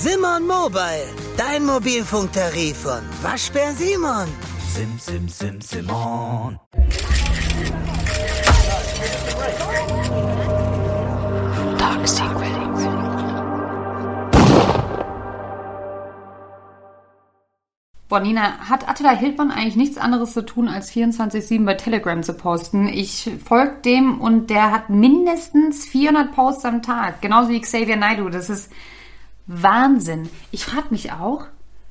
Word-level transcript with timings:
Simon 0.00 0.46
Mobile, 0.46 1.08
dein 1.36 1.66
Mobilfunktarif 1.66 2.76
von 2.82 3.00
Waschbär 3.20 3.72
Simon. 3.72 4.28
Sim, 4.72 4.96
sim, 4.96 5.28
sim, 5.28 5.60
Simon. 5.60 6.56
Dark 11.78 12.06
Secret. 12.06 12.52
Boah, 18.08 18.20
Nina, 18.20 18.70
hat 18.70 18.88
Attila 18.88 19.10
Hildmann 19.10 19.50
eigentlich 19.50 19.74
nichts 19.74 19.98
anderes 19.98 20.32
zu 20.32 20.46
tun, 20.46 20.68
als 20.68 20.92
24-7 20.92 21.64
bei 21.64 21.74
Telegram 21.74 22.22
zu 22.22 22.34
posten? 22.34 22.86
Ich 22.86 23.28
folge 23.44 23.78
dem 23.84 24.20
und 24.20 24.48
der 24.48 24.70
hat 24.70 24.90
mindestens 24.90 25.84
400 25.86 26.32
Posts 26.32 26.64
am 26.66 26.82
Tag. 26.82 27.20
Genauso 27.20 27.48
wie 27.48 27.60
Xavier 27.60 27.96
Naidoo. 27.96 28.28
Das 28.28 28.48
ist 28.48 28.70
Wahnsinn. 29.48 30.28
Ich 30.52 30.64
frage 30.64 30.88
mich 30.90 31.10
auch, 31.12 31.46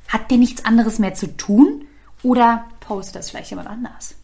hat 0.07 0.31
der 0.31 0.37
nichts 0.37 0.63
anderes 0.63 0.99
mehr 0.99 1.13
zu 1.13 1.35
tun? 1.35 1.85
Oder 2.23 2.65
postet 2.79 3.15
das 3.15 3.31
vielleicht 3.31 3.49
jemand 3.49 3.67
anders? 3.67 4.15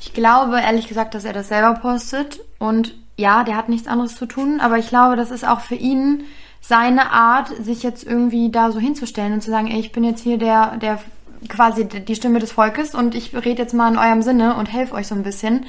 Ich 0.00 0.12
glaube 0.12 0.60
ehrlich 0.60 0.88
gesagt, 0.88 1.14
dass 1.14 1.24
er 1.24 1.32
das 1.32 1.48
selber 1.48 1.74
postet. 1.74 2.40
Und 2.58 2.94
ja, 3.16 3.44
der 3.44 3.56
hat 3.56 3.68
nichts 3.68 3.86
anderes 3.86 4.16
zu 4.16 4.26
tun. 4.26 4.60
Aber 4.60 4.78
ich 4.78 4.88
glaube, 4.88 5.16
das 5.16 5.30
ist 5.30 5.46
auch 5.46 5.60
für 5.60 5.74
ihn 5.74 6.24
seine 6.60 7.12
Art, 7.12 7.48
sich 7.62 7.82
jetzt 7.82 8.04
irgendwie 8.04 8.50
da 8.50 8.72
so 8.72 8.80
hinzustellen 8.80 9.34
und 9.34 9.42
zu 9.42 9.50
sagen, 9.50 9.68
ey, 9.68 9.78
ich 9.78 9.92
bin 9.92 10.02
jetzt 10.02 10.22
hier 10.22 10.38
der, 10.38 10.78
der 10.78 10.98
quasi 11.48 11.86
die 11.86 12.16
Stimme 12.16 12.38
des 12.38 12.52
Volkes 12.52 12.94
und 12.94 13.14
ich 13.14 13.34
rede 13.34 13.62
jetzt 13.62 13.74
mal 13.74 13.92
in 13.92 13.98
eurem 13.98 14.22
Sinne 14.22 14.56
und 14.56 14.72
helfe 14.72 14.94
euch 14.94 15.06
so 15.06 15.14
ein 15.14 15.22
bisschen. 15.22 15.66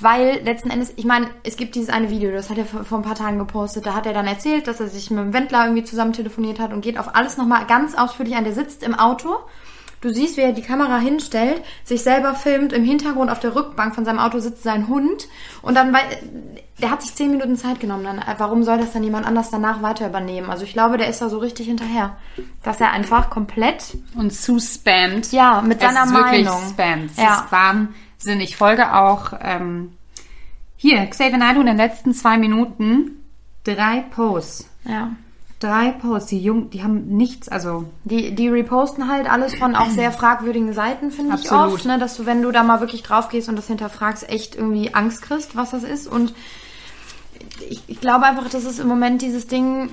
Weil 0.00 0.40
letzten 0.44 0.70
Endes, 0.70 0.92
ich 0.96 1.04
meine, 1.04 1.28
es 1.42 1.56
gibt 1.56 1.74
dieses 1.74 1.90
eine 1.90 2.08
Video, 2.10 2.30
das 2.30 2.50
hat 2.50 2.58
er 2.58 2.64
vor 2.66 2.84
vor 2.84 2.98
ein 2.98 3.04
paar 3.04 3.16
Tagen 3.16 3.38
gepostet, 3.38 3.84
da 3.84 3.94
hat 3.94 4.06
er 4.06 4.12
dann 4.12 4.26
erzählt, 4.28 4.68
dass 4.68 4.78
er 4.80 4.86
sich 4.88 5.10
mit 5.10 5.18
dem 5.18 5.32
Wendler 5.32 5.64
irgendwie 5.64 5.84
zusammen 5.84 6.12
telefoniert 6.12 6.60
hat 6.60 6.72
und 6.72 6.82
geht 6.82 6.98
auf 6.98 7.16
alles 7.16 7.36
nochmal 7.36 7.66
ganz 7.66 7.96
ausführlich 7.96 8.36
an. 8.36 8.44
Der 8.44 8.52
sitzt 8.52 8.84
im 8.84 8.94
Auto, 8.94 9.34
du 10.00 10.10
siehst, 10.10 10.36
wie 10.36 10.42
er 10.42 10.52
die 10.52 10.62
Kamera 10.62 10.98
hinstellt, 10.98 11.62
sich 11.82 12.02
selber 12.02 12.34
filmt, 12.36 12.72
im 12.72 12.84
Hintergrund 12.84 13.28
auf 13.28 13.40
der 13.40 13.56
Rückbank 13.56 13.92
von 13.96 14.04
seinem 14.04 14.20
Auto 14.20 14.38
sitzt 14.38 14.62
sein 14.62 14.86
Hund 14.86 15.26
und 15.62 15.74
dann, 15.74 15.92
weil, 15.92 16.02
der 16.80 16.92
hat 16.92 17.02
sich 17.02 17.12
zehn 17.16 17.32
Minuten 17.32 17.56
Zeit 17.56 17.80
genommen, 17.80 18.04
dann, 18.04 18.22
warum 18.38 18.62
soll 18.62 18.78
das 18.78 18.92
dann 18.92 19.02
jemand 19.02 19.26
anders 19.26 19.50
danach 19.50 19.82
weiter 19.82 20.06
übernehmen? 20.06 20.48
Also 20.48 20.62
ich 20.62 20.74
glaube, 20.74 20.96
der 20.96 21.08
ist 21.08 21.20
da 21.20 21.28
so 21.28 21.38
richtig 21.38 21.66
hinterher, 21.66 22.16
dass 22.62 22.80
er 22.80 22.92
einfach 22.92 23.30
komplett, 23.30 23.96
Und 24.16 24.32
zu 24.32 24.60
spammt. 24.60 25.32
ja, 25.32 25.60
mit 25.60 25.82
Es 25.82 25.88
seiner 25.92 26.04
ist 26.04 26.14
wirklich 26.14 26.44
Meinung. 26.44 26.68
Spam. 26.70 27.06
Es 27.10 27.16
Ja. 27.16 27.46
Wahnsinn. 28.18 28.40
Ich 28.40 28.56
folge 28.56 28.94
auch 28.94 29.32
ähm, 29.40 29.92
hier, 30.76 31.06
Xavier 31.06 31.38
Naidoo 31.38 31.60
in 31.60 31.66
den 31.66 31.76
letzten 31.76 32.12
zwei 32.12 32.38
Minuten 32.38 33.24
drei 33.64 34.00
Posts. 34.10 34.68
Ja. 34.84 35.12
Drei 35.60 35.90
Posts. 35.90 36.30
Die 36.30 36.40
Jungen, 36.40 36.70
die 36.70 36.82
haben 36.82 37.06
nichts, 37.16 37.48
also 37.48 37.84
Die, 38.04 38.34
die 38.34 38.48
reposten 38.48 39.08
halt 39.08 39.30
alles 39.30 39.54
von 39.56 39.74
auch 39.74 39.90
sehr 39.90 40.12
fragwürdigen 40.12 40.72
Seiten, 40.72 41.10
finde 41.10 41.36
ich 41.36 41.50
oft, 41.50 41.84
ne? 41.84 41.98
dass 41.98 42.16
du, 42.16 42.26
wenn 42.26 42.42
du 42.42 42.52
da 42.52 42.62
mal 42.62 42.80
wirklich 42.80 43.02
drauf 43.02 43.28
gehst 43.28 43.48
und 43.48 43.56
das 43.56 43.66
hinterfragst, 43.66 44.28
echt 44.28 44.54
irgendwie 44.54 44.94
Angst 44.94 45.22
kriegst, 45.22 45.56
was 45.56 45.70
das 45.70 45.82
ist. 45.82 46.06
Und 46.06 46.32
ich, 47.68 47.82
ich 47.88 48.00
glaube 48.00 48.26
einfach, 48.26 48.48
das 48.48 48.64
ist 48.64 48.78
im 48.78 48.86
Moment 48.86 49.20
dieses 49.22 49.48
Ding, 49.48 49.90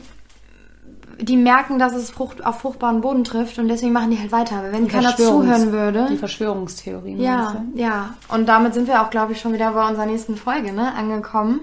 die 1.20 1.38
merken, 1.38 1.80
dass 1.80 1.94
es 1.94 2.10
Frucht, 2.10 2.46
auf 2.46 2.60
fruchtbaren 2.60 3.02
Boden 3.02 3.24
trifft 3.24 3.60
und 3.60 3.68
deswegen 3.68 3.94
machen 3.94 4.12
die 4.12 4.20
halt 4.20 4.32
weiter. 4.32 4.58
Aber 4.58 4.72
wenn 4.72 4.88
keiner 4.88 5.16
zuhören 5.16 5.72
würde. 5.72 6.08
Die 6.10 6.18
Verschwörungstheorien. 6.18 7.22
Ja, 7.22 7.64
ja. 7.76 8.16
Und 8.28 8.48
damit 8.48 8.74
sind 8.74 8.88
wir 8.88 9.02
auch, 9.02 9.10
glaube 9.10 9.34
ich, 9.34 9.42
schon 9.42 9.54
wieder 9.54 9.72
bei 9.72 9.88
unserer 9.88 10.06
nächsten 10.06 10.36
Folge, 10.38 10.74
ne, 10.74 10.94
angekommen. 10.94 11.62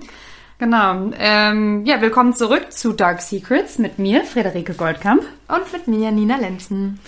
Genau. 0.58 1.10
Ähm, 1.18 1.84
ja, 1.84 2.00
willkommen 2.00 2.34
zurück 2.34 2.72
zu 2.72 2.92
Dark 2.92 3.20
Secrets 3.20 3.78
mit 3.78 3.98
mir, 3.98 4.24
Friederike 4.24 4.74
Goldkamp. 4.74 5.22
Und 5.48 5.72
mit 5.72 5.88
mir, 5.88 6.12
Nina 6.12 6.36
Lenzen. 6.36 7.00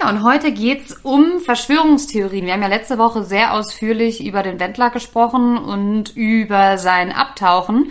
Ja, 0.00 0.08
und 0.08 0.22
heute 0.22 0.52
geht's 0.52 0.96
um 1.02 1.40
Verschwörungstheorien. 1.40 2.46
Wir 2.46 2.54
haben 2.54 2.62
ja 2.62 2.68
letzte 2.68 2.98
Woche 2.98 3.24
sehr 3.24 3.52
ausführlich 3.52 4.24
über 4.24 4.42
den 4.42 4.58
Wendler 4.58 4.90
gesprochen 4.90 5.58
und 5.58 6.16
über 6.16 6.78
sein 6.78 7.12
Abtauchen. 7.12 7.90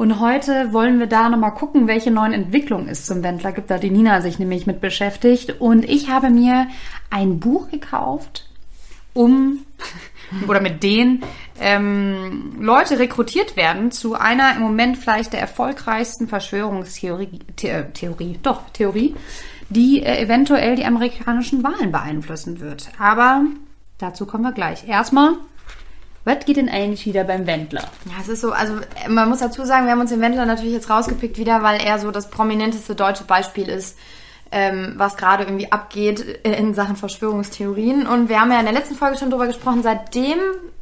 Und 0.00 0.18
heute 0.18 0.72
wollen 0.72 0.98
wir 0.98 1.08
da 1.08 1.28
nochmal 1.28 1.52
gucken, 1.52 1.86
welche 1.86 2.10
neuen 2.10 2.32
Entwicklungen 2.32 2.88
es 2.88 3.04
zum 3.04 3.22
Wendler 3.22 3.52
gibt. 3.52 3.70
Da 3.70 3.76
die 3.76 3.90
Nina 3.90 4.22
sich 4.22 4.38
nämlich 4.38 4.66
mit 4.66 4.80
beschäftigt. 4.80 5.60
Und 5.60 5.84
ich 5.84 6.08
habe 6.08 6.30
mir 6.30 6.68
ein 7.10 7.38
Buch 7.38 7.68
gekauft, 7.68 8.48
um 9.12 9.58
oder 10.48 10.62
mit 10.62 10.82
denen 10.82 11.22
ähm, 11.60 12.54
Leute 12.58 12.98
rekrutiert 12.98 13.58
werden 13.58 13.90
zu 13.90 14.14
einer 14.14 14.56
im 14.56 14.62
Moment 14.62 14.96
vielleicht 14.96 15.34
der 15.34 15.40
erfolgreichsten 15.40 16.28
Verschwörungstheorie, 16.28 17.40
The 17.60 17.82
Theorie, 17.92 18.38
doch, 18.42 18.70
Theorie, 18.70 19.14
die 19.68 20.02
äh, 20.02 20.22
eventuell 20.22 20.76
die 20.76 20.86
amerikanischen 20.86 21.62
Wahlen 21.62 21.92
beeinflussen 21.92 22.60
wird. 22.60 22.88
Aber 22.98 23.44
dazu 23.98 24.24
kommen 24.24 24.44
wir 24.44 24.52
gleich. 24.52 24.88
Erstmal, 24.88 25.34
was 26.24 26.44
geht 26.44 26.56
denn 26.56 26.68
eigentlich 26.68 27.06
wieder 27.06 27.24
beim 27.24 27.46
Wendler? 27.46 27.84
Ja, 28.06 28.14
es 28.20 28.28
ist 28.28 28.42
so, 28.42 28.52
also 28.52 28.74
man 29.08 29.28
muss 29.28 29.38
dazu 29.38 29.64
sagen, 29.64 29.86
wir 29.86 29.92
haben 29.92 30.00
uns 30.00 30.10
den 30.10 30.20
Wendler 30.20 30.46
natürlich 30.46 30.74
jetzt 30.74 30.90
rausgepickt 30.90 31.38
wieder, 31.38 31.62
weil 31.62 31.80
er 31.82 31.98
so 31.98 32.10
das 32.10 32.28
prominenteste 32.28 32.94
deutsche 32.94 33.24
Beispiel 33.24 33.68
ist, 33.68 33.98
ähm, 34.52 34.94
was 34.96 35.16
gerade 35.16 35.44
irgendwie 35.44 35.72
abgeht 35.72 36.20
in 36.20 36.74
Sachen 36.74 36.96
Verschwörungstheorien. 36.96 38.06
Und 38.06 38.28
wir 38.28 38.40
haben 38.40 38.52
ja 38.52 38.58
in 38.58 38.66
der 38.66 38.74
letzten 38.74 38.96
Folge 38.96 39.16
schon 39.16 39.30
drüber 39.30 39.46
gesprochen, 39.46 39.82
seitdem 39.82 40.38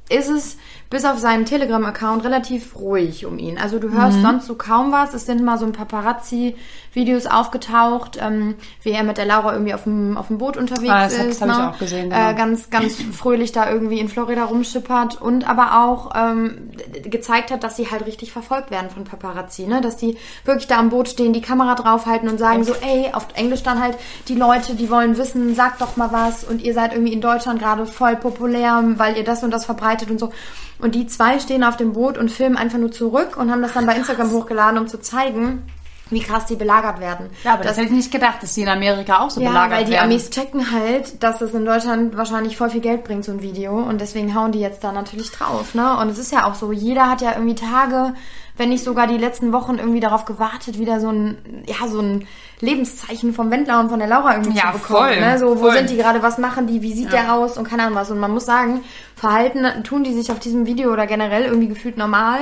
ist 0.09 0.29
es 0.29 0.57
bis 0.91 1.05
auf 1.05 1.19
seinen 1.19 1.45
Telegram-Account 1.45 2.25
relativ 2.25 2.75
ruhig 2.77 3.27
um 3.27 3.39
ihn. 3.39 3.59
Also 3.59 3.79
du 3.79 3.91
hörst 3.93 4.23
sonst 4.23 4.47
so 4.47 4.55
kaum 4.55 4.91
was. 4.91 5.13
Es 5.13 5.27
sind 5.27 5.45
mal 5.45 5.59
so 5.59 5.67
ein 5.67 5.73
Paparazzi-Videos 5.73 7.27
aufgetaucht, 7.27 8.19
ähm, 8.21 8.55
wie 8.83 8.93
er 8.93 9.03
mit 9.03 9.19
der 9.19 9.27
Laura 9.27 9.53
irgendwie 9.53 9.75
auf 9.75 9.85
dem, 9.85 10.17
auf 10.17 10.29
dem 10.29 10.39
Boot 10.39 10.57
unterwegs 10.57 10.91
Ah, 10.91 11.05
das 11.05 11.13
ist. 11.19 11.43
hab 11.43 11.51
ich 11.51 11.57
ne? 11.57 11.71
auch 11.71 11.79
gesehen, 11.79 12.09
genau. 12.09 12.31
Äh, 12.31 12.35
ganz, 12.35 12.71
ganz 12.71 12.97
fröhlich 13.13 13.53
da 13.53 13.71
irgendwie 13.71 14.01
in 14.01 14.09
Florida 14.09 14.45
rumschippert 14.45 15.21
und 15.21 15.47
aber 15.47 15.85
auch 15.85 16.13
ähm, 16.15 16.71
gezeigt 17.03 17.51
hat, 17.51 17.65
dass 17.65 17.77
sie 17.77 17.91
halt 17.91 18.07
richtig 18.07 18.33
verfolgt 18.33 18.71
werden 18.71 18.89
von 18.89 19.05
Paparazzi, 19.05 19.67
ne? 19.67 19.83
Dass 19.83 19.99
die 19.99 20.17
wirklich 20.47 20.69
da 20.69 20.79
am 20.79 20.89
Boot 20.89 21.09
stehen, 21.09 21.35
die 21.35 21.43
Kamera 21.43 21.75
draufhalten 21.75 22.31
und 22.31 22.39
sagen 22.39 22.65
so, 22.65 22.73
ey, 22.73 23.11
auf 23.13 23.27
Englisch 23.35 23.63
dann 23.63 23.81
halt 23.81 23.99
die 24.29 24.35
Leute, 24.35 24.75
die 24.75 24.89
wollen 24.91 25.19
wissen, 25.19 25.55
sagt 25.55 25.83
doch 25.83 25.97
mal 25.99 26.13
was 26.13 26.45
und 26.45 26.63
ihr 26.63 26.73
seid 26.73 26.93
irgendwie 26.95 27.13
in 27.13 27.21
Deutschland 27.21 27.61
gerade 27.61 27.85
voll 27.85 28.17
populär, 28.17 28.83
weil 28.97 29.19
ihr 29.19 29.25
das 29.25 29.43
und 29.45 29.51
das 29.51 29.67
verbreitet 29.67 30.11
und 30.11 30.19
so. 30.19 30.33
Und 30.79 30.95
die 30.95 31.07
zwei 31.07 31.39
stehen 31.41 31.65
auf 31.65 31.77
dem 31.77 31.93
Boot 31.93 32.19
und 32.19 32.31
filmen 32.31 32.57
einfach 32.57 32.79
nur 32.79 32.93
zurück 32.93 33.37
und 33.37 33.51
haben 33.51 33.63
das 33.63 33.73
dann 33.73 33.87
bei 33.87 33.97
Instagram 33.97 34.31
hochgeladen, 34.31 34.79
um 34.79 34.87
zu 34.87 35.01
zeigen, 35.01 35.65
wie 36.11 36.21
krass 36.21 36.47
die 36.47 36.57
belagert 36.57 37.01
werden. 37.01 37.29
Ja, 37.45 37.55
aber 37.55 37.65
das, 37.65 37.77
hätte 37.77 37.87
ich 37.89 37.93
nicht 37.93 38.13
gedacht, 38.13 38.43
dass 38.43 38.55
die 38.55 38.63
in 38.63 38.69
Amerika 38.69 39.21
auch 39.21 39.31
so 39.31 39.41
Ja, 39.41 39.49
belagert 39.49 39.79
weil 39.79 39.85
die 39.85 39.93
werden. 39.93 40.05
Amis 40.05 40.31
checken 40.31 40.73
halt, 40.73 41.23
dass 41.23 41.41
es 41.41 41.53
in 41.53 41.65
Deutschland 41.65 42.17
wahrscheinlich 42.17 42.57
voll 42.57 42.71
viel 42.71 42.81
Geld 42.81 43.05
bringt, 43.05 43.25
so 43.25 43.33
ein 43.33 43.43
Video. 43.43 43.79
Und 43.79 44.01
deswegen 44.01 44.35
hauen 44.35 44.53
die 44.53 44.61
jetzt 44.61 44.83
da 44.85 44.93
natürlich 44.93 45.31
drauf, 45.31 45.75
ne? 45.75 45.99
Und 45.99 46.09
es 46.09 46.19
ist 46.19 46.33
ja 46.33 46.47
auch 46.47 46.55
so, 46.55 46.73
jeder 46.73 47.11
hat 47.11 47.21
ja 47.21 47.33
irgendwie 47.33 47.55
Tage, 47.55 48.15
wenn 48.59 48.69
nicht 48.69 48.85
sogar 48.85 49.07
die 49.07 49.17
letzten 49.17 49.53
Wochen 49.53 49.77
irgendwie 49.79 50.01
darauf 50.01 50.25
gewartet, 50.27 50.79
wieder 50.79 51.01
so 51.01 51.09
ein, 51.11 51.39
ja, 51.67 51.89
so 51.89 52.01
ein 52.01 52.27
Lebenszeichen 52.61 53.33
vom 53.33 53.51
Wendler 53.51 53.81
und 53.81 53.89
von 53.89 53.99
der 54.01 54.09
Laura 54.09 54.33
irgendwie 54.35 54.59
Ja, 54.59 54.73
zu 54.73 54.79
bekommen. 54.79 54.99
voll, 54.99 55.21
ne? 55.21 55.39
So, 55.39 55.51
wo 55.57 55.61
voll. 55.63 55.73
sind 55.73 55.91
die 55.91 55.97
gerade, 55.97 56.23
was 56.23 56.39
machen 56.39 56.67
die, 56.67 56.83
wie 56.83 56.93
sieht 56.93 57.13
der 57.13 57.33
aus 57.35 57.57
und 57.57 57.67
keine 57.69 57.85
Ahnung 57.85 57.95
was. 57.97 58.11
Und 58.11 58.19
man 58.19 58.33
muss 58.33 58.45
sagen, 58.47 58.83
Verhalten 59.17 59.65
tun 59.85 60.05
die 60.05 60.13
sich 60.13 60.31
auf 60.31 60.39
diesem 60.41 60.67
Video 60.67 60.93
oder 60.93 61.07
generell 61.07 61.45
irgendwie 61.45 61.69
gefühlt 61.69 61.97
normal. 61.97 62.41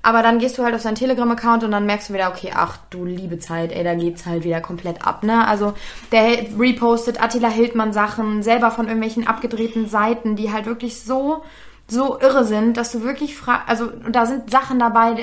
Aber 0.00 0.22
dann 0.22 0.38
gehst 0.38 0.56
du 0.56 0.62
halt 0.64 0.74
auf 0.74 0.80
seinen 0.80 0.94
Telegram-Account 0.94 1.64
und 1.64 1.72
dann 1.72 1.84
merkst 1.84 2.08
du 2.08 2.14
wieder, 2.14 2.30
okay, 2.30 2.52
ach 2.54 2.78
du 2.88 3.04
liebe 3.04 3.38
Zeit, 3.40 3.72
ey, 3.72 3.82
da 3.84 3.94
geht's 3.94 4.26
halt 4.26 4.44
wieder 4.44 4.60
komplett 4.60 5.04
ab, 5.06 5.22
ne? 5.24 5.46
Also 5.46 5.74
der 6.12 6.46
repostet 6.58 7.20
Attila 7.22 7.48
Hildmann 7.48 7.92
Sachen, 7.92 8.42
selber 8.42 8.70
von 8.70 8.86
irgendwelchen 8.86 9.26
abgedrehten 9.26 9.86
Seiten, 9.88 10.36
die 10.36 10.52
halt 10.52 10.66
wirklich 10.66 11.00
so, 11.02 11.42
so 11.88 12.18
irre 12.20 12.44
sind, 12.44 12.76
dass 12.76 12.92
du 12.92 13.02
wirklich 13.02 13.36
fragst, 13.36 13.68
also 13.68 13.90
da 14.10 14.26
sind 14.26 14.50
Sachen 14.50 14.78
dabei, 14.78 15.14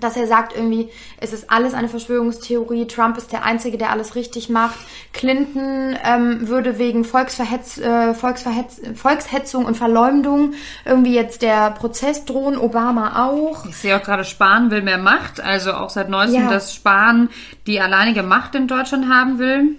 dass 0.00 0.16
er 0.16 0.26
sagt 0.26 0.54
irgendwie, 0.54 0.90
es 1.20 1.32
ist 1.32 1.50
alles 1.50 1.72
eine 1.72 1.88
Verschwörungstheorie, 1.88 2.86
Trump 2.86 3.16
ist 3.16 3.32
der 3.32 3.44
Einzige, 3.44 3.78
der 3.78 3.90
alles 3.90 4.16
richtig 4.16 4.50
macht, 4.50 4.76
Clinton 5.12 5.96
ähm, 6.04 6.48
würde 6.48 6.78
wegen 6.78 7.04
Volksverhetz, 7.04 7.78
äh, 7.78 8.12
Volksverhetz, 8.12 8.80
Volkshetzung 8.96 9.64
und 9.64 9.76
Verleumdung 9.76 10.54
irgendwie 10.84 11.14
jetzt 11.14 11.42
der 11.42 11.70
Prozess 11.70 12.24
drohen, 12.24 12.58
Obama 12.58 13.24
auch. 13.26 13.64
Ich 13.66 13.76
sehe 13.76 13.96
auch 13.96 14.02
gerade, 14.02 14.24
Spahn 14.24 14.70
will 14.70 14.82
mehr 14.82 14.98
Macht. 14.98 15.40
Also 15.40 15.72
auch 15.72 15.90
seit 15.90 16.10
neuestem, 16.10 16.42
Ja. 16.42 16.50
dass 16.50 16.74
Spahn 16.74 17.30
die 17.66 17.80
alleinige 17.80 18.22
Macht 18.24 18.54
in 18.56 18.66
Deutschland 18.68 19.08
haben 19.08 19.38
will. 19.38 19.76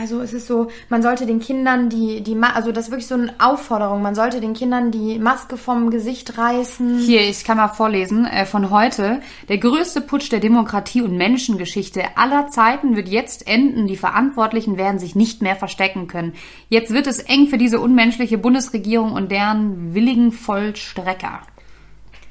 Also 0.00 0.20
es 0.20 0.32
ist 0.32 0.46
so, 0.46 0.68
man 0.88 1.02
sollte 1.02 1.26
den 1.26 1.40
Kindern 1.40 1.88
die, 1.88 2.20
die 2.22 2.36
also 2.40 2.70
das 2.70 2.84
ist 2.84 2.90
wirklich 2.90 3.08
so 3.08 3.14
eine 3.14 3.34
Aufforderung, 3.38 4.00
man 4.00 4.14
sollte 4.14 4.40
den 4.40 4.54
Kindern 4.54 4.92
die 4.92 5.18
Maske 5.18 5.56
vom 5.56 5.90
Gesicht 5.90 6.38
reißen. 6.38 6.98
Hier, 6.98 7.22
ich 7.22 7.42
kann 7.44 7.56
mal 7.56 7.68
vorlesen, 7.68 8.24
äh, 8.24 8.46
von 8.46 8.70
heute. 8.70 9.20
Der 9.48 9.58
größte 9.58 10.00
Putsch 10.00 10.30
der 10.30 10.40
Demokratie 10.40 11.02
und 11.02 11.16
Menschengeschichte 11.16 12.16
aller 12.16 12.46
Zeiten 12.48 12.94
wird 12.94 13.08
jetzt 13.08 13.48
enden. 13.48 13.88
Die 13.88 13.96
Verantwortlichen 13.96 14.76
werden 14.76 15.00
sich 15.00 15.16
nicht 15.16 15.42
mehr 15.42 15.56
verstecken 15.56 16.06
können. 16.06 16.34
Jetzt 16.68 16.92
wird 16.92 17.08
es 17.08 17.18
eng 17.18 17.48
für 17.48 17.58
diese 17.58 17.80
unmenschliche 17.80 18.38
Bundesregierung 18.38 19.12
und 19.12 19.32
deren 19.32 19.94
willigen 19.94 20.30
Vollstrecker. 20.30 21.40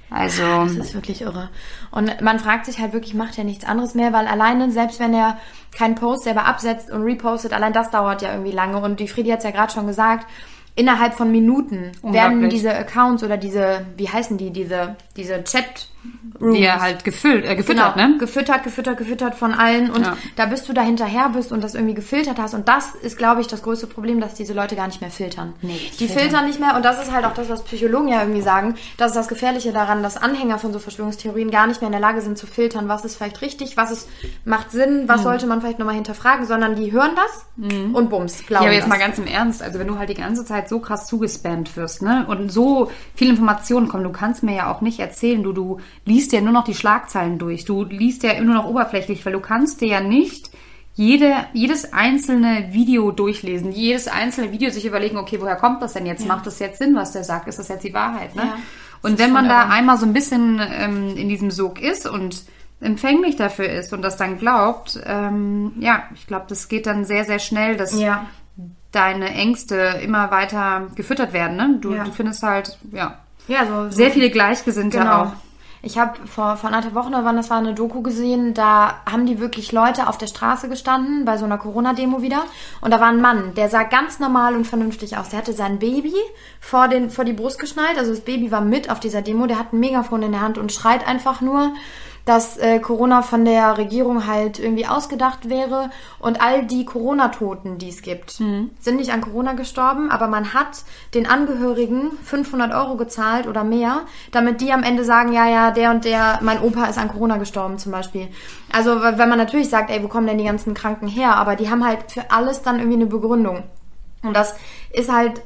Also 0.10 0.42
Das 0.42 0.74
ist 0.74 0.94
wirklich 0.94 1.22
irre. 1.22 1.50
Und 1.92 2.22
man 2.22 2.40
fragt 2.40 2.66
sich 2.66 2.80
halt 2.80 2.94
wirklich, 2.94 3.14
macht 3.14 3.38
er 3.38 3.44
nichts 3.44 3.66
anderes 3.66 3.94
mehr, 3.94 4.14
weil 4.14 4.28
alleine, 4.28 4.72
selbst 4.72 5.00
wenn 5.00 5.14
er 5.14 5.38
keinen 5.76 5.96
Post 5.96 6.24
selber 6.24 6.46
absetzt 6.46 6.90
und 6.92 7.04
repostet, 7.04 7.54
allein 7.54 7.74
das 7.74 7.92
dauert 7.92 8.22
ja 8.22 8.32
irgendwie 8.32 8.52
lange. 8.52 8.80
Und 8.80 9.00
die 9.00 9.08
Friedi 9.08 9.30
hat 9.30 9.40
es 9.40 9.44
ja 9.44 9.52
gerade 9.52 9.74
schon 9.74 9.88
gesagt, 9.88 10.28
innerhalb 10.76 11.16
von 11.16 11.32
Minuten 11.32 11.92
werden 12.04 12.50
diese 12.50 12.74
Accounts 12.74 13.24
oder 13.24 13.36
diese, 13.36 13.86
wie 13.98 14.08
heißen 14.08 14.38
die, 14.38 14.52
diese, 14.52 14.96
diese 15.18 15.44
Chat 15.44 15.90
die 16.40 16.62
er 16.62 16.82
halt 16.82 17.04
gefüllt, 17.04 17.46
äh, 17.46 17.56
gefüttert, 17.56 17.96
genau, 17.96 18.08
ne? 18.10 18.18
gefüttert, 18.20 18.64
gefüttert, 18.64 18.98
gefüttert 18.98 19.34
von 19.36 19.54
allen 19.54 19.90
und 19.90 20.02
Ja. 20.04 20.18
da 20.36 20.46
bist 20.46 20.70
du 20.70 20.74
da 20.74 20.82
hinterher 20.82 21.30
bist 21.30 21.52
und 21.52 21.64
das 21.64 21.74
irgendwie 21.74 21.96
gefiltert 21.96 22.38
hast 22.38 22.54
und 22.54 22.68
das 22.68 22.94
ist, 22.96 23.18
glaube 23.18 23.42
ich, 23.42 23.48
das 23.48 23.64
größte 23.64 23.88
Problem, 23.88 24.20
dass 24.22 24.36
diese 24.36 24.54
Leute 24.54 24.76
gar 24.76 24.86
nicht 24.88 25.02
mehr 25.02 25.10
filtern. 25.10 25.54
Nee, 25.62 25.80
die 25.94 25.98
die 25.98 26.08
filtern 26.08 26.46
nicht 26.46 26.60
mehr 26.60 26.76
und 26.76 26.86
das 26.86 27.02
ist 27.02 27.12
halt 27.12 27.26
auch 27.26 27.34
das, 27.34 27.50
was 27.50 27.64
Psychologen 27.64 28.08
ja 28.10 28.22
irgendwie 28.22 28.42
sagen, 28.42 28.76
das 28.98 29.12
ist 29.12 29.16
das 29.18 29.28
Gefährliche 29.30 29.72
daran, 29.74 30.04
dass 30.04 30.16
Anhänger 30.18 30.60
von 30.60 30.72
so 30.74 30.80
Verschwörungstheorien 30.80 31.50
gar 31.50 31.66
nicht 31.66 31.82
mehr 31.82 31.88
in 31.88 31.92
der 31.94 32.02
Lage 32.02 32.22
sind 32.22 32.38
zu 32.38 32.46
filtern, 32.46 32.88
was 32.88 33.04
ist 33.04 33.16
vielleicht 33.16 33.42
richtig, 33.42 33.76
was 33.78 33.90
ist, 33.92 34.08
macht 34.46 34.72
Sinn, 34.72 35.04
Mhm. 35.04 35.08
was 35.10 35.24
sollte 35.24 35.48
man 35.48 35.62
vielleicht 35.62 35.80
nochmal 35.80 35.96
hinterfragen, 35.96 36.46
sondern 36.46 36.76
die 36.76 36.92
hören 36.92 37.12
das 37.16 37.46
und 37.94 38.10
bums, 38.12 38.46
glauben 38.46 38.64
Ja, 38.66 38.70
aber 38.70 38.74
jetzt 38.74 38.84
das. 38.84 38.90
mal 38.90 39.00
ganz 39.00 39.18
im 39.18 39.26
Ernst, 39.26 39.64
also 39.64 39.80
wenn 39.80 39.88
du 39.88 39.98
halt 39.98 40.10
die 40.10 40.14
ganze 40.14 40.46
Zeit 40.46 40.70
so 40.70 40.80
krass 40.80 41.08
zugespammt 41.08 41.76
wirst, 41.76 42.04
ne, 42.04 42.26
und 42.28 42.52
so 42.52 42.92
viele 43.16 43.32
Informationen 43.32 43.88
kommen, 43.88 44.04
du 44.04 44.12
kannst 44.12 44.44
mir 44.44 44.56
ja 44.56 44.72
auch 44.72 44.82
nicht 44.82 45.00
erzählen, 45.00 45.42
du, 45.42 45.54
du 45.54 45.80
liest 46.06 46.32
ja 46.34 46.42
nur 46.42 46.54
noch 46.54 46.64
die 46.64 46.74
Schlagzeilen 46.76 47.38
durch, 47.38 47.66
du 47.66 47.84
liest 47.84 48.24
ja 48.24 48.40
nur 48.42 48.56
noch 48.56 48.66
oberflächlich, 48.66 49.26
weil 49.26 49.34
du 49.34 49.40
kannst 49.40 49.82
dir 49.82 49.88
ja 49.88 50.00
nicht 50.02 50.50
jede, 50.96 51.34
jedes 51.54 51.94
einzelne 51.94 52.70
Video 52.72 53.12
durchlesen, 53.12 53.72
jedes 53.72 54.08
einzelne 54.08 54.52
Video 54.52 54.72
sich 54.72 54.86
überlegen, 54.86 55.18
okay, 55.18 55.40
woher 55.40 55.56
kommt 55.56 55.82
das 55.82 55.94
denn 55.94 56.06
jetzt? 56.08 56.26
Macht 56.26 56.48
das 56.48 56.58
jetzt 56.60 56.80
Sinn, 56.80 56.96
was 56.96 57.12
der 57.12 57.24
sagt? 57.24 57.48
Ist 57.48 57.60
das 57.60 57.68
jetzt 57.68 57.84
die 57.84 57.94
Wahrheit, 57.94 58.36
ne? 58.36 58.44
Ja. 58.44 58.58
Und 59.04 59.20
wenn 59.20 59.32
man 59.32 59.48
da 59.48 59.68
einmal 59.70 59.98
so 59.98 60.08
ein 60.08 60.14
bisschen 60.14 60.60
ähm, 60.60 61.16
in 61.16 61.30
diesem 61.30 61.52
Sog 61.52 61.80
ist 61.80 62.08
und 62.08 62.44
empfänglich 62.82 63.36
dafür 63.36 63.70
ist 63.70 63.94
und 63.94 64.02
das 64.02 64.18
dann 64.18 64.40
glaubt, 64.40 65.00
ähm, 65.06 65.74
ja, 65.80 66.04
ich 66.16 66.26
glaube, 66.26 66.46
das 66.50 66.68
geht 66.68 66.88
dann 66.88 67.06
sehr, 67.06 67.26
sehr 67.26 67.38
schnell, 67.40 67.78
dass 67.78 68.00
Ja. 68.00 68.26
deine 68.92 69.30
Ängste 69.30 69.76
immer 70.04 70.32
weiter 70.32 70.88
gefüttert 70.96 71.32
werden. 71.32 71.58
Ne? 71.58 71.78
Du, 71.80 71.94
Ja. 71.94 72.06
du 72.06 72.12
findest 72.12 72.42
halt, 72.42 72.78
ja, 72.92 73.20
Ja, 73.48 73.66
so, 73.68 73.84
so 73.86 73.92
sehr 73.92 74.10
viele 74.12 74.30
Gleichgesinnte 74.32 74.98
Genau. 74.98 75.22
auch. 75.26 75.32
Ich 75.88 75.98
habe 75.98 76.20
vor, 76.28 76.58
vor 76.58 76.68
anderthalb 76.68 76.96
Wochen 76.96 77.14
oder 77.14 77.24
wann 77.24 77.38
das 77.38 77.50
war 77.50 77.60
eine 77.60 77.74
Doku 77.74 78.02
gesehen, 78.02 78.54
da 78.54 78.96
haben 79.10 79.26
die 79.26 79.40
wirklich 79.40 79.72
Leute 79.72 80.10
auf 80.10 80.18
der 80.18 80.28
Straße 80.28 80.68
gestanden, 80.68 81.24
bei 81.24 81.38
so 81.38 81.46
einer 81.46 81.58
Corona-Demo 81.58 82.22
wieder. 82.22 82.44
Und 82.82 82.92
da 82.92 83.00
war 83.00 83.08
ein 83.08 83.22
Mann, 83.22 83.54
der 83.54 83.70
sah 83.70 83.84
ganz 83.84 84.20
normal 84.20 84.54
und 84.58 84.68
vernünftig 84.68 85.16
aus. 85.16 85.30
Der 85.30 85.40
hatte 85.40 85.54
sein 85.54 85.80
Baby 85.80 86.14
vor, 86.60 86.90
den, 86.90 87.10
vor 87.10 87.24
die 87.24 87.32
Brust 87.32 87.58
geschnallt, 87.58 87.98
also 87.98 88.12
das 88.12 88.20
Baby 88.20 88.52
war 88.52 88.60
mit 88.60 88.90
auf 88.90 89.00
dieser 89.00 89.22
Demo, 89.22 89.48
der 89.48 89.60
hat 89.60 89.72
ein 89.72 89.80
Megafon 89.80 90.24
in 90.24 90.34
der 90.34 90.42
Hand 90.42 90.58
und 90.58 90.74
schreit 90.74 91.08
einfach 91.08 91.40
nur, 91.40 91.72
dass 92.28 92.58
äh, 92.58 92.80
Corona 92.80 93.22
von 93.22 93.46
der 93.46 93.78
Regierung 93.78 94.28
halt 94.28 94.60
irgendwie 94.60 94.86
ausgedacht 94.86 95.50
wäre 95.50 95.90
und 96.20 96.42
all 96.42 96.66
die 96.66 96.84
Corona-Toten, 96.84 97.78
die 97.78 97.88
es 97.88 98.02
gibt, 98.02 98.32
sind 98.32 98.98
nicht 98.98 99.12
an 99.14 99.22
Corona 99.22 99.54
gestorben, 99.54 100.12
aber 100.12 100.28
man 100.28 100.54
hat 100.54 100.84
den 101.14 101.26
Angehörigen 101.26 102.12
500 102.24 102.74
Euro 102.74 102.98
gezahlt 102.98 103.48
oder 103.48 103.64
mehr, 103.64 104.02
damit 104.32 104.60
die 104.60 104.74
am 104.74 104.84
Ende 104.84 105.06
sagen, 105.06 105.32
ja, 105.32 105.48
ja, 105.48 105.72
der 105.72 105.90
und 105.92 106.04
der, 106.04 106.40
mein 106.42 106.62
Opa 106.62 106.86
ist 106.88 106.98
an 106.98 107.08
Corona 107.08 107.38
gestorben 107.38 107.78
zum 107.78 107.94
Beispiel. 107.94 108.28
Also 108.74 109.02
wenn 109.02 109.30
man 109.30 109.38
natürlich 109.38 109.70
sagt, 109.70 109.90
ey, 109.90 110.04
wo 110.04 110.10
kommen 110.10 110.28
denn 110.28 110.38
die 110.38 110.44
ganzen 110.44 110.74
Kranken 110.74 111.08
her? 111.08 111.38
Aber 111.38 111.56
die 111.56 111.70
haben 111.70 111.86
halt 111.86 112.12
für 112.12 112.30
alles 112.30 112.62
dann 112.62 112.80
irgendwie 112.80 112.98
eine 112.98 113.06
Begründung. 113.06 113.64
Und 114.22 114.36
das 114.36 114.56
ist 114.92 115.10
halt 115.10 115.42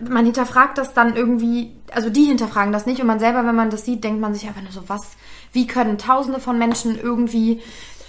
man 0.00 0.24
hinterfragt 0.24 0.76
das 0.76 0.92
dann 0.92 1.14
irgendwie, 1.14 1.76
also 1.92 2.10
die 2.10 2.24
hinterfragen 2.24 2.72
das 2.72 2.86
nicht 2.86 3.00
und 3.00 3.06
man 3.06 3.20
selber, 3.20 3.46
wenn 3.46 3.54
man 3.54 3.70
das 3.70 3.84
sieht, 3.84 4.02
denkt 4.02 4.20
man 4.20 4.34
sich 4.34 4.46
einfach 4.46 4.62
nur 4.62 4.72
so, 4.72 4.88
was, 4.88 5.16
wie 5.52 5.66
können 5.66 5.98
tausende 5.98 6.40
von 6.40 6.58
Menschen 6.58 6.98
irgendwie 6.98 7.60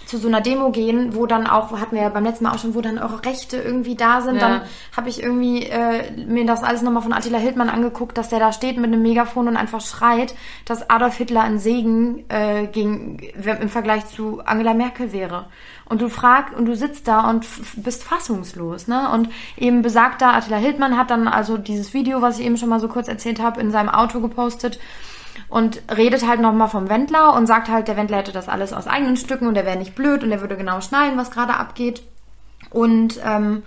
zu 0.09 0.17
so 0.17 0.27
einer 0.27 0.41
Demo 0.41 0.71
gehen, 0.71 1.15
wo 1.15 1.27
dann 1.27 1.45
auch, 1.45 1.71
hatten 1.79 1.95
wir 1.95 2.01
ja 2.01 2.09
beim 2.09 2.23
letzten 2.23 2.45
Mal 2.45 2.53
auch 2.53 2.57
schon, 2.57 2.73
wo 2.73 2.81
dann 2.81 2.97
eure 2.97 3.23
Rechte 3.23 3.57
irgendwie 3.57 3.95
da 3.95 4.21
sind. 4.21 4.35
Ja. 4.35 4.41
Dann 4.41 4.61
habe 4.97 5.07
ich 5.07 5.21
irgendwie 5.21 5.63
äh, 5.67 6.11
mir 6.25 6.45
das 6.45 6.63
alles 6.63 6.81
nochmal 6.81 7.03
von 7.03 7.13
Attila 7.13 7.37
Hildmann 7.37 7.69
angeguckt, 7.69 8.17
dass 8.17 8.29
der 8.29 8.39
da 8.39 8.51
steht 8.51 8.77
mit 8.77 8.87
einem 8.87 9.03
Megafon 9.03 9.47
und 9.47 9.55
einfach 9.55 9.81
schreit, 9.81 10.33
dass 10.65 10.89
Adolf 10.89 11.15
Hitler 11.15 11.43
ein 11.43 11.59
Segen 11.59 12.25
äh, 12.29 12.65
gegen, 12.65 13.19
im 13.19 13.69
Vergleich 13.69 14.07
zu 14.07 14.41
Angela 14.43 14.73
Merkel 14.73 15.13
wäre. 15.13 15.45
Und 15.85 16.01
du 16.01 16.09
fragst 16.09 16.55
und 16.55 16.65
du 16.65 16.75
sitzt 16.75 17.07
da 17.07 17.29
und 17.29 17.45
bist 17.77 18.03
fassungslos, 18.03 18.87
ne? 18.87 19.09
Und 19.11 19.29
eben 19.57 19.83
besagter 19.83 20.33
Attila 20.33 20.57
Hildmann 20.57 20.97
hat 20.97 21.11
dann 21.11 21.27
also 21.27 21.57
dieses 21.57 21.93
Video, 21.93 22.21
was 22.21 22.39
ich 22.39 22.45
eben 22.45 22.57
schon 22.57 22.69
mal 22.69 22.79
so 22.79 22.87
kurz 22.87 23.07
erzählt 23.07 23.39
habe, 23.39 23.61
in 23.61 23.71
seinem 23.71 23.89
Auto 23.89 24.21
gepostet 24.21 24.79
und 25.47 25.81
redet 25.95 26.27
halt 26.27 26.41
nochmal 26.41 26.69
vom 26.69 26.89
Wendler 26.89 27.33
und 27.33 27.47
sagt 27.47 27.69
halt, 27.69 27.87
der 27.87 27.97
Wendler 27.97 28.17
hätte 28.17 28.31
das 28.31 28.49
alles 28.49 28.73
aus 28.73 28.87
eigenen 28.87 29.17
Stücken 29.17 29.47
und 29.47 29.53
der 29.53 29.65
wäre 29.65 29.77
nicht 29.77 29.95
blöd 29.95 30.23
und 30.23 30.29
der 30.29 30.41
würde 30.41 30.57
genau 30.57 30.81
schneiden, 30.81 31.17
was 31.17 31.31
gerade 31.31 31.53
abgeht. 31.53 32.01
Und 32.71 33.19
ähm, 33.25 33.63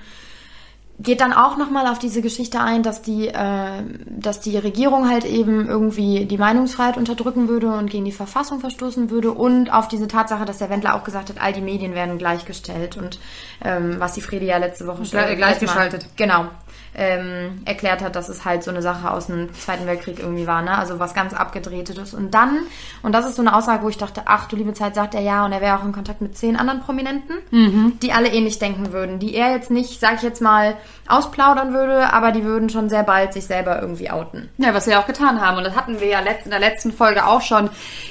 geht 0.98 1.20
dann 1.20 1.32
auch 1.32 1.56
nochmal 1.56 1.88
auf 1.88 1.98
diese 1.98 2.22
Geschichte 2.22 2.60
ein, 2.60 2.84
dass 2.84 3.02
die, 3.02 3.26
äh, 3.26 3.82
dass 4.06 4.40
die 4.40 4.56
Regierung 4.56 5.08
halt 5.08 5.24
eben 5.24 5.66
irgendwie 5.66 6.26
die 6.26 6.38
Meinungsfreiheit 6.38 6.96
unterdrücken 6.96 7.48
würde 7.48 7.72
und 7.72 7.90
gegen 7.90 8.04
die 8.04 8.12
Verfassung 8.12 8.60
verstoßen 8.60 9.10
würde 9.10 9.32
und 9.32 9.72
auf 9.72 9.88
diese 9.88 10.06
Tatsache, 10.06 10.44
dass 10.44 10.58
der 10.58 10.70
Wendler 10.70 10.94
auch 10.94 11.02
gesagt 11.02 11.30
hat, 11.30 11.40
all 11.40 11.52
die 11.52 11.62
Medien 11.62 11.94
werden 11.94 12.18
gleichgestellt 12.18 12.96
und 12.96 13.18
ähm, 13.64 13.96
was 13.98 14.12
die 14.12 14.20
Fredi 14.20 14.46
ja 14.46 14.58
letzte 14.58 14.86
Woche 14.86 15.04
schon 15.04 15.18
Gle- 15.18 15.34
gleichgeschaltet. 15.34 16.06
Genau. 16.16 16.44
Ähm, 16.94 17.62
erklärt 17.64 18.02
hat, 18.02 18.16
dass 18.16 18.28
es 18.28 18.44
halt 18.44 18.62
so 18.62 18.70
eine 18.70 18.82
Sache 18.82 19.10
aus 19.10 19.28
dem 19.28 19.54
Zweiten 19.54 19.86
Weltkrieg 19.86 20.18
irgendwie 20.18 20.46
war, 20.46 20.60
ne? 20.60 20.76
Also 20.76 20.98
was 20.98 21.14
ganz 21.14 21.32
abgedrehtes. 21.32 22.12
Und 22.12 22.32
dann, 22.34 22.58
und 23.02 23.12
das 23.12 23.26
ist 23.26 23.36
so 23.36 23.42
eine 23.42 23.54
Aussage, 23.54 23.82
wo 23.82 23.88
ich 23.88 23.96
dachte, 23.96 24.22
ach 24.26 24.46
du 24.48 24.56
liebe 24.56 24.74
Zeit, 24.74 24.94
sagt 24.94 25.14
er 25.14 25.22
ja, 25.22 25.44
und 25.44 25.52
er 25.52 25.62
wäre 25.62 25.78
auch 25.78 25.84
in 25.84 25.92
Kontakt 25.92 26.20
mit 26.20 26.36
zehn 26.36 26.56
anderen 26.56 26.80
Prominenten, 26.80 27.36
die 28.02 28.12
alle 28.12 28.28
ähnlich 28.28 28.58
denken 28.58 28.92
würden, 28.92 29.18
die 29.18 29.34
er 29.34 29.52
jetzt 29.52 29.70
nicht, 29.70 30.00
sag 30.00 30.16
ich 30.16 30.22
jetzt 30.22 30.42
mal, 30.42 30.76
ausplaudern 31.08 31.72
würde, 31.72 32.12
aber 32.12 32.32
die 32.32 32.44
würden 32.44 32.68
schon 32.68 32.88
sehr 32.88 33.02
bald 33.02 33.32
sich 33.32 33.46
selber 33.46 33.80
irgendwie 33.80 34.10
outen. 34.10 34.48
Ja, 34.58 34.74
was 34.74 34.86
wir 34.86 34.98
auch 34.98 35.06
getan 35.06 35.40
haben. 35.40 35.58
Und 35.58 35.64
das 35.64 35.76
hatten 35.76 36.00
wir 36.00 36.08
ja 36.08 36.20
in 36.20 36.50
der 36.50 36.60
letzten 36.60 36.92
Folge 36.92 37.26
auch 37.26 37.42
schon 37.42 37.70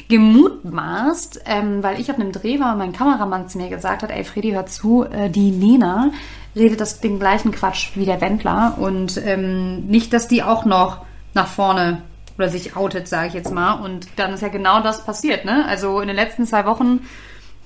gemutmaßt, 0.10 1.42
ähm, 1.46 1.84
weil 1.84 2.00
ich 2.00 2.10
auf 2.12 2.20
einem 2.20 2.32
Dreh 2.32 2.60
war 2.60 2.74
und 2.74 2.80
mein 2.80 2.94
Kameramann 2.94 3.48
zu 3.48 3.58
mir 3.58 3.70
gesagt 3.70 4.04
hat, 4.04 4.12
ey 4.12 4.24
Freddy, 4.24 4.52
hör 4.52 4.66
zu, 4.66 5.06
äh, 5.06 5.30
die 5.30 5.52
Nena 5.52 6.12
redet 6.56 6.82
das 6.82 7.00
den 7.00 7.20
gleichen 7.20 7.52
Quatsch 7.52 7.92
wie 7.96 8.06
der 8.06 8.22
Wendler 8.22 8.78
und 8.78 9.18
ähm, 9.26 9.86
nicht, 9.88 10.14
dass 10.14 10.28
die 10.28 10.44
auch 10.44 10.66
noch 10.66 11.06
nach 11.34 11.48
vorne 11.48 12.02
oder 12.38 12.50
sich 12.50 12.76
outet, 12.76 13.08
sage 13.08 13.28
ich 13.28 13.34
jetzt 13.34 13.54
mal. 13.54 13.74
Und 13.74 14.08
dann 14.16 14.34
ist 14.34 14.42
ja 14.42 14.50
genau 14.50 14.82
das 14.82 15.06
passiert, 15.06 15.46
ne? 15.46 15.66
Also 15.66 16.02
in 16.02 16.08
den 16.08 16.16
letzten 16.16 16.46
zwei 16.46 16.66
Wochen 16.66 17.02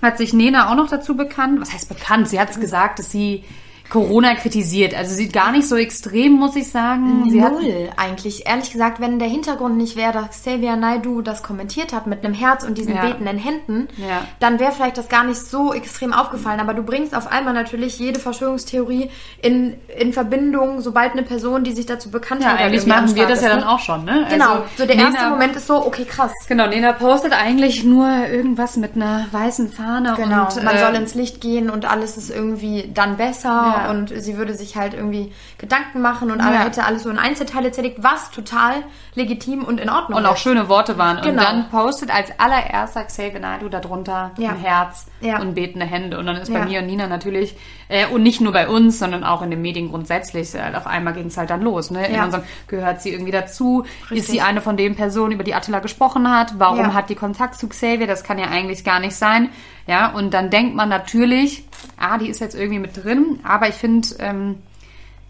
hat 0.01 0.17
sich 0.17 0.33
Nena 0.33 0.69
auch 0.69 0.75
noch 0.75 0.89
dazu 0.89 1.15
bekannt. 1.15 1.61
Was 1.61 1.73
heißt 1.73 1.89
bekannt? 1.89 2.27
Sie 2.27 2.39
hat 2.39 2.59
gesagt, 2.59 2.99
dass 2.99 3.11
sie 3.11 3.43
Corona 3.89 4.35
kritisiert. 4.35 4.93
Also 4.95 5.13
sie 5.15 5.29
gar 5.29 5.51
nicht 5.51 5.67
so 5.67 5.75
extrem, 5.75 6.33
muss 6.33 6.55
ich 6.55 6.69
sagen. 6.71 7.29
Sie 7.29 7.39
Null 7.39 7.89
eigentlich. 7.97 8.47
Ehrlich 8.47 8.71
gesagt, 8.71 8.99
wenn 8.99 9.19
der 9.19 9.27
Hintergrund 9.27 9.77
nicht 9.77 9.95
wäre, 9.95 10.11
dass 10.13 10.29
Xavier 10.41 10.75
Naidu 10.75 11.21
das 11.21 11.43
kommentiert 11.43 11.93
hat 11.93 12.07
mit 12.07 12.25
einem 12.25 12.33
Herz 12.33 12.63
und 12.63 12.77
diesen 12.77 12.95
Ja. 12.95 13.01
betenden 13.01 13.37
Händen, 13.37 13.87
Ja. 13.97 14.21
dann 14.39 14.59
wäre 14.59 14.71
vielleicht 14.71 14.97
das 14.97 15.07
gar 15.07 15.23
nicht 15.23 15.37
so 15.39 15.73
extrem 15.73 16.13
aufgefallen. 16.13 16.59
Aber 16.59 16.73
du 16.73 16.83
bringst 16.83 17.15
auf 17.15 17.31
einmal 17.31 17.53
natürlich 17.53 17.99
jede 17.99 18.19
Verschwörungstheorie 18.19 19.09
in, 19.41 19.75
in 19.97 20.13
Verbindung, 20.13 20.81
sobald 20.81 21.11
eine 21.13 21.23
Person, 21.23 21.63
die 21.63 21.71
sich 21.73 21.85
dazu 21.85 22.09
bekannt 22.11 22.41
Ja, 22.41 22.49
hat, 22.49 22.59
eigentlich 22.59 22.81
irgendwie 22.83 22.91
am 22.93 23.03
machen 23.05 23.15
wir 23.15 23.27
das 23.27 23.41
ja 23.41 23.47
ist, 23.49 23.53
dann 23.53 23.59
ne? 23.61 23.69
auch 23.69 23.79
schon, 23.79 24.05
ne? 24.05 24.25
Genau. 24.29 24.49
Also, 24.51 24.63
so 24.77 24.85
der 24.85 24.95
erste 24.95 25.13
Nena- 25.21 25.29
Moment 25.29 25.55
ist 25.55 25.67
so, 25.67 25.85
okay, 25.85 26.05
krass. 26.05 26.31
Genau, 26.47 26.67
Nena 26.67 26.93
postet 26.93 27.33
eigentlich 27.33 27.83
nur 27.83 28.09
irgendwas 28.27 28.77
mit 28.77 28.95
einer 28.95 29.25
weißen 29.31 29.71
Fahne 29.71 30.13
Genau, 30.17 30.43
und 30.47 30.63
man 30.63 30.75
äh, 30.75 30.79
soll 30.79 30.95
ins 30.95 31.13
Licht 31.15 31.39
gehen 31.41 31.69
und 31.69 31.85
alles 31.85 32.17
ist 32.17 32.29
irgendwie 32.29 32.89
dann 32.93 33.17
besser 33.17 33.74
Ja. 33.83 33.89
und 33.91 34.09
sie 34.15 34.37
würde 34.37 34.53
sich 34.53 34.75
halt 34.77 34.93
irgendwie 34.93 35.33
Gedanken 35.57 36.01
machen 36.01 36.31
und 36.31 36.41
alle 36.41 36.55
Ja. 36.55 36.63
hätte 36.63 36.83
alles 36.85 37.03
so 37.03 37.09
in 37.09 37.17
Einzelteile 37.19 37.71
zerlegt, 37.71 38.01
was 38.03 38.31
total 38.31 38.83
legitim 39.15 39.63
und 39.63 39.79
in 39.79 39.89
Ordnung 39.89 40.17
und 40.19 40.25
auch 40.25 40.33
ist. 40.35 40.41
schöne 40.41 40.69
Worte 40.69 40.97
waren. 40.97 41.17
Und 41.17 41.23
Genau. 41.23 41.43
dann 41.43 41.69
postet 41.69 42.13
als 42.13 42.31
allererster 42.39 43.03
Xavier 43.03 43.39
Naidoo 43.39 43.69
darunter 43.69 44.31
Ja. 44.37 44.49
ein 44.51 44.57
Herz 44.57 45.07
Ja. 45.21 45.39
und 45.39 45.55
betende 45.55 45.85
Hände. 45.85 46.19
Und 46.19 46.25
dann 46.25 46.35
ist 46.35 46.51
bei 46.51 46.59
Ja. 46.59 46.65
mir 46.65 46.79
und 46.81 46.87
Nina 46.87 47.07
natürlich, 47.07 47.55
äh, 47.87 48.05
und 48.07 48.21
nicht 48.23 48.41
nur 48.41 48.51
bei 48.53 48.67
uns, 48.67 48.99
sondern 48.99 49.23
auch 49.23 49.41
in 49.41 49.49
den 49.49 49.61
Medien 49.61 49.89
grundsätzlich, 49.89 50.53
äh, 50.55 50.59
auf 50.75 50.87
einmal 50.87 51.13
ging 51.13 51.27
es 51.27 51.37
halt 51.37 51.49
dann 51.49 51.61
los. 51.61 51.89
Ne? 51.91 52.05
In 52.07 52.15
Ja. 52.15 52.25
unserem, 52.25 52.43
gehört 52.67 53.01
sie 53.01 53.11
irgendwie 53.11 53.31
dazu? 53.31 53.83
Ist 54.05 54.11
Richtig. 54.11 54.27
sie 54.27 54.41
eine 54.41 54.61
von 54.61 54.77
den 54.77 54.95
Personen, 54.95 55.31
über 55.33 55.43
die 55.43 55.53
Attila 55.55 55.79
gesprochen 55.79 56.29
hat? 56.29 56.53
Warum 56.59 56.93
hat 56.93 57.09
die 57.09 57.15
Kontakt 57.15 57.55
zu 57.55 57.67
Xavier? 57.69 58.07
Das 58.07 58.23
kann 58.23 58.37
ja 58.37 58.45
eigentlich 58.47 58.83
gar 58.83 58.99
nicht 58.99 59.15
sein. 59.15 59.49
Ja, 59.87 60.11
und 60.11 60.33
dann 60.33 60.49
denkt 60.49 60.75
man 60.75 60.89
natürlich, 60.89 61.63
ah, 61.97 62.17
die 62.17 62.27
ist 62.27 62.39
jetzt 62.41 62.55
irgendwie 62.55 62.79
mit 62.79 63.03
drin, 63.03 63.39
aber 63.43 63.69
ich 63.69 63.75
finde, 63.75 64.07
ähm, 64.19 64.55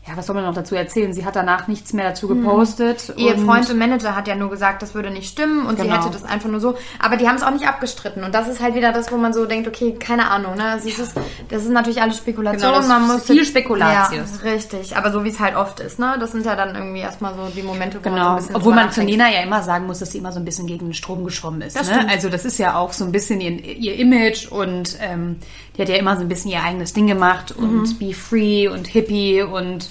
ja, 0.07 0.15
was 0.15 0.27
soll 0.27 0.35
man 0.35 0.45
noch 0.45 0.53
dazu 0.53 0.75
erzählen? 0.75 1.13
Sie 1.13 1.25
hat 1.25 1.35
danach 1.35 1.67
nichts 1.67 1.91
mehr 1.93 2.07
dazu 2.09 2.27
gepostet. 2.27 3.11
Ihr 3.17 3.33
und- 3.35 3.45
Freund 3.45 3.67
und 3.71 3.77
Manager 3.79 4.15
hat 4.15 4.27
ja 4.27 4.35
nur 4.35 4.51
gesagt, 4.51 4.83
das 4.83 4.93
würde 4.93 5.09
nicht 5.09 5.27
stimmen 5.27 5.65
und 5.65 5.77
sie 5.79 5.83
Genau. 5.87 5.97
hätte 5.97 6.11
das 6.11 6.23
einfach 6.23 6.47
nur 6.49 6.59
so. 6.59 6.75
Aber 6.99 7.17
die 7.17 7.27
haben 7.27 7.35
es 7.37 7.41
auch 7.43 7.49
nicht 7.51 7.67
abgestritten. 7.67 8.23
Und 8.23 8.35
das 8.35 8.47
ist 8.47 8.61
halt 8.61 8.75
wieder 8.75 8.91
das, 8.91 9.11
wo 9.11 9.17
man 9.17 9.33
so 9.33 9.45
denkt, 9.47 9.67
okay, 9.67 9.93
keine 9.99 10.29
Ahnung. 10.29 10.55
Ne? 10.57 10.75
Es 10.77 10.85
ist, 10.85 11.15
das 11.49 11.63
ist 11.63 11.71
natürlich 11.71 12.01
alles 12.03 12.17
Spekulation. 12.17 12.61
Genau, 12.61 12.77
das 12.77 12.87
man 12.87 13.01
ist 13.03 13.07
muss 13.13 13.23
viel 13.25 13.45
Spekulatius. 13.45 14.29
Ja, 14.43 14.51
richtig. 14.51 14.95
Aber 14.95 15.11
so 15.11 15.23
wie 15.23 15.29
es 15.29 15.39
halt 15.39 15.55
oft 15.55 15.79
ist. 15.79 15.97
Ne? 15.97 16.17
Das 16.19 16.33
sind 16.33 16.45
ja 16.45 16.55
dann 16.55 16.75
irgendwie 16.75 16.99
erstmal 16.99 17.33
so 17.33 17.47
die 17.55 17.63
Momente, 17.63 17.99
wo 18.03 18.09
man 18.09 18.13
so 18.13 18.15
Genau, 18.21 18.29
ein 18.31 18.35
bisschen 18.37 18.55
obwohl 18.55 18.75
man 18.75 18.91
zu. 18.91 19.03
Nina 19.03 19.31
ja 19.31 19.41
immer 19.41 19.63
sagen 19.63 19.87
muss, 19.87 19.99
dass 19.99 20.11
sie 20.11 20.19
immer 20.19 20.31
so 20.31 20.39
ein 20.39 20.45
bisschen 20.45 20.67
gegen 20.67 20.85
den 20.85 20.93
Strom 20.93 21.23
geschwommen 21.23 21.61
ist. 21.61 21.75
Das 21.79 21.87
ne? 21.89 21.95
stimmt. 21.95 22.11
Also 22.11 22.29
das 22.29 22.45
ist 22.45 22.59
ja 22.59 22.75
auch 22.77 22.93
so 22.93 23.05
ein 23.05 23.11
bisschen 23.11 23.41
ihr, 23.41 23.59
ihr 23.59 23.95
Image 23.95 24.47
und 24.51 24.97
ähm, 25.01 25.37
die 25.77 25.81
hat 25.81 25.89
ja 25.89 25.95
immer 25.95 26.15
so 26.15 26.21
ein 26.21 26.27
bisschen 26.29 26.51
ihr 26.51 26.63
eigenes 26.63 26.93
Ding 26.93 27.07
gemacht 27.07 27.53
Mhm. 27.57 27.79
und 27.81 27.99
be 27.99 28.13
free 28.13 28.67
und 28.67 28.87
hippie 28.87 29.41
und 29.43 29.89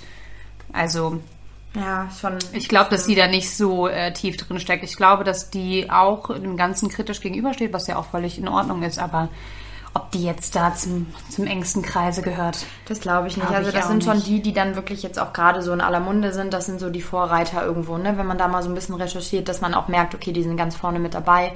also 0.73 1.21
Ja, 1.75 2.09
schon. 2.21 2.39
ich 2.53 2.69
glaube, 2.69 2.91
dass 2.91 3.05
sie 3.05 3.15
da 3.15 3.27
nicht 3.27 3.55
so 3.55 3.89
äh, 3.89 4.13
tief 4.13 4.37
drin 4.37 4.59
steckt. 4.61 4.85
Ich 4.85 4.97
glaube, 4.97 5.25
dass 5.25 5.51
die 5.51 5.91
auch 5.91 6.33
dem 6.35 6.57
Ganzen 6.57 6.89
kritisch 6.89 7.21
gegenübersteht, 7.21 7.73
was 7.73 7.87
ja 7.87 7.97
auch 7.97 8.07
völlig 8.07 8.39
in 8.39 8.49
Ordnung 8.49 8.83
ist, 8.83 8.99
aber 8.99 9.29
ob 9.97 10.11
die 10.11 10.25
jetzt 10.25 10.57
da 10.57 10.75
zum, 10.75 11.07
zum 11.29 11.47
engsten 11.47 11.83
Kreise 11.83 12.21
gehört. 12.23 12.67
Das 12.87 12.99
glaube 13.01 13.29
ich 13.29 13.37
nicht. 13.37 13.47
Glaub 13.47 13.59
also 13.59 13.69
ich 13.71 13.77
das 13.77 13.87
sind 13.87 14.03
schon 14.03 14.17
nicht. 14.17 14.27
die, 14.27 14.43
die 14.43 14.53
dann 14.53 14.75
wirklich 14.75 15.05
jetzt 15.05 15.21
auch 15.21 15.33
gerade 15.33 15.63
so 15.63 15.73
in 15.73 15.81
aller 15.81 16.01
Munde 16.01 16.33
sind. 16.33 16.53
Das 16.53 16.67
sind 16.67 16.81
so 16.81 16.91
die 16.91 17.01
Vorreiter 17.03 17.65
irgendwo, 17.65 17.97
ne? 17.97 18.19
Wenn 18.19 18.27
man 18.27 18.37
da 18.39 18.49
mal 18.49 18.61
so 18.65 18.69
ein 18.69 18.75
bisschen 18.75 18.97
recherchiert, 18.97 19.49
dass 19.49 19.61
man 19.61 19.73
auch 19.73 19.87
merkt, 19.87 20.15
okay, 20.17 20.33
die 20.33 20.43
sind 20.43 20.57
ganz 20.57 20.75
vorne 20.75 20.99
mit 20.99 21.15
dabei 21.15 21.53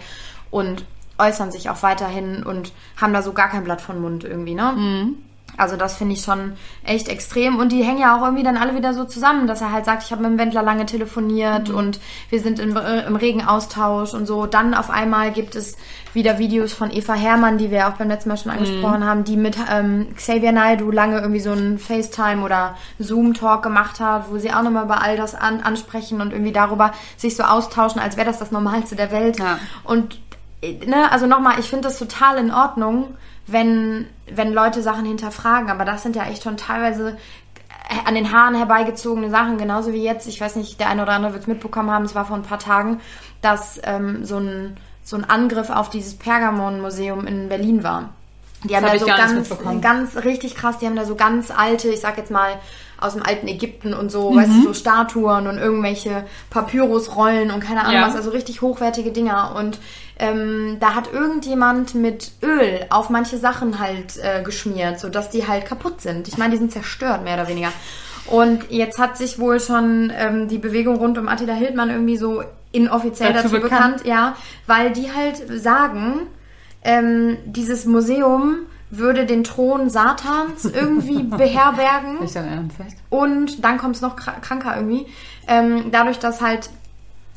und 0.53 0.85
äußern 1.19 1.51
sich 1.51 1.71
auch 1.71 1.83
weiterhin 1.83 2.43
und 2.43 2.73
haben 3.01 3.13
da 3.13 3.23
so 3.23 3.33
gar 3.33 3.49
kein 3.49 3.65
Blatt 3.65 3.81
von 3.81 4.01
Mund 4.01 4.25
irgendwie, 4.25 4.55
ne? 4.55 4.73
Mhm. 4.77 5.17
Also 5.57 5.77
das 5.77 5.97
finde 5.97 6.15
ich 6.15 6.23
schon 6.23 6.53
echt 6.85 7.09
extrem. 7.09 7.59
Und 7.59 7.73
die 7.73 7.83
hängen 7.83 7.99
ja 7.99 8.17
auch 8.17 8.23
irgendwie 8.23 8.45
dann 8.45 8.57
alle 8.57 8.77
wieder 8.77 8.95
so 8.95 9.03
zusammen, 9.05 9.49
dass 9.49 9.61
er 9.61 9.73
halt 9.73 9.87
sagt, 9.87 10.05
ich 10.05 10.13
habe 10.13 10.23
mit 10.23 10.31
dem 10.31 10.39
Wendler 10.39 10.63
lange 10.63 10.83
Mhm. 10.83 10.87
telefoniert 10.87 11.71
und 11.71 11.99
wir 12.31 12.41
sind 12.41 12.61
im, 12.61 12.77
äh, 12.77 13.05
im 13.07 13.17
regen 13.17 13.45
Austausch 13.45 14.15
und 14.15 14.27
so. 14.27 14.47
Dann 14.47 14.73
auf 14.73 14.89
einmal 14.89 15.33
gibt 15.33 15.57
es 15.57 15.77
wieder 16.13 16.39
Videos 16.39 16.73
von 16.73 16.93
Eva 16.93 17.15
Herrmann, 17.15 17.59
die 17.59 17.73
wir 17.73 17.89
auch 17.89 17.95
beim 17.95 18.07
letzten 18.09 18.29
Mal 18.29 18.37
schon 18.37 18.53
angesprochen 18.53 19.05
haben, 19.05 19.25
die 19.25 19.37
mit 19.37 19.57
ähm, 19.69 20.07
Xavier 20.15 20.53
Naidoo 20.53 20.93
lange 20.93 21.19
irgendwie 21.19 21.41
so 21.41 21.51
einen 21.51 21.81
FaceTime 21.81 22.45
oder 22.45 22.77
Zoom-Talk 23.01 23.61
gemacht 23.65 23.99
hat, 23.99 24.31
wo 24.31 24.39
sie 24.39 24.53
auch 24.53 24.63
nochmal 24.63 24.85
über 24.85 25.03
all 25.03 25.17
das 25.17 25.35
an, 25.35 25.61
ansprechen 25.63 26.21
und 26.21 26.33
irgendwie 26.33 26.53
darüber 26.53 26.93
sich 27.17 27.35
so 27.35 27.43
austauschen, 27.43 28.01
als 28.01 28.17
wäre 28.17 28.27
das 28.29 28.39
das 28.39 28.53
Normalste 28.53 28.95
der 28.95 29.11
Welt. 29.11 29.41
Ja. 29.41 29.59
Und 29.83 30.21
ne, 30.63 31.11
also 31.11 31.27
nochmal, 31.27 31.59
ich 31.59 31.69
finde 31.69 31.89
das 31.89 31.99
total 31.99 32.39
in 32.39 32.53
Ordnung, 32.53 33.17
wenn, 33.47 34.07
wenn 34.31 34.53
Leute 34.53 34.83
Sachen 34.83 35.05
hinterfragen, 35.05 35.71
aber 35.71 35.85
das 35.85 36.03
sind 36.03 36.17
ja 36.17 36.25
echt 36.25 36.43
schon 36.43 36.57
teilweise 36.57 37.17
äh, 37.89 38.07
an 38.07 38.15
den 38.15 38.33
Haaren 38.33 38.55
herbeigezogene 38.55 39.31
Sachen, 39.31 39.59
genauso 39.59 39.93
wie 39.93 40.03
jetzt, 40.03 40.27
ich 40.29 40.41
weiß 40.41 40.57
nicht, 40.57 40.79
der 40.81 40.89
eine 40.91 41.03
oder 41.03 41.13
andere 41.13 41.33
wird 41.33 41.43
es 41.43 41.49
mitbekommen 41.49 41.91
haben, 41.91 42.05
es 42.05 42.15
war 42.15 42.25
vor 42.25 42.37
ein 42.37 42.43
paar 42.43 42.59
Tagen, 42.59 43.01
dass 43.41 43.81
ähm, 43.85 44.25
so, 44.25 44.39
ein, 44.39 44.77
so 45.03 45.17
ein 45.17 45.25
Angriff 45.25 45.71
auf 45.71 45.91
dieses 45.91 46.17
Pergamon-Museum 46.17 47.27
in 47.27 47.49
Berlin 47.49 47.83
war. 47.83 48.11
Die 48.65 48.77
haben 48.77 48.85
hab 48.85 48.93
da 48.93 48.99
so 48.99 49.07
ganz, 49.07 49.81
ganz 49.81 50.25
richtig 50.25 50.57
krass, 50.57 50.79
die 50.79 50.87
haben 50.87 50.97
da 50.97 51.05
so 51.05 51.15
ganz 51.15 51.51
alte, 51.51 51.89
ich 51.89 52.01
sag 52.01 52.19
jetzt 52.19 52.33
mal, 52.33 52.59
aus 53.01 53.15
dem 53.15 53.23
alten 53.23 53.47
Ägypten 53.49 53.95
und 53.95 54.11
so, 54.11 54.31
Mhm. 54.33 54.37
weißt 54.37 54.51
du, 54.59 54.63
so 54.63 54.75
Statuen 54.75 55.47
und 55.47 55.59
irgendwelche 55.59 56.25
Papyrusrollen 56.51 57.51
und 57.51 57.61
keine 57.61 57.81
Ahnung 57.83 57.95
Ja. 57.95 58.07
was, 58.07 58.17
also 58.17 58.31
richtig 58.31 58.61
hochwertige 58.63 59.11
Dinger. 59.13 59.55
Und 59.57 59.79
ähm, 60.19 60.77
da 60.81 60.95
hat 60.95 61.13
irgendjemand 61.13 61.95
mit 61.95 62.33
Öl 62.43 62.81
auf 62.91 63.09
manche 63.11 63.39
Sachen 63.39 63.79
halt 63.79 64.17
äh, 64.19 64.43
geschmiert, 64.43 64.99
sodass 65.01 65.31
die 65.31 65.47
halt 65.47 65.65
kaputt 65.67 66.01
sind. 66.01 66.29
Ich 66.29 66.39
meine, 66.39 66.53
die 66.53 66.59
sind 66.59 66.73
zerstört, 66.73 67.23
mehr 67.25 67.35
oder 67.35 67.49
weniger. 67.49 67.73
Und 68.27 68.71
jetzt 68.71 68.99
hat 68.99 69.17
sich 69.17 69.39
wohl 69.39 69.59
schon 69.61 70.13
ähm, 70.15 70.49
die 70.49 70.59
Bewegung 70.59 70.97
rund 70.97 71.17
um 71.19 71.29
Attila 71.29 71.55
Hildmann 71.55 71.89
irgendwie 71.91 72.17
so 72.19 72.43
inoffiziell 72.73 73.33
Dazu 73.33 73.49
dazu, 73.49 73.61
bekannt. 73.63 73.99
bekannt, 73.99 74.07
ja, 74.07 74.37
weil 74.67 74.93
die 74.93 75.11
halt 75.13 75.41
sagen, 75.63 76.27
ähm, 76.83 77.39
dieses 77.47 77.87
Museum 77.87 78.59
würde 78.91 79.27
den 79.27 79.45
Thron 79.45 79.91
Satans 79.91 80.65
irgendwie 80.65 81.23
beherbergen. 81.23 82.19
Ernst? 82.21 82.81
echt? 82.81 82.97
Und 83.11 83.65
dann 83.65 83.79
kommt 83.79 83.97
es 83.97 84.03
noch 84.03 84.17
kra- 84.19 84.41
kranker 84.41 84.77
irgendwie. 84.77 85.07
Ähm, 85.47 85.91
dadurch, 85.91 86.19
dass 86.19 86.41
halt 86.41 86.71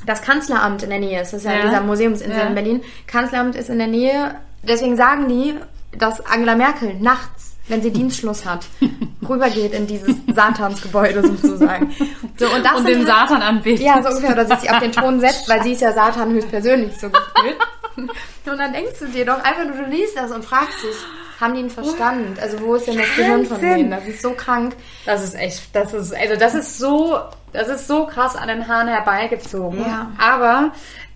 das 0.05 0.21
Kanzleramt 0.21 0.81
in 0.83 0.89
der 0.89 0.99
Nähe 0.99 1.21
ist, 1.21 1.33
das 1.33 1.41
ist 1.41 1.45
ja, 1.45 1.53
Ja. 1.57 1.65
dieser 1.65 1.81
Museumsinsel 1.81 2.37
Ja. 2.39 2.45
in 2.47 2.55
Berlin. 2.55 2.81
Kanzleramt 3.07 3.55
ist 3.55 3.69
in 3.69 3.77
der 3.77 3.87
Nähe. 3.87 4.35
Deswegen 4.63 4.95
sagen 4.95 5.27
die, 5.27 5.55
dass 5.97 6.25
Angela 6.25 6.55
Merkel 6.55 6.95
nachts, 6.99 7.55
wenn 7.67 7.81
sie 7.81 7.91
Dienstschluss 7.91 8.45
hat, 8.45 8.65
rübergeht 9.29 9.73
in 9.73 9.87
dieses 9.87 10.15
Satansgebäude 10.33 11.21
sozusagen. 11.25 11.93
So, 12.37 12.45
und 12.47 12.65
das 12.65 12.75
Und 12.77 12.87
den 12.87 12.97
halt- 12.99 13.29
Satan 13.29 13.41
anbetet. 13.41 13.85
ja, 13.85 14.01
so 14.01 14.09
ungefähr. 14.09 14.31
Oder 14.31 14.45
sich 14.57 14.71
auf 14.71 14.79
den 14.79 14.91
Thron 14.91 15.19
setzt, 15.19 15.47
weil 15.49 15.61
sie 15.63 15.73
ist 15.73 15.81
ja 15.81 15.91
Satan 15.93 16.31
höchstpersönlich 16.31 16.93
so 16.99 17.09
gefühlt. 17.09 17.57
Und 17.97 18.57
dann 18.57 18.73
denkst 18.73 18.99
du 18.99 19.05
dir 19.07 19.25
doch 19.25 19.43
einfach 19.43 19.65
nur, 19.65 19.75
du 19.75 19.83
liest 19.91 20.15
das 20.17 20.31
und 20.31 20.43
fragst 20.45 20.81
dich, 20.81 20.95
haben 21.41 21.53
die 21.55 21.59
einen 21.61 21.69
Verstand? 21.69 22.39
Also 22.39 22.61
wo 22.61 22.75
ist 22.75 22.87
denn 22.87 22.97
das 22.97 23.13
Gehirn 23.15 23.45
von 23.45 23.57
Wahnsinn. 23.57 23.77
denen? 23.77 23.91
Das 23.91 24.05
ist 24.07 24.21
so 24.21 24.31
krank. 24.31 24.75
Das 25.05 25.23
ist 25.23 25.35
echt, 25.35 25.75
das 25.75 25.93
ist, 25.93 26.15
also 26.15 26.35
das 26.37 26.53
ist 26.55 26.77
so, 26.77 27.19
das 27.51 27.67
ist 27.67 27.87
so 27.87 28.05
krass 28.05 28.35
an 28.35 28.47
den 28.47 28.67
Haaren 28.67 28.87
herbeigezogen. 28.87 29.81
Ja. 29.81 30.11
Aber 30.17 30.71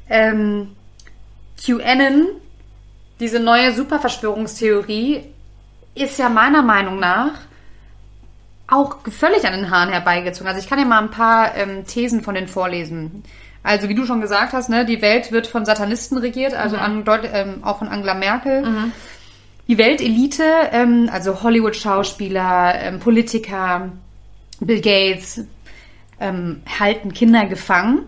ähm, 0.09 0.75
QAnon, 1.63 2.27
diese 3.19 3.39
neue 3.39 3.73
Superverschwörungstheorie, 3.73 5.23
ist 5.93 6.19
ja 6.19 6.27
meiner 6.27 6.61
Meinung 6.61 6.99
nach 6.99 7.31
auch 8.67 8.97
völlig 9.11 9.45
an 9.45 9.53
den 9.53 9.69
Haaren 9.69 9.89
herbeigezogen. 9.89 10.47
Also 10.47 10.59
ich 10.59 10.67
kann 10.67 10.79
dir 10.79 10.85
mal 10.85 10.99
ein 11.01 11.11
paar 11.11 11.55
ähm, 11.55 11.85
Thesen 11.85 12.21
von 12.21 12.33
denen 12.35 12.47
vorlesen. 12.47 13.23
Also 13.63 13.89
wie 13.89 13.95
du 13.95 14.05
schon 14.05 14.21
gesagt 14.21 14.53
hast, 14.53 14.69
ne, 14.69 14.85
die 14.85 15.01
Welt 15.01 15.31
wird 15.31 15.47
von 15.47 15.65
Satanisten 15.65 16.17
regiert, 16.17 16.53
also 16.53 16.77
an, 16.77 17.03
deut- 17.03 17.29
ähm, 17.31 17.63
auch 17.63 17.79
von 17.79 17.87
Angela 17.87 18.13
Merkel. 18.13 18.63
Die 19.67 19.77
Weltelite, 19.77 20.43
ähm, 20.71 21.09
also 21.11 21.41
Hollywood-Schauspieler, 21.41 22.75
ähm, 22.81 22.99
Politiker, 22.99 23.91
Bill 24.59 24.81
Gates, 24.81 25.45
ähm, 26.19 26.61
halten 26.79 27.13
Kinder 27.13 27.45
gefangen. 27.45 28.03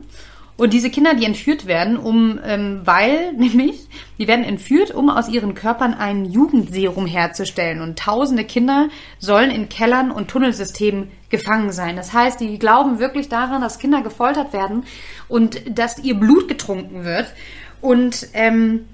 Und 0.56 0.74
diese 0.74 0.90
Kinder, 0.90 1.14
die 1.14 1.26
entführt 1.26 1.68
werden, 1.68 1.98
um, 1.98 2.40
ähm, 2.44 2.82
weil 2.84 3.34
nämlich, 3.38 3.88
die 4.18 4.28
werden 4.28 4.44
entführt, 4.44 4.92
um 4.92 5.10
aus 5.10 5.30
ihren 5.30 5.54
Körpern 5.54 5.94
ein 5.94 6.26
Jugendserum 6.26 7.06
herzustellen. 7.06 7.82
Und 7.82 7.98
tausende 7.98 8.44
Kinder 8.44 8.90
sollen 9.20 9.52
in 9.52 9.70
Kellern 9.70 10.12
und 10.12 10.30
Tunnelsystemen 10.30 11.10
gefangen 11.30 11.72
sein. 11.72 11.96
Das 11.96 12.14
heißt, 12.14 12.40
die 12.40 12.58
glauben 12.60 13.00
wirklich 13.00 13.30
daran, 13.30 13.62
dass 13.62 13.80
Kinder 13.80 14.02
gefoltert 14.02 14.54
werden 14.54 14.84
und 15.28 15.62
dass 15.78 16.00
ihr 16.00 16.16
Blut 16.16 16.48
getrunken 16.48 17.04
wird. 17.04 17.34
Und 17.82 18.28
ähm, 18.34 18.86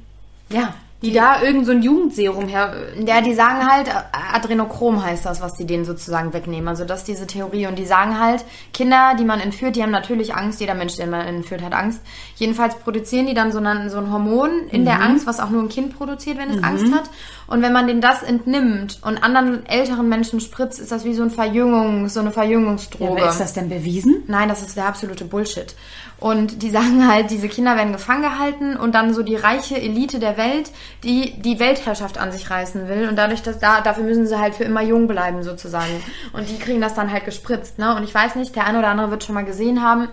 ja, 0.50 0.75
die, 1.10 1.13
da 1.13 1.41
irgend 1.41 1.65
so 1.65 1.74
ein 1.74 1.81
Jugendserum 1.81 2.48
her. 2.48 2.74
Ja, 3.05 3.22
die 3.22 3.33
sagen 3.33 3.67
halt, 3.69 3.89
äh, 3.89 3.91
Adrenochrom 4.33 5.03
heißt 5.03 5.25
das, 5.25 5.41
was 5.41 5.55
die 5.55 5.65
denen 5.65 5.86
sozusagen 5.86 6.33
wegnehmen. 6.33 6.67
Also 6.67 6.86
das 6.86 7.00
ist 7.00 7.07
diese 7.10 7.27
Theorie. 7.27 7.67
Und 7.67 7.77
die 7.77 7.86
sagen 7.86 8.19
halt, 8.19 8.45
Kinder, 8.74 9.13
die 9.19 9.25
man 9.25 9.39
entführt, 9.39 9.75
die 9.75 9.83
haben 9.83 9.91
natürlich 9.91 10.33
Angst. 10.33 10.62
Jeder 10.62 10.75
Mensch, 10.75 10.95
den 10.95 11.10
man 11.10 11.27
entführt, 11.27 11.62
hat 11.62 11.74
Angst. 11.74 12.01
Jedenfalls 12.36 12.75
produzieren 12.75 13.27
die 13.27 13.33
dann 13.33 13.51
so 13.51 13.60
ein, 13.60 13.89
so 13.89 13.98
ein 13.98 14.12
Hormon 14.12 14.67
in 14.72 14.86
der 14.86 15.01
Angst, 15.01 15.27
was 15.27 15.39
auch 15.39 15.50
nur 15.50 15.62
ein 15.62 15.69
Kind 15.69 15.98
produziert, 15.98 16.38
wenn 16.38 16.50
es 16.50 16.63
Angst 16.63 16.93
hat. 16.93 17.10
Und 17.48 17.62
wenn 17.62 17.74
man 17.74 17.88
denen 17.88 18.01
das 18.01 18.24
entnimmt 18.24 19.00
und 19.03 19.22
anderen 19.24 19.65
älteren 19.65 20.07
Menschen 20.07 20.39
spritzt, 20.39 20.79
ist 20.79 20.91
das 20.91 21.03
wie 21.03 21.13
so 21.13 21.24
ein 21.24 21.29
Verjüngung, 21.29 22.07
so 22.07 22.22
eine 22.22 22.31
Verjüngungsdroge. 22.31 23.22
Aber 23.22 23.29
ist 23.29 23.39
das 23.39 23.53
denn 23.53 23.69
bewiesen? 23.69 24.24
Nein, 24.27 24.48
das 24.48 24.62
ist 24.62 24.77
der 24.77 24.88
absolute 24.88 25.25
Bullshit. 25.25 25.75
Und 26.24 26.62
die 26.62 26.70
sagen 26.70 27.06
halt, 27.06 27.32
diese 27.32 27.50
Kinder 27.50 27.75
werden 27.75 27.92
gefangen 27.92 28.22
gehalten 28.22 28.77
und 28.77 28.96
dann 28.96 29.13
so 29.13 29.24
die 29.24 29.36
reiche 29.36 29.75
Elite 29.75 30.20
der 30.20 30.38
Welt, 30.38 30.72
die 31.03 31.34
die 31.42 31.60
Weltherrschaft 31.60 32.18
an 32.18 32.32
sich 32.32 32.50
reißen 32.50 32.88
will. 32.88 33.10
Und 33.10 33.18
dadurch, 33.18 33.42
dass 33.42 33.60
da, 33.60 33.82
dafür 33.82 34.06
müssen 34.06 34.25
sie 34.25 34.39
halt 34.39 34.56
für 34.56 34.63
immer 34.63 34.82
jung 34.82 35.06
bleiben 35.08 35.44
sozusagen. 35.44 36.01
Und 36.32 36.48
die 36.48 36.58
kriegen 36.58 36.80
das 36.80 36.94
dann 36.94 37.12
halt 37.12 37.25
gespritzt, 37.25 37.77
ne? 37.77 37.94
Und 37.98 38.06
ich 38.06 38.15
weiß 38.15 38.36
nicht, 38.36 38.56
der 38.56 38.65
eine 38.65 38.80
oder 38.80 38.88
andere 38.88 39.12
wird 39.12 39.25
schon 39.25 39.36
mal 39.36 39.44
gesehen 39.44 39.84
haben, 39.84 40.08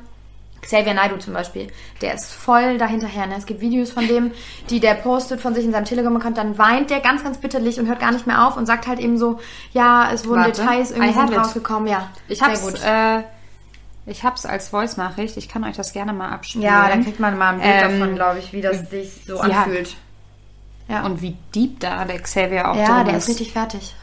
Xavier 0.62 0.94
Naidoo 0.94 1.18
zum 1.18 1.32
Beispiel, 1.32 1.68
der 2.02 2.14
ist 2.14 2.32
voll 2.32 2.76
dahinterher. 2.76 3.28
Ne? 3.28 3.34
Es 3.38 3.46
gibt 3.46 3.60
Videos 3.60 3.92
von 3.92 4.08
dem, 4.08 4.32
die 4.68 4.80
der 4.80 4.94
postet 4.94 5.40
von 5.40 5.54
sich 5.54 5.64
in 5.64 5.70
seinem 5.70 5.84
Telegram-Account, 5.84 6.36
dann 6.36 6.58
weint 6.58 6.90
der 6.90 6.98
ganz, 6.98 7.22
ganz 7.22 7.38
bitterlich 7.38 7.78
und 7.78 7.86
hört 7.86 8.00
gar 8.00 8.10
nicht 8.10 8.26
mehr 8.26 8.48
auf 8.48 8.56
und 8.56 8.66
sagt 8.66 8.88
halt 8.88 8.98
eben 8.98 9.16
so, 9.16 9.38
ja, 9.72 10.10
es 10.12 10.26
wurden 10.26 10.40
Warte. 10.42 10.60
Details 10.60 10.90
irgendwie 10.90 11.34
rausgekommen. 11.36 11.88
Ja, 11.88 12.08
Ich 12.26 12.42
hab's, 12.42 12.62
gut. 12.62 12.80
äh, 12.84 13.22
ich 14.10 14.24
hab's 14.24 14.44
als 14.44 14.68
Voice-Nachricht. 14.68 15.36
Ich 15.36 15.48
kann 15.48 15.62
euch 15.62 15.76
das 15.76 15.92
gerne 15.92 16.12
mal 16.12 16.30
abspielen. 16.30 16.66
Ja, 16.66 16.88
dann 16.88 17.04
kriegt 17.04 17.20
man 17.20 17.38
mal 17.38 17.54
ein 17.54 17.60
Bild 17.60 17.74
Ähm, 17.74 18.00
davon, 18.00 18.14
glaube 18.16 18.38
ich, 18.40 18.52
wie 18.52 18.60
das 18.60 18.90
sich 18.90 19.12
so 19.24 19.36
ja. 19.36 19.62
anfühlt. 19.62 19.96
Ja. 20.88 21.04
Und 21.04 21.22
wie 21.22 21.36
deep 21.54 21.78
da 21.78 22.04
der 22.04 22.18
Xavier 22.18 22.68
auch 22.68 22.76
Ja, 22.76 22.96
drin 22.96 23.06
der 23.06 23.16
ist 23.18 23.28
richtig 23.28 23.52
fertig. 23.52 23.94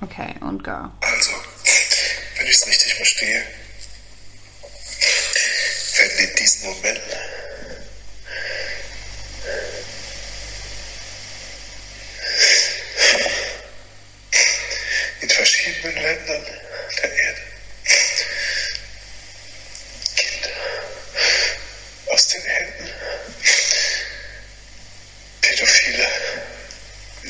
Okay, 0.00 0.34
und 0.40 0.62
go. 0.62 0.70
Also, 0.70 1.32
wenn 2.38 2.46
ich 2.46 2.54
es 2.54 2.66
richtig 2.66 2.94
verstehe, 2.94 3.42
werden 5.96 6.28
in 6.28 6.36
diesen 6.36 6.68
Momenten 6.68 7.12
in 15.20 15.28
verschiedenen 15.30 15.94
Ländern 15.96 16.61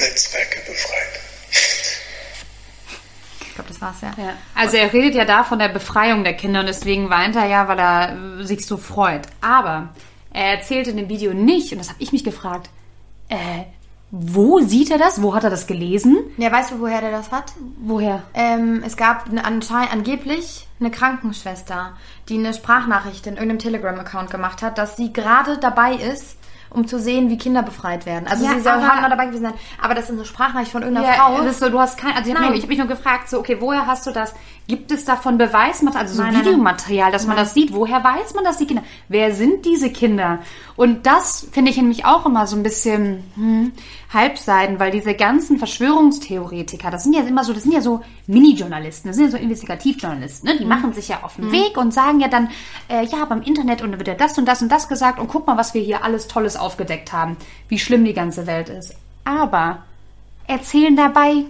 Netzwerke 0.02 0.60
befreit. 0.66 1.20
Ich 3.46 3.54
glaube, 3.54 3.68
das 3.68 3.80
war's 3.80 4.00
ja. 4.00 4.12
ja. 4.16 4.32
Also 4.54 4.76
er 4.76 4.92
redet 4.92 5.14
ja 5.14 5.24
da 5.24 5.44
von 5.44 5.58
der 5.58 5.68
Befreiung 5.68 6.24
der 6.24 6.34
Kinder 6.34 6.60
und 6.60 6.66
deswegen 6.66 7.10
weint 7.10 7.36
er 7.36 7.46
ja, 7.46 7.68
weil 7.68 7.78
er 7.78 8.44
sich 8.44 8.66
so 8.66 8.78
freut. 8.78 9.22
Aber 9.40 9.90
er 10.32 10.54
erzählt 10.54 10.86
in 10.88 10.96
dem 10.96 11.08
Video 11.08 11.34
nicht, 11.34 11.72
und 11.72 11.78
das 11.78 11.90
habe 11.90 12.02
ich 12.02 12.12
mich 12.12 12.24
gefragt, 12.24 12.70
äh, 13.28 13.64
wo 14.10 14.60
sieht 14.60 14.90
er 14.90 14.98
das? 14.98 15.22
Wo 15.22 15.34
hat 15.34 15.44
er 15.44 15.50
das 15.50 15.66
gelesen? 15.66 16.18
Ja, 16.36 16.52
weißt 16.52 16.72
du, 16.72 16.80
woher 16.80 17.00
der 17.00 17.10
das 17.10 17.30
hat? 17.30 17.52
Woher? 17.80 18.22
Ähm, 18.34 18.82
es 18.84 18.96
gab 18.98 19.26
eine, 19.30 19.44
angeblich 19.44 20.68
eine 20.80 20.90
Krankenschwester, 20.90 21.96
die 22.28 22.36
eine 22.36 22.52
Sprachnachricht 22.52 23.26
in 23.26 23.34
irgendeinem 23.34 23.58
Telegram-Account 23.58 24.30
gemacht 24.30 24.60
hat, 24.60 24.76
dass 24.76 24.98
sie 24.98 25.14
gerade 25.14 25.56
dabei 25.56 25.94
ist, 25.94 26.36
um 26.72 26.86
zu 26.86 26.98
sehen, 26.98 27.28
wie 27.28 27.38
Kinder 27.38 27.62
befreit 27.62 28.06
werden. 28.06 28.26
Also 28.28 28.44
Ja, 28.44 28.54
sie 28.54 28.60
soll 28.60 28.72
aber- 28.72 28.86
haben 28.88 29.10
dabei 29.10 29.26
gewesen 29.26 29.42
sein. 29.44 29.54
Aber 29.80 29.94
das 29.94 30.04
ist 30.04 30.10
eine 30.10 30.24
Sprachnachricht 30.24 30.72
von 30.72 30.82
irgendeiner 30.82 31.06
Ja, 31.08 31.14
Frau. 31.14 31.36
das 31.38 31.46
ist 31.52 31.60
so, 31.60 31.68
du 31.68 31.78
hast 31.78 31.98
kein, 31.98 32.14
also 32.14 32.30
ich 32.30 32.36
habe 32.36 32.52
mich 32.52 32.78
nur 32.78 32.86
gefragt, 32.86 33.28
so, 33.28 33.38
okay, 33.38 33.56
woher 33.60 33.86
hast 33.86 34.06
du 34.06 34.10
das? 34.12 34.34
Gibt 34.68 34.92
es 34.92 35.04
davon 35.04 35.38
Beweismaterial, 35.38 36.02
also 36.02 36.14
so 36.14 36.22
Nein, 36.22 36.32
nein, 36.32 36.42
nein. 36.42 36.52
Videomaterial, 36.52 37.12
dass 37.12 37.26
man 37.26 37.36
das 37.36 37.52
sieht? 37.52 37.74
Woher 37.74 38.02
weiß 38.02 38.34
man, 38.34 38.44
dass 38.44 38.58
die 38.58 38.66
Kinder, 38.66 38.82
wer 39.08 39.34
sind 39.34 39.64
diese 39.66 39.90
Kinder? 39.90 40.38
Und 40.76 41.04
das 41.04 41.46
finde 41.50 41.70
ich 41.72 41.76
nämlich 41.76 42.04
auch 42.04 42.24
immer 42.26 42.46
so 42.46 42.56
ein 42.56 42.62
bisschen 42.62 43.24
hm, 43.34 43.72
Halbseiden, 44.12 44.78
weil 44.78 44.90
diese 44.92 45.14
ganzen 45.14 45.58
Verschwörungstheoretiker, 45.58 46.90
das 46.90 47.02
sind 47.04 47.12
ja 47.14 47.22
immer 47.22 47.44
so, 47.44 47.52
das 47.52 47.64
sind 47.64 47.72
ja 47.72 47.80
so 47.80 48.02
Mini-Journalisten, 48.26 49.08
das 49.08 49.16
sind 49.16 49.26
ja 49.26 49.30
so 49.32 49.36
Investigativjournalisten, 49.36 50.48
Mhm. 50.48 50.54
ne? 50.54 50.60
die 50.60 50.66
machen 50.66 50.92
sich 50.92 51.08
ja 51.08 51.20
auf 51.22 51.36
den 51.36 51.50
Weg 51.52 51.76
und 51.76 51.92
sagen 51.92 52.20
ja 52.20 52.28
dann, 52.28 52.48
äh, 52.88 53.04
ja, 53.04 53.24
beim 53.24 53.42
Internet 53.42 53.82
und 53.82 53.92
da 53.92 53.98
wird 53.98 54.08
ja 54.08 54.14
das 54.14 54.38
und 54.38 54.46
das 54.46 54.62
und 54.62 54.70
das 54.70 54.88
gesagt 54.88 55.18
und 55.18 55.28
guck 55.28 55.46
mal, 55.46 55.56
was 55.56 55.74
wir 55.74 55.82
hier 55.82 56.04
alles 56.04 56.28
Tolles 56.28 56.56
aufgedeckt 56.56 57.12
haben, 57.12 57.36
wie 57.68 57.78
schlimm 57.78 58.04
die 58.04 58.14
ganze 58.14 58.46
Welt 58.46 58.68
ist. 58.68 58.94
Aber 59.24 59.78
erzählen 60.46 60.96
dabei 60.96 61.44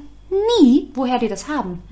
nie, 0.61 0.91
woher 0.95 1.19
die 1.19 1.29
das 1.29 1.49
haben. 1.49 1.83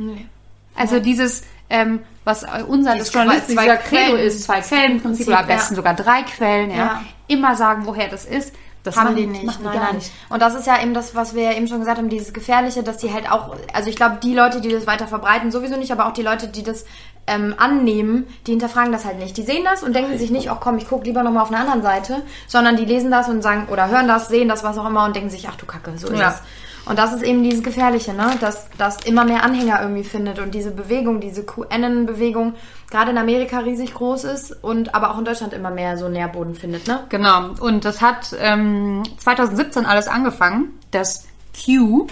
Also 0.75 1.01
dieses, 1.01 1.43
ähm, 1.69 2.01
was 2.25 2.43
äh, 2.43 2.63
unser 2.67 2.97
das 2.97 3.13
Journalisten 3.13 3.53
zwei 3.53 3.77
Credo 3.77 4.17
ist, 4.17 4.45
zwei 4.45 4.61
Quellen 4.61 5.01
Prinzip 5.01 5.29
oder 5.29 5.41
am 5.41 5.49
ja. 5.49 5.55
besten 5.57 5.75
sogar 5.75 5.95
drei 5.95 6.23
Quellen, 6.23 6.71
ja. 6.71 6.77
Ja. 6.77 7.03
Immer 7.29 7.57
sagen, 7.57 7.87
woher 7.87 8.09
das 8.09 8.25
ist. 8.25 8.53
Das 8.83 8.97
haben 8.97 9.15
die 9.15 9.27
nicht. 9.27 9.45
Machen 9.45 9.59
die 9.61 9.69
nein, 9.69 9.79
nein. 9.79 9.95
nicht. 9.97 10.11
Und 10.31 10.41
das 10.41 10.55
ist 10.55 10.67
ja 10.67 10.81
eben 10.81 10.95
das, 10.95 11.15
was 11.15 11.35
wir 11.35 11.43
ja 11.43 11.53
eben 11.53 11.69
schon 11.69 11.81
gesagt 11.81 11.99
haben, 11.99 12.09
dieses 12.09 12.33
Gefährliche, 12.33 12.83
dass 12.83 12.97
die 12.97 13.13
halt 13.13 13.31
auch, 13.31 13.55
also 13.75 13.91
ich 13.91 13.97
glaube, 13.97 14.19
die 14.23 14.35
Leute, 14.35 14.63
die 14.63 14.71
das 14.71 14.87
weiter 14.87 15.07
verbreiten, 15.07 15.51
sowieso 15.51 15.77
nicht, 15.77 15.93
aber 15.93 16.07
auch 16.07 16.13
die 16.13 16.23
Leute, 16.23 16.49
die 16.49 16.63
das 16.63 16.87
ähm, 17.27 17.55
annehmen, 17.59 18.27
die 18.47 18.53
hinterfragen 18.53 18.91
das 18.91 19.05
halt 19.05 19.19
nicht. 19.19 19.37
Die 19.37 19.43
sehen 19.43 19.65
das 19.65 19.83
und 19.83 19.95
denken 19.95 20.19
sich 20.19 20.31
nicht, 20.31 20.51
ach 20.51 20.59
komm, 20.61 20.79
ich 20.79 20.89
gucke 20.89 21.05
lieber 21.05 21.23
nochmal 21.23 21.43
auf 21.43 21.51
einer 21.51 21.61
anderen 21.61 21.83
Seite, 21.83 22.23
sondern 22.47 22.77
die 22.77 22.87
lesen 22.87 23.11
das 23.11 23.29
und 23.29 23.43
sagen, 23.43 23.69
oder 23.71 23.89
hören 23.89 24.09
das, 24.09 24.29
sehen 24.29 24.49
das, 24.49 24.65
was 24.65 24.79
auch 24.79 24.87
immer 24.87 25.05
und 25.05 25.15
denken 25.15 25.31
sich, 25.31 25.47
ach 25.49 25.57
du 25.57 25.67
Kacke, 25.67 25.93
so 25.97 26.09
ist 26.09 26.19
Ja. 26.19 26.31
es. 26.31 26.43
Und 26.91 26.99
das 26.99 27.13
ist 27.13 27.23
eben 27.23 27.45
dieses 27.45 27.63
Gefährliche, 27.63 28.13
ne? 28.15 28.33
dass 28.41 28.67
das 28.77 29.05
immer 29.05 29.25
mehr 29.25 29.45
Anhänger 29.45 29.81
irgendwie 29.81 30.03
findet 30.03 30.41
und 30.41 30.57
diese 30.57 30.73
Bewegung, 30.73 31.21
diese 31.21 31.45
QAnon-Bewegung, 31.45 32.55
gerade 32.91 33.13
in 33.13 33.19
Amerika 33.19 33.61
riesig 33.61 33.95
groß 33.95 34.25
ist 34.25 34.51
und 34.65 34.93
aber 34.93 35.13
auch 35.13 35.19
in 35.21 35.25
Deutschland 35.25 35.53
immer 35.53 35.71
mehr 35.71 35.97
so 35.97 36.09
Nährboden 36.09 36.57
findet. 36.57 36.89
Ne? 36.89 37.05
Genau. 37.09 37.51
Und 37.61 37.85
das 37.85 38.01
hat 38.03 38.35
ähm, 38.41 39.05
2017 39.19 39.87
alles 39.87 40.09
angefangen, 40.09 40.81
dass 40.91 41.29
Q 41.65 42.09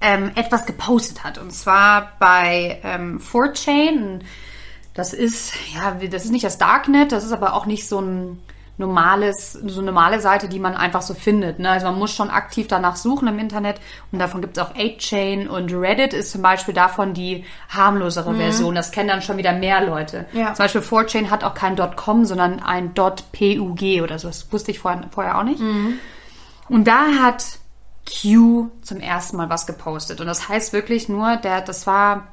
ähm, 0.00 0.30
etwas 0.36 0.66
gepostet 0.66 1.24
hat. 1.24 1.38
Und 1.38 1.52
zwar 1.52 2.12
bei 2.20 2.80
ähm, 2.84 3.18
4chan. 3.18 4.20
Das 4.94 5.14
ist, 5.14 5.52
ja, 5.74 5.96
das 6.08 6.26
ist 6.26 6.30
nicht 6.30 6.44
das 6.44 6.58
Darknet, 6.58 7.10
das 7.10 7.24
ist 7.24 7.32
aber 7.32 7.54
auch 7.54 7.66
nicht 7.66 7.88
so 7.88 8.00
ein 8.00 8.40
normales, 8.78 9.52
so 9.52 9.80
eine 9.80 9.86
normale 9.86 10.20
Seite, 10.20 10.48
die 10.48 10.58
man 10.58 10.74
einfach 10.74 11.02
so 11.02 11.14
findet. 11.14 11.58
Ne? 11.58 11.70
Also 11.70 11.86
man 11.86 11.98
muss 11.98 12.14
schon 12.14 12.30
aktiv 12.30 12.66
danach 12.68 12.96
suchen 12.96 13.28
im 13.28 13.38
Internet 13.38 13.80
und 14.12 14.18
davon 14.18 14.42
gibt 14.42 14.58
es 14.58 14.62
auch 14.62 14.74
8chan 14.74 15.48
und 15.48 15.72
Reddit 15.72 16.12
ist 16.12 16.30
zum 16.30 16.42
Beispiel 16.42 16.74
davon 16.74 17.14
die 17.14 17.44
harmlosere 17.68 18.34
Version. 18.34 18.74
Das 18.74 18.90
kennen 18.90 19.08
dann 19.08 19.22
schon 19.22 19.38
wieder 19.38 19.52
mehr 19.52 19.80
Leute. 19.82 20.26
Ja. 20.32 20.54
Zum 20.54 20.64
Beispiel 20.64 20.82
4chan 20.82 21.30
hat 21.30 21.44
auch 21.44 21.54
kein 21.54 21.76
.com, 21.96 22.24
sondern 22.24 22.60
ein 22.60 22.92
.pug 22.94 24.02
oder 24.02 24.18
so. 24.18 24.28
Das 24.28 24.52
wusste 24.52 24.70
ich 24.70 24.78
vorher, 24.78 25.04
vorher 25.10 25.38
auch 25.38 25.44
nicht. 25.44 25.60
Und 26.68 26.84
da 26.84 27.06
hat 27.22 27.58
Q 28.06 28.70
zum 28.82 29.00
ersten 29.00 29.36
Mal 29.36 29.50
was 29.50 29.66
gepostet. 29.66 30.20
Und 30.20 30.26
das 30.26 30.48
heißt 30.48 30.72
wirklich 30.72 31.08
nur, 31.08 31.36
der, 31.36 31.60
das 31.60 31.86
war, 31.86 32.28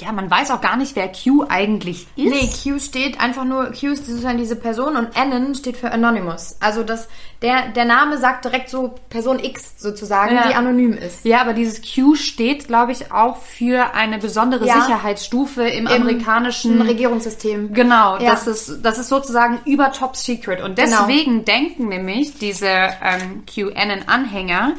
ja, 0.00 0.10
man 0.10 0.28
weiß 0.28 0.50
auch 0.50 0.60
gar 0.60 0.76
nicht, 0.76 0.96
wer 0.96 1.06
Q 1.12 1.44
eigentlich 1.48 2.08
ist. 2.16 2.16
Nee, 2.16 2.50
Q 2.62 2.80
steht 2.80 3.20
einfach 3.20 3.44
nur, 3.44 3.66
Q 3.66 3.92
ist 3.92 4.06
sozusagen 4.06 4.38
diese 4.38 4.56
Person 4.56 4.96
und 4.96 5.16
Anon 5.16 5.54
steht 5.54 5.76
für 5.76 5.92
Anonymous. 5.92 6.56
Also 6.58 6.82
das, 6.82 7.06
der, 7.42 7.68
der 7.68 7.84
Name 7.84 8.18
sagt 8.18 8.44
direkt 8.44 8.70
so 8.70 8.96
Person 9.08 9.38
X 9.38 9.74
sozusagen, 9.78 10.34
Ja. 10.34 10.48
die 10.48 10.54
anonym 10.56 10.94
ist. 10.94 11.24
Ja, 11.24 11.40
aber 11.42 11.52
dieses 11.52 11.80
Q 11.80 12.16
steht, 12.16 12.66
glaube 12.66 12.90
ich, 12.90 13.12
auch 13.12 13.36
für 13.36 13.94
eine 13.94 14.18
besondere 14.18 14.66
Ja. 14.66 14.80
Sicherheitsstufe 14.82 15.62
im, 15.62 15.86
amerikanischen 15.86 16.80
Ein 16.80 16.88
Regierungssystem. 16.88 17.72
Genau, 17.72 18.18
Ja. 18.18 18.32
das 18.32 18.48
ist 18.48 18.80
das 18.82 18.98
ist 18.98 19.08
sozusagen 19.08 19.60
über 19.64 19.92
Top 19.92 20.16
Secret 20.16 20.60
und 20.60 20.74
Genau. 20.74 21.06
deswegen 21.06 21.44
denken 21.44 21.86
nämlich 21.88 22.36
diese 22.38 22.66
ähm, 22.66 23.44
QAnon-Anhänger, 23.46 24.72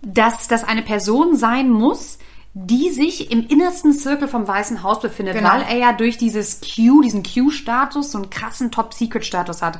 dass 0.00 0.48
das 0.48 0.64
eine 0.64 0.80
Person 0.82 1.36
sein 1.36 1.68
muss, 1.68 2.18
die 2.54 2.90
sich 2.90 3.30
im 3.30 3.46
innersten 3.46 3.92
Zirkel 3.92 4.28
vom 4.28 4.46
Weißen 4.46 4.82
Haus 4.82 5.00
befindet, 5.00 5.34
Genau. 5.36 5.50
weil 5.50 5.62
er 5.62 5.76
ja 5.76 5.92
durch 5.92 6.18
dieses 6.18 6.60
Q, 6.60 7.00
diesen 7.02 7.22
Q-Status, 7.22 8.12
so 8.12 8.18
einen 8.18 8.30
krassen 8.30 8.70
Top-Secret-Status 8.70 9.62
hat. 9.62 9.78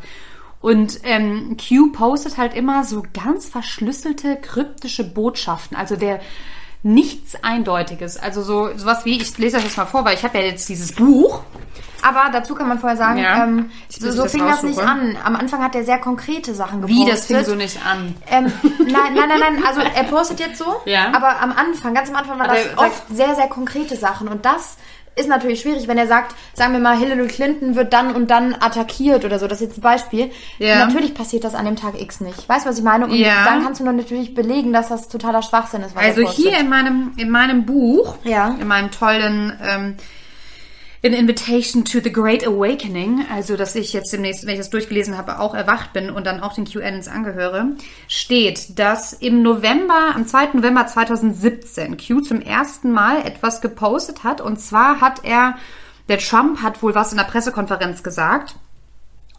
Und 0.60 1.00
ähm, 1.02 1.56
Q 1.56 1.92
postet 1.92 2.38
halt 2.38 2.54
immer 2.54 2.84
so 2.84 3.02
ganz 3.12 3.48
verschlüsselte, 3.48 4.36
kryptische 4.36 5.04
Botschaften. 5.04 5.76
Also 5.76 5.96
der 5.96 6.20
nichts 6.84 7.36
Eindeutiges. 7.42 8.16
Also 8.16 8.42
so 8.42 8.76
sowas 8.76 9.04
wie, 9.04 9.16
ich 9.20 9.36
lese 9.38 9.58
euch 9.58 9.64
das 9.64 9.76
mal 9.76 9.86
vor, 9.86 10.04
weil 10.04 10.14
ich 10.14 10.24
habe 10.24 10.38
ja 10.38 10.44
jetzt 10.44 10.68
dieses 10.68 10.92
Buch. 10.92 11.42
Aber 12.02 12.30
dazu 12.32 12.54
kann 12.54 12.68
man 12.68 12.78
vorher 12.78 12.96
sagen, 12.96 13.18
Ja. 13.18 13.44
ähm, 13.44 13.70
so, 13.88 14.10
so 14.10 14.22
das 14.24 14.32
fing 14.32 14.44
das 14.46 14.62
nicht 14.62 14.78
an. 14.78 15.16
Am 15.24 15.36
Anfang 15.36 15.62
hat 15.62 15.74
er 15.74 15.84
sehr 15.84 15.98
konkrete 15.98 16.54
Sachen 16.54 16.80
gepostet. 16.82 17.06
Wie, 17.06 17.10
das 17.10 17.26
fing 17.26 17.44
so 17.44 17.54
nicht 17.54 17.78
an. 17.86 18.14
Ähm, 18.30 18.52
nein, 18.78 19.14
nein, 19.14 19.28
nein, 19.28 19.40
nein, 19.40 19.64
also 19.66 19.80
er 19.80 20.04
postet 20.04 20.40
jetzt 20.40 20.58
so, 20.58 20.66
Ja. 20.84 21.06
aber 21.14 21.40
am 21.40 21.52
Anfang, 21.52 21.94
ganz 21.94 22.08
am 22.10 22.16
Anfang 22.16 22.38
war 22.38 22.46
Aber 22.46 22.54
das 22.56 22.76
oft 22.76 23.04
sehr, 23.10 23.34
sehr 23.34 23.46
konkrete 23.48 23.96
Sachen 23.96 24.28
und 24.28 24.44
das 24.44 24.76
ist 25.14 25.28
natürlich 25.28 25.60
schwierig, 25.60 25.88
wenn 25.88 25.98
er 25.98 26.06
sagt, 26.06 26.34
sagen 26.54 26.72
wir 26.72 26.80
mal, 26.80 26.96
Hillary 26.96 27.26
Clinton 27.28 27.74
wird 27.76 27.92
dann 27.92 28.14
und 28.14 28.30
dann 28.30 28.54
attackiert 28.54 29.26
oder 29.26 29.38
so, 29.38 29.46
das 29.46 29.60
ist 29.60 29.68
jetzt 29.68 29.78
ein 29.78 29.82
Beispiel. 29.82 30.30
Ja. 30.58 30.86
Natürlich 30.86 31.12
passiert 31.14 31.44
das 31.44 31.54
an 31.54 31.66
dem 31.66 31.76
Tag 31.76 32.00
X 32.00 32.20
nicht. 32.22 32.48
Weißt 32.48 32.64
du, 32.64 32.70
was 32.70 32.78
ich 32.78 32.82
meine? 32.84 33.04
Und 33.04 33.12
Ja. 33.12 33.44
dann 33.44 33.62
kannst 33.62 33.80
du 33.80 33.84
nur 33.84 33.92
natürlich 33.92 34.34
belegen, 34.34 34.72
dass 34.72 34.88
das 34.88 35.08
totaler 35.08 35.42
Schwachsinn 35.42 35.82
ist, 35.82 35.94
was 35.94 36.02
Also 36.02 36.22
er 36.22 36.30
hier 36.30 36.58
in 36.58 36.70
meinem, 36.70 37.12
in 37.18 37.28
meinem 37.28 37.66
Buch, 37.66 38.16
Ja. 38.24 38.56
in 38.58 38.66
meinem 38.66 38.90
tollen 38.90 39.52
ähm, 39.62 39.96
An 41.04 41.14
Invitation 41.14 41.84
to 41.84 41.98
the 41.98 42.12
Great 42.12 42.46
Awakening, 42.46 43.26
also 43.28 43.56
dass 43.56 43.74
ich 43.74 43.92
jetzt 43.92 44.12
demnächst, 44.12 44.46
wenn 44.46 44.52
ich 44.52 44.60
das 44.60 44.70
durchgelesen 44.70 45.18
habe, 45.18 45.40
auch 45.40 45.52
erwacht 45.52 45.92
bin 45.92 46.10
und 46.10 46.26
dann 46.26 46.40
auch 46.40 46.54
den 46.54 46.64
QAnons 46.64 47.08
angehöre, 47.08 47.72
steht, 48.06 48.78
dass 48.78 49.12
im 49.12 49.42
November, 49.42 50.14
am 50.14 50.28
2. 50.28 50.50
November 50.52 50.86
2017 50.86 51.96
Q 51.96 52.20
zum 52.20 52.40
ersten 52.40 52.92
Mal 52.92 53.26
etwas 53.26 53.60
gepostet 53.60 54.22
hat. 54.22 54.40
Und 54.40 54.60
zwar 54.60 55.00
hat 55.00 55.24
er, 55.24 55.56
der 56.08 56.18
Trump 56.18 56.62
hat 56.62 56.84
wohl 56.84 56.94
was 56.94 57.10
in 57.10 57.18
der 57.18 57.24
Pressekonferenz 57.24 58.04
gesagt. 58.04 58.54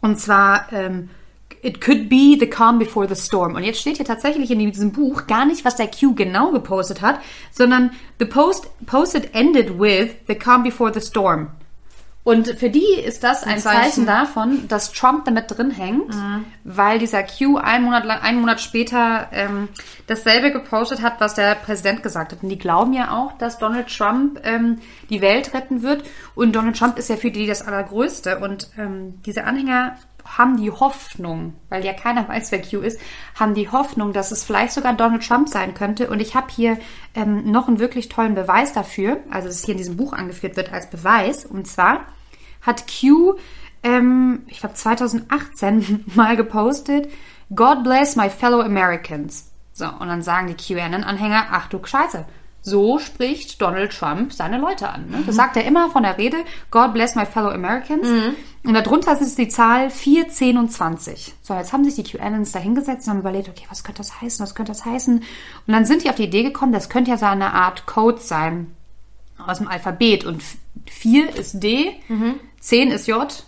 Und 0.02 0.20
zwar, 0.20 0.70
ähm, 0.70 1.08
it 1.62 1.80
could 1.80 2.08
be 2.08 2.36
the 2.38 2.46
calm 2.46 2.78
before 2.78 3.08
the 3.08 3.14
storm. 3.14 3.54
Und 3.54 3.64
jetzt 3.64 3.80
steht 3.80 3.96
hier 3.96 4.06
tatsächlich 4.06 4.50
in 4.50 4.58
diesem 4.58 4.92
Buch 4.92 5.26
gar 5.26 5.46
nicht, 5.46 5.64
was 5.64 5.76
der 5.76 5.90
Q 5.90 6.14
genau 6.14 6.50
gepostet 6.50 7.00
hat, 7.00 7.20
sondern 7.50 7.90
the 8.18 8.26
post 8.26 8.68
posted 8.86 9.34
ended 9.34 9.78
with 9.78 10.10
the 10.28 10.34
calm 10.34 10.62
before 10.62 10.92
the 10.92 11.00
storm. 11.00 11.50
Und 12.22 12.48
für 12.48 12.70
die 12.70 12.94
ist 13.04 13.22
das 13.22 13.42
ein, 13.44 13.58
Zeichen. 13.58 13.80
Zeichen. 13.80 14.06
davon, 14.06 14.68
dass 14.68 14.92
Trump 14.92 15.26
damit 15.26 15.44
drin 15.50 15.70
hängt, 15.70 16.16
weil 16.64 16.98
dieser 16.98 17.22
Q 17.22 17.58
einen 17.58 17.84
Monat 17.84 18.06
lang, 18.06 18.20
einen 18.22 18.40
Monat 18.40 18.62
später 18.62 19.28
ähm, 19.30 19.68
dasselbe 20.06 20.50
gepostet 20.50 21.02
hat, 21.02 21.20
was 21.20 21.34
der 21.34 21.54
Präsident 21.54 22.02
gesagt 22.02 22.32
hat. 22.32 22.42
Und 22.42 22.48
die 22.48 22.58
glauben 22.58 22.94
ja 22.94 23.14
auch, 23.14 23.36
dass 23.36 23.58
Donald 23.58 23.94
Trump 23.94 24.40
ähm, 24.42 24.78
die 25.10 25.20
Welt 25.20 25.52
retten 25.52 25.82
wird. 25.82 26.02
Und 26.34 26.56
Donald 26.56 26.78
Trump 26.78 26.98
ist 26.98 27.10
ja 27.10 27.16
für 27.16 27.30
die 27.30 27.46
das 27.46 27.60
Allergrößte. 27.60 28.38
Und 28.38 28.70
ähm, 28.78 29.20
diese 29.26 29.44
Anhänger 29.44 29.96
haben 30.24 30.56
die 30.56 30.70
Hoffnung, 30.70 31.54
weil 31.68 31.84
ja 31.84 31.92
keiner 31.92 32.28
weiß, 32.28 32.50
wer 32.52 32.62
Q 32.62 32.80
ist, 32.80 33.00
haben 33.38 33.54
die 33.54 33.70
Hoffnung, 33.70 34.12
dass 34.12 34.32
es 34.32 34.44
vielleicht 34.44 34.72
sogar 34.72 34.94
Donald 34.94 35.26
Trump 35.26 35.48
sein 35.48 35.74
könnte. 35.74 36.08
Und 36.08 36.20
ich 36.20 36.34
habe 36.34 36.46
hier 36.50 36.78
ähm, 37.14 37.50
noch 37.50 37.68
einen 37.68 37.78
wirklich 37.78 38.08
tollen 38.08 38.34
Beweis 38.34 38.72
dafür, 38.72 39.18
also 39.30 39.48
das 39.48 39.64
hier 39.64 39.72
in 39.72 39.78
diesem 39.78 39.96
Buch 39.96 40.12
angeführt 40.12 40.56
wird 40.56 40.72
als 40.72 40.90
Beweis. 40.90 41.44
Und 41.44 41.66
zwar 41.66 42.06
hat 42.62 42.84
Q, 42.86 43.36
ähm, 43.82 44.42
ich 44.48 44.60
glaube 44.60 44.74
2018 44.74 46.04
mal 46.14 46.36
gepostet, 46.36 47.10
God 47.54 47.84
bless 47.84 48.16
my 48.16 48.30
fellow 48.30 48.60
Americans. 48.60 49.50
So, 49.72 49.86
und 49.86 50.06
dann 50.08 50.22
sagen 50.22 50.46
die 50.46 50.54
QAnon-Anhänger, 50.54 51.48
ach 51.50 51.68
du 51.68 51.84
Scheiße, 51.84 52.24
so 52.66 52.98
spricht 52.98 53.60
Donald 53.60 53.92
Trump 53.92 54.32
seine 54.32 54.58
Leute 54.58 54.88
an. 54.88 55.10
Ne? 55.10 55.22
Das 55.26 55.36
sagt 55.36 55.56
er 55.56 55.64
immer 55.64 55.90
von 55.90 56.02
der 56.02 56.16
Rede, 56.16 56.38
God 56.70 56.94
bless 56.94 57.14
my 57.14 57.26
fellow 57.26 57.50
Americans. 57.50 58.08
Und 58.64 58.72
darunter 58.72 59.20
ist 59.20 59.36
die 59.36 59.48
Zahl 59.48 59.90
4, 59.90 60.28
10 60.30 60.56
und 60.56 60.72
20. 60.72 61.34
So, 61.42 61.52
jetzt 61.52 61.74
haben 61.74 61.84
sich 61.84 61.94
die 61.94 62.02
QAnons 62.02 62.52
da 62.52 62.58
hingesetzt 62.58 63.06
und 63.06 63.12
haben 63.12 63.20
überlegt, 63.20 63.50
okay, 63.50 63.66
was 63.68 63.84
könnte 63.84 63.98
das 63.98 64.22
heißen, 64.22 64.42
was 64.42 64.54
könnte 64.54 64.72
das 64.72 64.86
heißen? 64.86 65.18
Und 65.18 65.72
dann 65.72 65.84
sind 65.84 66.04
die 66.04 66.08
auf 66.08 66.16
die 66.16 66.24
Idee 66.24 66.42
gekommen, 66.42 66.72
das 66.72 66.88
könnte 66.88 67.10
ja 67.10 67.18
so 67.18 67.26
eine 67.26 67.52
Art 67.52 67.84
Code 67.84 68.18
sein, 68.18 68.74
aus 69.46 69.58
dem 69.58 69.68
Alphabet 69.68 70.24
und 70.24 70.42
4 70.90 71.36
ist 71.36 71.62
D, 71.62 71.92
10 72.60 72.90
ist 72.92 73.06
J 73.06 73.44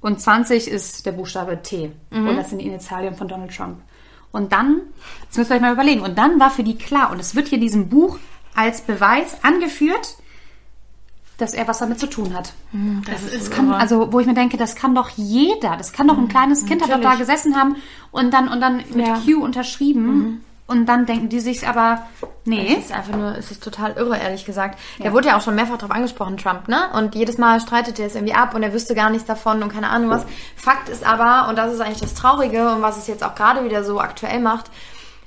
und 0.00 0.20
20 0.20 0.66
ist 0.66 1.06
der 1.06 1.12
Buchstabe 1.12 1.62
T. 1.62 1.92
Und 2.10 2.36
das 2.36 2.50
sind 2.50 2.58
die 2.58 2.66
Initialien 2.66 3.14
von 3.14 3.28
Donald 3.28 3.54
Trump. 3.54 3.78
Und 4.32 4.52
dann, 4.52 4.80
jetzt 5.22 5.38
müssen 5.38 5.50
wir 5.50 5.56
euch 5.56 5.62
mal 5.62 5.72
überlegen, 5.72 6.00
und 6.00 6.18
dann 6.18 6.40
war 6.40 6.50
für 6.50 6.64
die 6.64 6.76
klar, 6.78 7.12
und 7.12 7.20
es 7.20 7.36
wird 7.36 7.48
hier 7.48 7.58
in 7.58 7.62
diesem 7.62 7.88
Buch 7.88 8.18
als 8.54 8.82
Beweis 8.82 9.36
angeführt, 9.42 10.16
dass 11.38 11.54
er 11.54 11.66
was 11.66 11.78
damit 11.78 11.98
zu 11.98 12.06
tun 12.06 12.34
hat. 12.34 12.52
das 13.06 13.24
ist, 13.32 13.50
kann, 13.50 13.72
also, 13.72 14.12
wo 14.12 14.20
ich 14.20 14.26
mir 14.26 14.34
denke, 14.34 14.58
das 14.58 14.74
kann 14.76 14.94
doch 14.94 15.08
jeder, 15.16 15.76
das 15.76 15.92
kann 15.92 16.06
doch 16.06 16.18
ein 16.18 16.28
kleines 16.28 16.66
Kind, 16.66 16.82
hat 16.82 16.90
doch 16.92 17.00
da 17.00 17.14
gesessen 17.14 17.56
haben 17.56 17.76
und 18.10 18.32
dann, 18.34 18.48
und 18.48 18.60
dann 18.60 18.76
mit 18.92 19.06
Ja. 19.06 19.18
Q 19.24 19.42
unterschrieben. 19.42 20.44
Und 20.66 20.86
dann 20.86 21.04
denken 21.04 21.28
die 21.28 21.40
sich 21.40 21.66
aber, 21.66 22.06
nee. 22.44 22.76
Es 22.78 22.84
ist 22.84 22.92
einfach 22.92 23.16
nur, 23.16 23.36
es 23.36 23.50
ist 23.50 23.60
total 23.60 23.94
irre, 23.94 24.16
ehrlich 24.16 24.44
gesagt. 24.44 24.78
Der 25.02 25.12
wurde 25.12 25.26
ja 25.26 25.36
auch 25.36 25.40
schon 25.40 25.56
mehrfach 25.56 25.78
darauf 25.78 25.90
angesprochen, 25.96 26.36
Trump, 26.36 26.68
ne? 26.68 26.90
Und 26.92 27.16
jedes 27.16 27.38
Mal 27.38 27.60
streitet 27.60 27.98
er 27.98 28.06
es 28.06 28.14
irgendwie 28.14 28.34
ab 28.34 28.54
und 28.54 28.62
er 28.62 28.72
wüsste 28.72 28.94
gar 28.94 29.10
nichts 29.10 29.26
davon 29.26 29.64
und 29.64 29.72
keine 29.72 29.88
Ahnung 29.90 30.10
was. 30.10 30.24
Fakt 30.54 30.88
ist 30.88 31.04
aber, 31.04 31.48
und 31.48 31.56
das 31.56 31.72
ist 31.74 31.80
eigentlich 31.80 32.02
das 32.02 32.14
Traurige 32.14 32.70
und 32.70 32.82
was 32.82 32.98
es 32.98 33.08
jetzt 33.08 33.24
auch 33.24 33.34
gerade 33.34 33.64
wieder 33.64 33.82
so 33.82 33.98
aktuell 33.98 34.38
macht, 34.38 34.70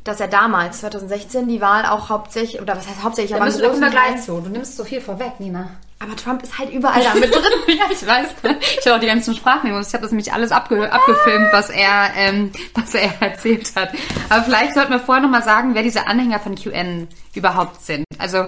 dass 0.03 0.19
er 0.19 0.27
damals, 0.27 0.79
2016, 0.81 1.47
die 1.47 1.61
Wahl 1.61 1.85
auch 1.85 2.09
hauptsächlich, 2.09 2.61
oder 2.61 2.75
was 2.75 2.87
heißt 2.87 3.03
hauptsächlich, 3.03 3.33
aber 3.35 3.45
Da 3.45 3.51
einen 3.51 3.53
müssen 3.61 3.81
wir 3.81 3.87
großen 3.87 3.91
gleich 3.91 4.15
Teil- 4.15 4.21
zu. 4.21 4.41
Du 4.41 4.49
nimmst 4.49 4.75
so 4.77 4.83
viel 4.83 4.99
vorweg, 5.01 5.39
Nina. 5.39 5.69
Aber 5.99 6.15
Trump 6.17 6.43
ist 6.43 6.59
halt 6.59 6.69
überall 6.73 7.01
da 7.01 7.13
mit 7.13 7.33
drin. 7.33 7.43
ja, 7.67 7.85
ich 7.89 8.05
weiß. 8.05 8.27
Ich 8.61 8.85
habe 8.85 8.97
auch 8.97 8.99
die 8.99 9.07
ganzen 9.07 9.33
Sprachmemos. 9.35 9.87
Ich 9.87 9.93
habe 9.93 10.01
das 10.01 10.11
nämlich 10.11 10.33
alles 10.33 10.51
abge 10.51 10.91
abgefilmt, 10.91 11.47
was 11.53 11.69
er, 11.69 12.11
ähm, 12.17 12.51
was 12.75 12.93
er 12.93 13.09
erzählt 13.21 13.71
hat. 13.77 13.89
Aber 14.27 14.43
vielleicht 14.43 14.73
sollten 14.73 14.91
wir 14.91 14.99
vorher 14.99 15.21
noch 15.23 15.29
mal 15.29 15.43
sagen, 15.43 15.75
wer 15.75 15.83
diese 15.83 16.05
Anhänger 16.07 16.39
von 16.41 16.55
QN 16.55 17.07
überhaupt 17.33 17.81
sind. 17.85 18.03
Also 18.17 18.47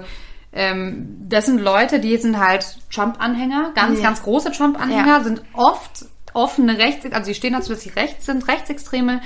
ähm, 0.52 1.18
das 1.30 1.46
sind 1.46 1.60
Leute, 1.62 2.00
die 2.02 2.18
sind 2.18 2.40
halt 2.40 2.78
Trump-Anhänger, 2.94 3.72
ganz, 3.76 4.00
Ja. 4.00 4.06
ganz 4.06 4.24
große 4.24 4.52
Trump-Anhänger, 4.52 5.08
Ja. 5.20 5.24
sind 5.24 5.42
oft 5.54 6.06
offene 6.34 6.78
Rechts, 6.78 7.06
also 7.14 7.26
sie 7.28 7.34
stehen 7.36 7.54
dazu, 7.54 7.70
dass 7.70 7.82
sie 7.82 7.90
rechts 7.92 8.26
sind, 8.26 8.46
Rechtsextreme, 8.50 9.22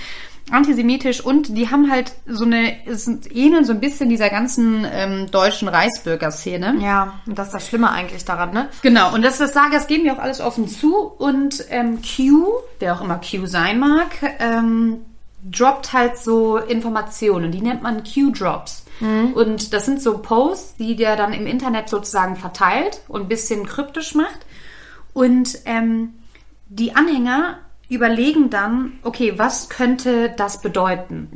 antisemitisch 0.52 1.24
und 1.24 1.56
die 1.56 1.70
haben 1.70 1.92
halt 1.92 2.14
so 2.26 2.46
eine, 2.46 2.78
sind, 2.88 3.34
ähneln 3.36 3.66
so 3.66 3.74
ein 3.74 3.80
bisschen 3.80 4.10
dieser 4.10 4.30
ganzen 4.30 4.86
ähm, 4.92 5.30
deutschen 5.30 5.68
Reichsbürgerszene. 5.68 6.76
Ja, 6.80 7.20
und 7.26 7.38
das 7.38 7.48
ist 7.48 7.54
das 7.54 7.68
Schlimme 7.68 7.92
eigentlich 7.92 8.26
daran, 8.26 8.52
ne? 8.52 8.70
Genau, 8.82 9.14
und 9.14 9.22
das, 9.24 9.38
das 9.38 9.54
sage, 9.54 9.74
das 9.74 9.88
geben 9.88 10.06
wir 10.06 10.14
auch 10.14 10.20
alles 10.20 10.42
offen 10.42 10.68
zu. 10.68 10.96
Und 10.96 11.66
ähm, 11.70 12.00
Q, 12.02 12.48
wer 12.80 12.96
auch 12.96 13.02
immer 13.02 13.20
Q 13.20 13.46
sein 13.46 13.80
mag, 13.80 14.08
ähm, 14.40 15.02
droppt 15.50 15.94
halt 15.94 16.18
so 16.18 16.58
Informationen. 16.58 17.52
Die 17.52 17.62
nennt 17.62 17.82
man 17.82 18.04
Q-Drops. 18.04 18.86
Und 19.34 19.74
das 19.74 19.86
sind 19.86 20.02
so 20.02 20.18
Posts, 20.18 20.76
die 20.76 20.98
der 20.98 21.16
dann 21.16 21.32
im 21.32 21.48
Internet 21.48 21.88
sozusagen 21.88 22.36
verteilt 22.36 23.02
und 23.08 23.22
ein 23.22 23.28
bisschen 23.30 23.66
kryptisch 23.66 24.14
macht. 24.14 24.46
Und 25.14 25.60
ähm, 25.64 26.16
die 26.68 26.96
Anhänger 26.96 27.60
überlegen 27.96 28.50
dann, 28.50 29.00
okay, 29.04 29.38
was 29.38 29.70
könnte 29.70 30.34
das 30.38 30.62
bedeuten? 30.62 31.30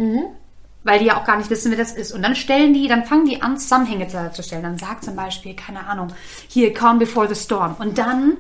weil 0.84 1.00
die 1.00 1.06
ja 1.06 1.18
auch 1.18 1.26
gar 1.26 1.38
nicht 1.38 1.50
wissen, 1.50 1.72
wer 1.72 1.78
das 1.78 1.94
ist. 1.94 2.12
Und 2.12 2.22
dann 2.24 2.36
stellen 2.36 2.74
die, 2.74 2.88
dann 2.88 3.06
fangen 3.06 3.26
die 3.26 3.42
an, 3.42 3.58
Zusammenhänge 3.58 4.08
darzustellen. 4.08 4.64
Dann 4.64 4.78
sagt 4.78 5.04
zum 5.06 5.16
Beispiel, 5.16 5.56
keine 5.56 5.88
Ahnung, 5.88 6.10
hier, 6.48 6.74
Calm 6.74 7.00
Before 7.00 7.34
the 7.34 7.42
Storm. 7.42 7.76
Und 7.80 7.98
dann, 7.98 8.38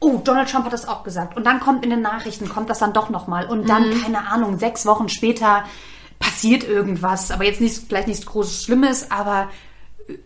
oh, 0.00 0.20
Donald 0.22 0.48
Trump 0.48 0.64
hat 0.64 0.72
das 0.72 0.86
auch 0.86 1.02
gesagt. 1.02 1.36
Und 1.36 1.44
dann 1.44 1.60
kommt 1.60 1.84
in 1.84 1.90
den 1.90 2.02
Nachrichten, 2.02 2.48
kommt 2.48 2.70
das 2.70 2.78
dann 2.78 2.92
doch 2.92 3.10
nochmal. 3.10 3.46
Und 3.46 3.68
dann, 3.68 4.00
keine 4.02 4.28
Ahnung, 4.28 4.58
sechs 4.58 4.86
Wochen 4.86 5.08
später 5.08 5.64
passiert 6.18 6.64
irgendwas. 6.64 7.30
Aber 7.30 7.44
jetzt 7.44 7.60
nicht, 7.60 7.76
vielleicht 7.88 8.08
nichts 8.08 8.26
Großes 8.26 8.64
Schlimmes, 8.64 9.10
aber 9.10 9.48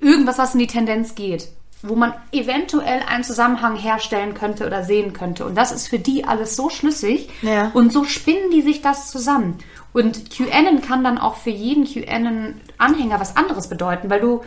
irgendwas, 0.01 0.39
was 0.39 0.55
in 0.55 0.61
die 0.61 0.67
Tendenz 0.67 1.15
geht. 1.15 1.49
Wo 1.83 1.95
man 1.95 2.13
eventuell 2.33 3.03
einen 3.09 3.25
Zusammenhang 3.25 3.77
herstellen 3.77 4.35
könnte 4.35 4.67
oder 4.67 4.85
sehen 4.85 5.13
könnte. 5.13 5.47
Und 5.47 5.55
das 5.55 5.73
ist 5.73 5.89
für 5.89 5.99
die 5.99 6.25
alles 6.25 6.57
so 6.57 6.69
schlüssig. 6.69 7.31
Ja. 7.43 7.71
Und 7.73 7.93
so 7.93 8.05
spinnen 8.05 8.51
die 8.53 8.63
sich 8.63 8.83
das 8.83 9.11
zusammen. 9.11 9.59
Und 9.93 10.31
QAnon 10.31 10.83
kann 10.83 11.03
dann 11.03 11.19
auch 11.19 11.37
für 11.37 11.51
jeden 11.51 11.85
QAnon-Anhänger 11.85 13.19
was 13.19 13.37
anderes 13.37 13.69
bedeuten, 13.69 14.11
weil 14.11 14.21
du 14.21 14.43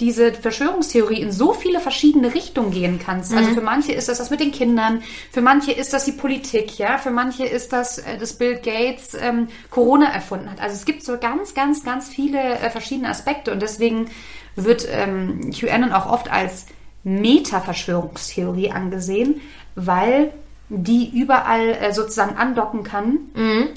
diese 0.00 0.32
Verschwörungstheorie 0.32 1.20
in 1.20 1.32
so 1.32 1.52
viele 1.52 1.80
verschiedene 1.80 2.32
Richtungen 2.32 2.70
gehen 2.70 3.00
kannst. 3.04 3.34
Also 3.34 3.50
für 3.50 3.60
manche 3.60 3.92
ist 3.92 4.08
das 4.08 4.18
das 4.18 4.30
mit 4.30 4.38
den 4.38 4.52
Kindern, 4.52 5.02
für 5.32 5.40
manche 5.40 5.72
ist 5.72 5.92
das 5.92 6.04
die 6.04 6.12
Politik, 6.12 6.78
ja, 6.78 6.98
für 6.98 7.10
manche 7.10 7.44
ist 7.44 7.72
das, 7.72 7.98
äh, 7.98 8.16
dass 8.16 8.34
Bill 8.34 8.54
Gates 8.56 9.14
ähm, 9.20 9.48
Corona 9.70 10.06
erfunden 10.12 10.50
hat. 10.50 10.60
Also 10.60 10.76
es 10.76 10.84
gibt 10.84 11.04
so 11.04 11.18
ganz, 11.18 11.54
ganz, 11.54 11.82
ganz 11.82 12.08
viele 12.08 12.38
äh, 12.38 12.70
verschiedene 12.70 13.08
Aspekte 13.08 13.52
und 13.52 13.60
deswegen 13.60 14.08
wird 14.54 14.86
ähm, 14.88 15.50
QAnon 15.50 15.92
auch 15.92 16.06
oft 16.06 16.30
als 16.30 16.66
Meta-Verschwörungstheorie 17.04 18.70
angesehen, 18.70 19.40
weil 19.74 20.32
die 20.70 21.10
überall 21.18 21.68
äh, 21.70 21.92
sozusagen 21.92 22.36
andocken 22.36 22.82
kann 22.84 23.18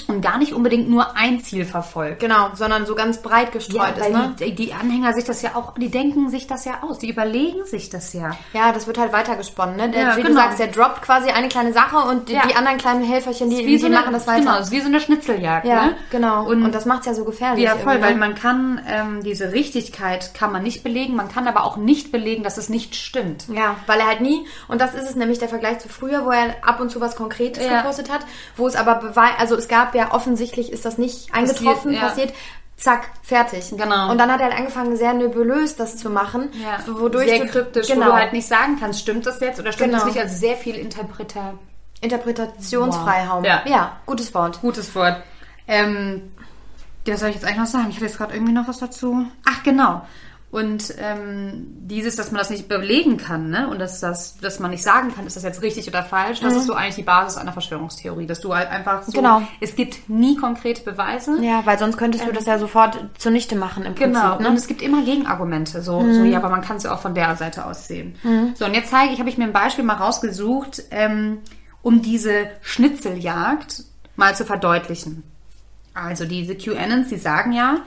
und 0.08 0.22
gar 0.22 0.38
nicht 0.38 0.54
unbedingt 0.54 0.90
nur 0.90 1.16
ein 1.16 1.40
Ziel 1.40 1.64
verfolgt. 1.66 2.20
Genau, 2.20 2.50
sondern 2.54 2.86
so 2.86 2.96
ganz 2.96 3.22
breit 3.22 3.48
Ja, 3.48 3.52
gestreut 3.52 3.98
ist, 3.98 4.04
weil 4.04 4.12
ne? 4.12 4.36
die, 4.40 4.54
die 4.56 4.74
Anhänger 4.74 5.14
sich 5.14 5.24
das 5.24 5.42
ja 5.42 5.52
auch, 5.56 5.74
die 5.76 5.90
denken 5.90 6.30
sich 6.30 6.48
das 6.48 6.66
ja 6.66 6.80
aus, 6.82 7.00
die 7.00 7.10
überlegen 7.10 7.66
sich 7.66 7.90
das 7.90 8.12
ja. 8.14 8.32
Ja, 8.54 8.72
das 8.74 8.88
wird 8.88 8.98
halt 8.98 9.14
weitergesponnen, 9.14 9.78
ne? 9.78 9.90
Der, 9.90 10.02
Ja, 10.02 10.18
wie 10.18 10.22
du 10.22 10.28
genau. 10.28 10.42
sagst, 10.42 10.60
der 10.60 10.68
droppt 10.68 11.02
quasi 11.04 11.30
eine 11.30 11.48
kleine 11.48 11.72
Sache 11.72 11.98
und 12.10 12.28
die, 12.28 12.34
Ja. 12.34 12.46
die 12.48 12.56
anderen 12.56 12.78
kleinen 12.78 13.04
Helferchen, 13.04 13.50
die, 13.50 13.60
Wie 13.60 13.66
die 13.68 13.78
so 13.78 13.86
eine- 13.86 13.96
machen 13.96 14.12
das 14.12 14.28
weiter. 14.28 14.40
Genau, 14.40 14.58
es 14.58 14.66
ist 14.66 14.72
wie 14.72 14.82
so 14.82 14.88
eine 14.88 15.00
Schnitzeljagd. 15.00 15.66
Ja, 15.66 15.86
ne? 15.86 15.96
genau. 16.10 16.46
Und, 16.46 16.64
Und, 16.64 16.76
das 16.76 16.86
macht's 16.86 17.06
ja 17.06 17.14
so 17.14 17.24
gefährlich. 17.24 17.64
ja, 17.64 17.76
voll, 17.78 17.94
irgendwie, 17.94 18.04
weil 18.04 18.14
ne? 18.16 18.20
man 18.20 18.36
kann 18.36 18.82
ähm, 18.88 19.24
diese 19.24 19.54
Richtigkeit 19.54 20.34
kann 20.34 20.52
man 20.52 20.64
nicht 20.64 20.84
belegen, 20.84 21.16
man 21.16 21.30
kann 21.30 21.48
aber 21.48 21.64
auch 21.64 21.78
nicht 21.78 22.12
belegen, 22.12 22.44
dass 22.44 22.58
es 22.58 22.68
nicht 22.68 22.96
stimmt. 22.96 23.46
Ja, 23.48 23.78
weil 23.88 24.00
er 24.02 24.08
halt 24.08 24.20
nie, 24.22 24.46
und 24.68 24.82
das 24.82 24.94
ist 24.94 25.04
es 25.10 25.16
nämlich 25.16 25.40
der 25.40 25.48
Vergleich 25.48 25.80
zu 25.80 25.88
früher, 25.88 26.26
wo 26.26 26.32
er 26.32 26.56
ab 26.68 26.81
und 26.82 26.89
zu 26.91 27.00
was 27.00 27.15
Konkretes 27.15 27.63
Ja. 27.65 27.82
gepostet 27.82 28.12
hat, 28.12 28.22
wo 28.58 28.67
es 28.67 28.76
aber 28.76 28.96
beweis, 28.96 29.32
also 29.38 29.56
es 29.56 29.67
gab 29.67 29.96
ja 29.96 30.13
offensichtlich 30.13 30.72
ist 30.72 30.84
das 30.86 30.98
nicht 30.98 31.34
eingetroffen, 31.34 31.94
ja. 31.94 32.02
passiert, 32.02 32.34
zack, 32.78 33.08
fertig. 33.22 33.70
Genau. 33.78 34.12
Und 34.12 34.17
dann 34.17 34.32
hat 34.32 34.39
er 34.41 34.48
halt 34.48 34.58
angefangen, 34.58 34.98
sehr 34.98 35.13
nebulös 35.13 35.76
das 35.76 35.98
zu 35.98 36.10
machen, 36.10 36.50
so, 36.86 37.00
wodurch 37.00 37.30
sehr 37.30 37.39
du, 37.46 37.48
kryptisch, 37.48 37.88
genau, 37.88 38.08
wo 38.08 38.10
du 38.10 38.15
halt 38.15 38.34
nicht 38.34 38.48
sagen 38.48 38.78
kannst, 38.80 39.00
stimmt 39.00 39.26
das 39.26 39.39
jetzt 39.39 39.60
oder 39.60 39.72
stimmt 39.72 39.91
Genau. 39.91 40.04
das 40.04 40.13
nicht, 40.13 40.22
also 40.24 40.36
sehr 40.36 40.58
viel 40.58 40.76
Interpreter. 40.76 41.54
Interpretationsfreiraum. 42.02 43.44
Wow. 43.44 43.46
Ja. 43.48 43.62
ja, 43.65 43.91
gutes 44.06 44.34
Wort. 44.34 44.60
Gutes 44.62 44.94
Wort. 44.96 45.22
Ähm, 45.67 46.32
das 47.06 47.20
soll 47.20 47.30
ich 47.30 47.36
jetzt 47.36 47.46
eigentlich 47.46 47.60
noch 47.60 47.65
sagen. 47.67 47.88
Ich 47.89 47.96
hatte 47.96 48.06
jetzt 48.06 48.17
gerade 48.17 48.34
irgendwie 48.34 48.54
noch 48.54 48.67
was 48.67 48.80
dazu. 48.80 49.26
Ach, 49.46 49.63
genau. 49.63 50.02
Und 50.52 50.94
ähm, 51.00 51.66
dieses, 51.80 52.18
dass 52.18 52.32
man 52.32 52.40
das 52.40 52.50
nicht 52.50 52.68
belegen 52.68 53.16
kann, 53.16 53.50
ne? 53.50 53.70
Und 53.70 53.80
dass 53.80 54.02
das, 54.02 54.38
dass 54.38 54.60
man 54.60 54.72
nicht 54.72 54.84
sagen 54.84 55.16
kann, 55.16 55.26
ist 55.26 55.38
das 55.38 55.44
jetzt 55.44 55.62
richtig 55.62 55.88
oder 55.88 56.04
falsch, 56.04 56.42
das 56.42 56.54
ist 56.56 56.66
so 56.66 56.74
eigentlich 56.74 56.96
die 56.96 57.04
Basis 57.04 57.38
einer 57.38 57.54
Verschwörungstheorie. 57.54 58.26
Dass 58.26 58.42
du 58.42 58.54
halt 58.54 58.70
einfach 58.70 59.04
so. 59.04 59.12
Mhm. 59.12 59.16
Genau. 59.16 59.42
Es 59.62 59.78
gibt 59.78 60.10
nie 60.10 60.36
konkrete 60.36 60.84
Beweise. 60.84 61.42
Ja, 61.42 61.62
weil 61.66 61.80
sonst 61.80 61.96
könntest 61.96 62.28
du 62.28 62.34
das 62.34 62.46
ja 62.46 62.60
sofort 62.60 62.98
zunichte 63.18 63.56
machen 63.56 63.86
im 63.86 63.96
Prinzip. 63.96 64.14
Genau, 64.14 64.40
ne? 64.40 64.50
und 64.50 64.56
es 64.56 64.68
gibt 64.68 64.82
immer 64.82 65.06
Gegenargumente. 65.06 65.82
So, 65.82 66.02
so 66.12 66.24
ja, 66.26 66.40
aber 66.40 66.50
man 66.50 66.62
kann 66.62 66.76
es 66.76 66.84
ja 66.84 66.94
auch 66.94 67.00
von 67.00 67.16
der 67.16 67.38
Seite 67.38 67.66
aus 67.66 67.88
sehen. 67.88 68.16
So, 68.56 68.66
und 68.66 68.74
jetzt 68.74 68.90
zeige 68.90 69.14
ich, 69.14 69.20
habe 69.20 69.30
ich 69.30 69.38
mir 69.38 69.46
ein 69.46 69.54
Beispiel 69.54 69.86
mal 69.86 69.96
rausgesucht, 69.96 70.84
ähm, 70.92 71.38
um 71.82 72.02
diese 72.02 72.48
Schnitzeljagd 72.62 73.86
mal 74.18 74.36
zu 74.36 74.46
verdeutlichen. 74.46 75.24
Also 75.94 76.26
diese 76.26 76.56
QAnons, 76.56 77.08
die 77.08 77.18
sagen 77.18 77.54
ja, 77.54 77.78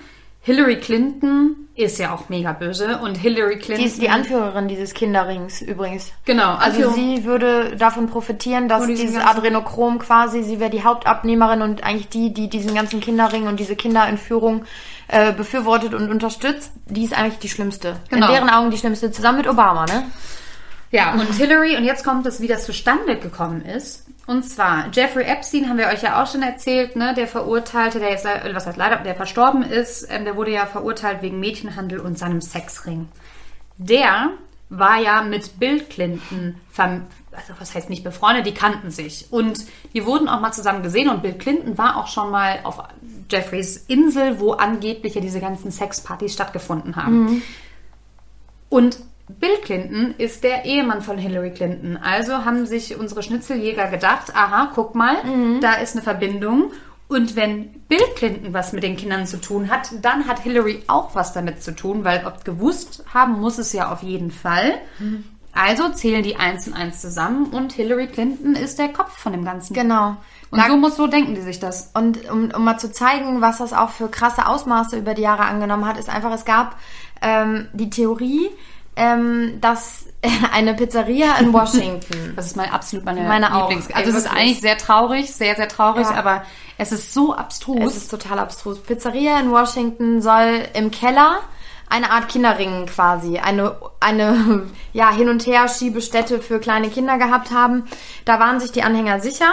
Hillary 0.46 0.78
Clinton 0.78 1.56
ist 1.74 1.98
ja 1.98 2.14
auch 2.14 2.28
mega 2.28 2.52
böse 2.52 2.98
und 2.98 3.16
Hillary 3.16 3.58
Clinton. 3.58 3.82
Die 3.82 3.88
ist 3.90 4.00
die 4.00 4.10
Anführerin 4.10 4.68
dieses 4.68 4.92
Kinderrings 4.92 5.62
übrigens. 5.62 6.12
Genau, 6.26 6.54
Also 6.54 6.88
Anführung- 6.88 6.94
sie 6.94 7.24
würde 7.24 7.76
davon 7.76 8.08
profitieren, 8.08 8.68
dass 8.68 8.86
dieses 8.86 9.16
Adrenochrom 9.16 9.98
quasi, 9.98 10.42
sie 10.42 10.60
wäre 10.60 10.68
die 10.70 10.84
Hauptabnehmerin 10.84 11.62
und 11.62 11.82
eigentlich 11.82 12.10
die, 12.10 12.32
die 12.34 12.48
diesen 12.50 12.74
ganzen 12.74 13.00
Kinderring 13.00 13.46
und 13.46 13.58
diese 13.58 13.74
Kinderentführung 13.74 14.66
äh, 15.08 15.32
befürwortet 15.32 15.94
und 15.94 16.10
unterstützt. 16.10 16.72
Die 16.86 17.04
ist 17.04 17.16
eigentlich 17.18 17.38
die 17.38 17.48
schlimmste. 17.48 17.96
Genau. 18.10 18.26
In 18.26 18.32
deren 18.34 18.50
Augen 18.50 18.70
die 18.70 18.76
schlimmste, 18.78 19.10
zusammen 19.10 19.38
mit 19.38 19.48
Obama, 19.48 19.86
ne? 19.86 20.04
Ja, 20.94 21.14
und 21.14 21.34
Hillary, 21.34 21.76
und 21.76 21.82
jetzt 21.82 22.04
kommt 22.04 22.24
es, 22.24 22.40
wie 22.40 22.46
das 22.46 22.66
zustande 22.66 23.18
gekommen 23.18 23.62
ist. 23.62 24.06
Und 24.28 24.44
zwar, 24.44 24.90
Jeffrey 24.92 25.24
Epstein 25.24 25.68
haben 25.68 25.76
wir 25.76 25.88
euch 25.88 26.02
ja 26.02 26.22
auch 26.22 26.30
schon 26.30 26.42
erzählt, 26.42 26.94
ne, 26.94 27.14
der 27.14 27.26
Verurteilte, 27.26 27.98
der 27.98 28.10
jetzt, 28.10 28.24
äh, 28.24 28.54
was 28.54 28.68
heißt 28.68 28.76
leider, 28.76 28.98
der 28.98 29.16
verstorben 29.16 29.62
ist, 29.62 30.06
ähm, 30.08 30.24
der 30.24 30.36
wurde 30.36 30.52
ja 30.52 30.66
verurteilt 30.66 31.20
wegen 31.20 31.40
Mädchenhandel 31.40 31.98
und 31.98 32.16
seinem 32.16 32.40
Sexring. 32.40 33.08
Der 33.76 34.30
war 34.70 35.00
ja 35.00 35.22
mit 35.22 35.58
Bill 35.58 35.80
Clinton, 35.82 36.60
also 36.76 37.54
was 37.58 37.74
heißt 37.74 37.90
nicht 37.90 38.04
befreundet, 38.04 38.46
die 38.46 38.54
kannten 38.54 38.92
sich. 38.92 39.26
Und 39.32 39.64
die 39.94 40.06
wurden 40.06 40.28
auch 40.28 40.40
mal 40.40 40.52
zusammen 40.52 40.84
gesehen 40.84 41.08
und 41.08 41.22
Bill 41.22 41.34
Clinton 41.34 41.76
war 41.76 41.96
auch 41.96 42.06
schon 42.06 42.30
mal 42.30 42.60
auf 42.62 42.78
Jeffreys 43.28 43.78
Insel, 43.88 44.38
wo 44.38 44.52
angeblich 44.52 45.16
ja 45.16 45.20
diese 45.20 45.40
ganzen 45.40 45.72
Sexpartys 45.72 46.34
stattgefunden 46.34 46.94
haben. 46.94 47.42
Und 48.68 48.98
Bill 49.28 49.56
Clinton 49.62 50.14
ist 50.18 50.44
der 50.44 50.64
Ehemann 50.66 51.00
von 51.02 51.16
Hillary 51.16 51.50
Clinton. 51.52 51.96
Also 51.96 52.44
haben 52.44 52.66
sich 52.66 52.96
unsere 52.98 53.22
Schnitzeljäger 53.22 53.88
gedacht, 53.88 54.34
aha, 54.36 54.70
guck 54.74 54.94
mal, 54.94 55.16
da 55.60 55.74
ist 55.74 55.94
eine 55.94 56.02
Verbindung. 56.02 56.72
Und 57.08 57.36
wenn 57.36 57.68
Bill 57.88 58.02
Clinton 58.16 58.52
was 58.54 58.72
mit 58.72 58.82
den 58.82 58.96
Kindern 58.96 59.26
zu 59.26 59.38
tun 59.40 59.70
hat, 59.70 59.90
dann 60.02 60.26
hat 60.26 60.40
Hillary 60.40 60.82
auch 60.88 61.14
was 61.14 61.32
damit 61.32 61.62
zu 61.62 61.74
tun, 61.74 62.04
weil 62.04 62.26
ob 62.26 62.44
gewusst 62.44 63.04
haben 63.12 63.40
muss 63.40 63.58
es 63.58 63.72
ja 63.72 63.92
auf 63.92 64.02
jeden 64.02 64.30
Fall. 64.30 64.74
Also 65.52 65.88
zählen 65.90 66.22
die 66.22 66.36
eins 66.36 66.66
und 66.66 66.74
eins 66.74 67.00
zusammen 67.00 67.46
und 67.46 67.72
Hillary 67.72 68.08
Clinton 68.08 68.56
ist 68.56 68.78
der 68.78 68.88
Kopf 68.88 69.16
von 69.16 69.32
dem 69.32 69.44
Ganzen. 69.44 69.72
Genau. 69.72 70.16
Und 70.50 70.58
Da- 70.58 70.66
so 70.66 70.76
muss 70.76 70.96
so 70.96 71.06
denken 71.06 71.34
die 71.34 71.42
sich 71.42 71.60
das. 71.60 71.90
Und 71.94 72.28
um, 72.30 72.50
um 72.50 72.64
mal 72.64 72.78
zu 72.78 72.90
zeigen, 72.90 73.40
was 73.40 73.58
das 73.58 73.72
auch 73.72 73.90
für 73.90 74.08
krasse 74.08 74.46
Ausmaße 74.46 74.98
über 74.98 75.14
die 75.14 75.22
Jahre 75.22 75.44
angenommen 75.44 75.86
hat, 75.86 75.98
ist 75.98 76.08
einfach, 76.10 76.32
es 76.32 76.44
gab 76.44 76.76
ähm, 77.22 77.68
die 77.72 77.90
Theorie, 77.90 78.50
ähm, 78.96 79.58
dass 79.60 80.06
eine 80.52 80.74
Pizzeria 80.74 81.36
in 81.38 81.52
Washington, 81.52 82.32
Das 82.36 82.46
ist 82.46 82.56
mein 82.56 82.70
absolut 82.70 83.04
meine, 83.04 83.22
Meine 83.22 83.54
auch. 83.54 83.68
Lieblings. 83.68 83.88
Ey, 83.88 83.94
Also 83.96 84.10
es 84.10 84.16
ist 84.24 84.30
eigentlich 84.30 84.60
sehr 84.60 84.78
traurig, 84.78 85.32
sehr, 85.34 85.54
sehr 85.56 85.68
traurig, 85.68 86.06
Ja. 86.08 86.16
aber 86.16 86.42
es 86.78 86.92
ist 86.92 87.12
so 87.12 87.34
abstrus. 87.34 87.84
es 87.84 87.96
ist 87.96 88.10
total 88.10 88.38
abstrus, 88.38 88.80
Pizzeria 88.80 89.38
in 89.40 89.50
Washington 89.50 90.20
soll 90.22 90.62
im 90.74 90.90
Keller 90.90 91.40
eine 91.88 92.10
Art 92.10 92.28
Kinderringen 92.28 92.86
quasi, 92.86 93.38
eine, 93.38 93.76
eine 94.00 94.62
ja, 94.92 95.12
Hin- 95.12 95.28
und 95.28 95.46
Her-Schiebestätte 95.46 96.40
für 96.40 96.58
kleine 96.58 96.88
Kinder 96.88 97.18
gehabt 97.18 97.50
haben. 97.52 97.84
Da 98.24 98.40
waren 98.40 98.58
sich 98.58 98.72
die 98.72 98.82
Anhänger 98.82 99.20
sicher. 99.20 99.52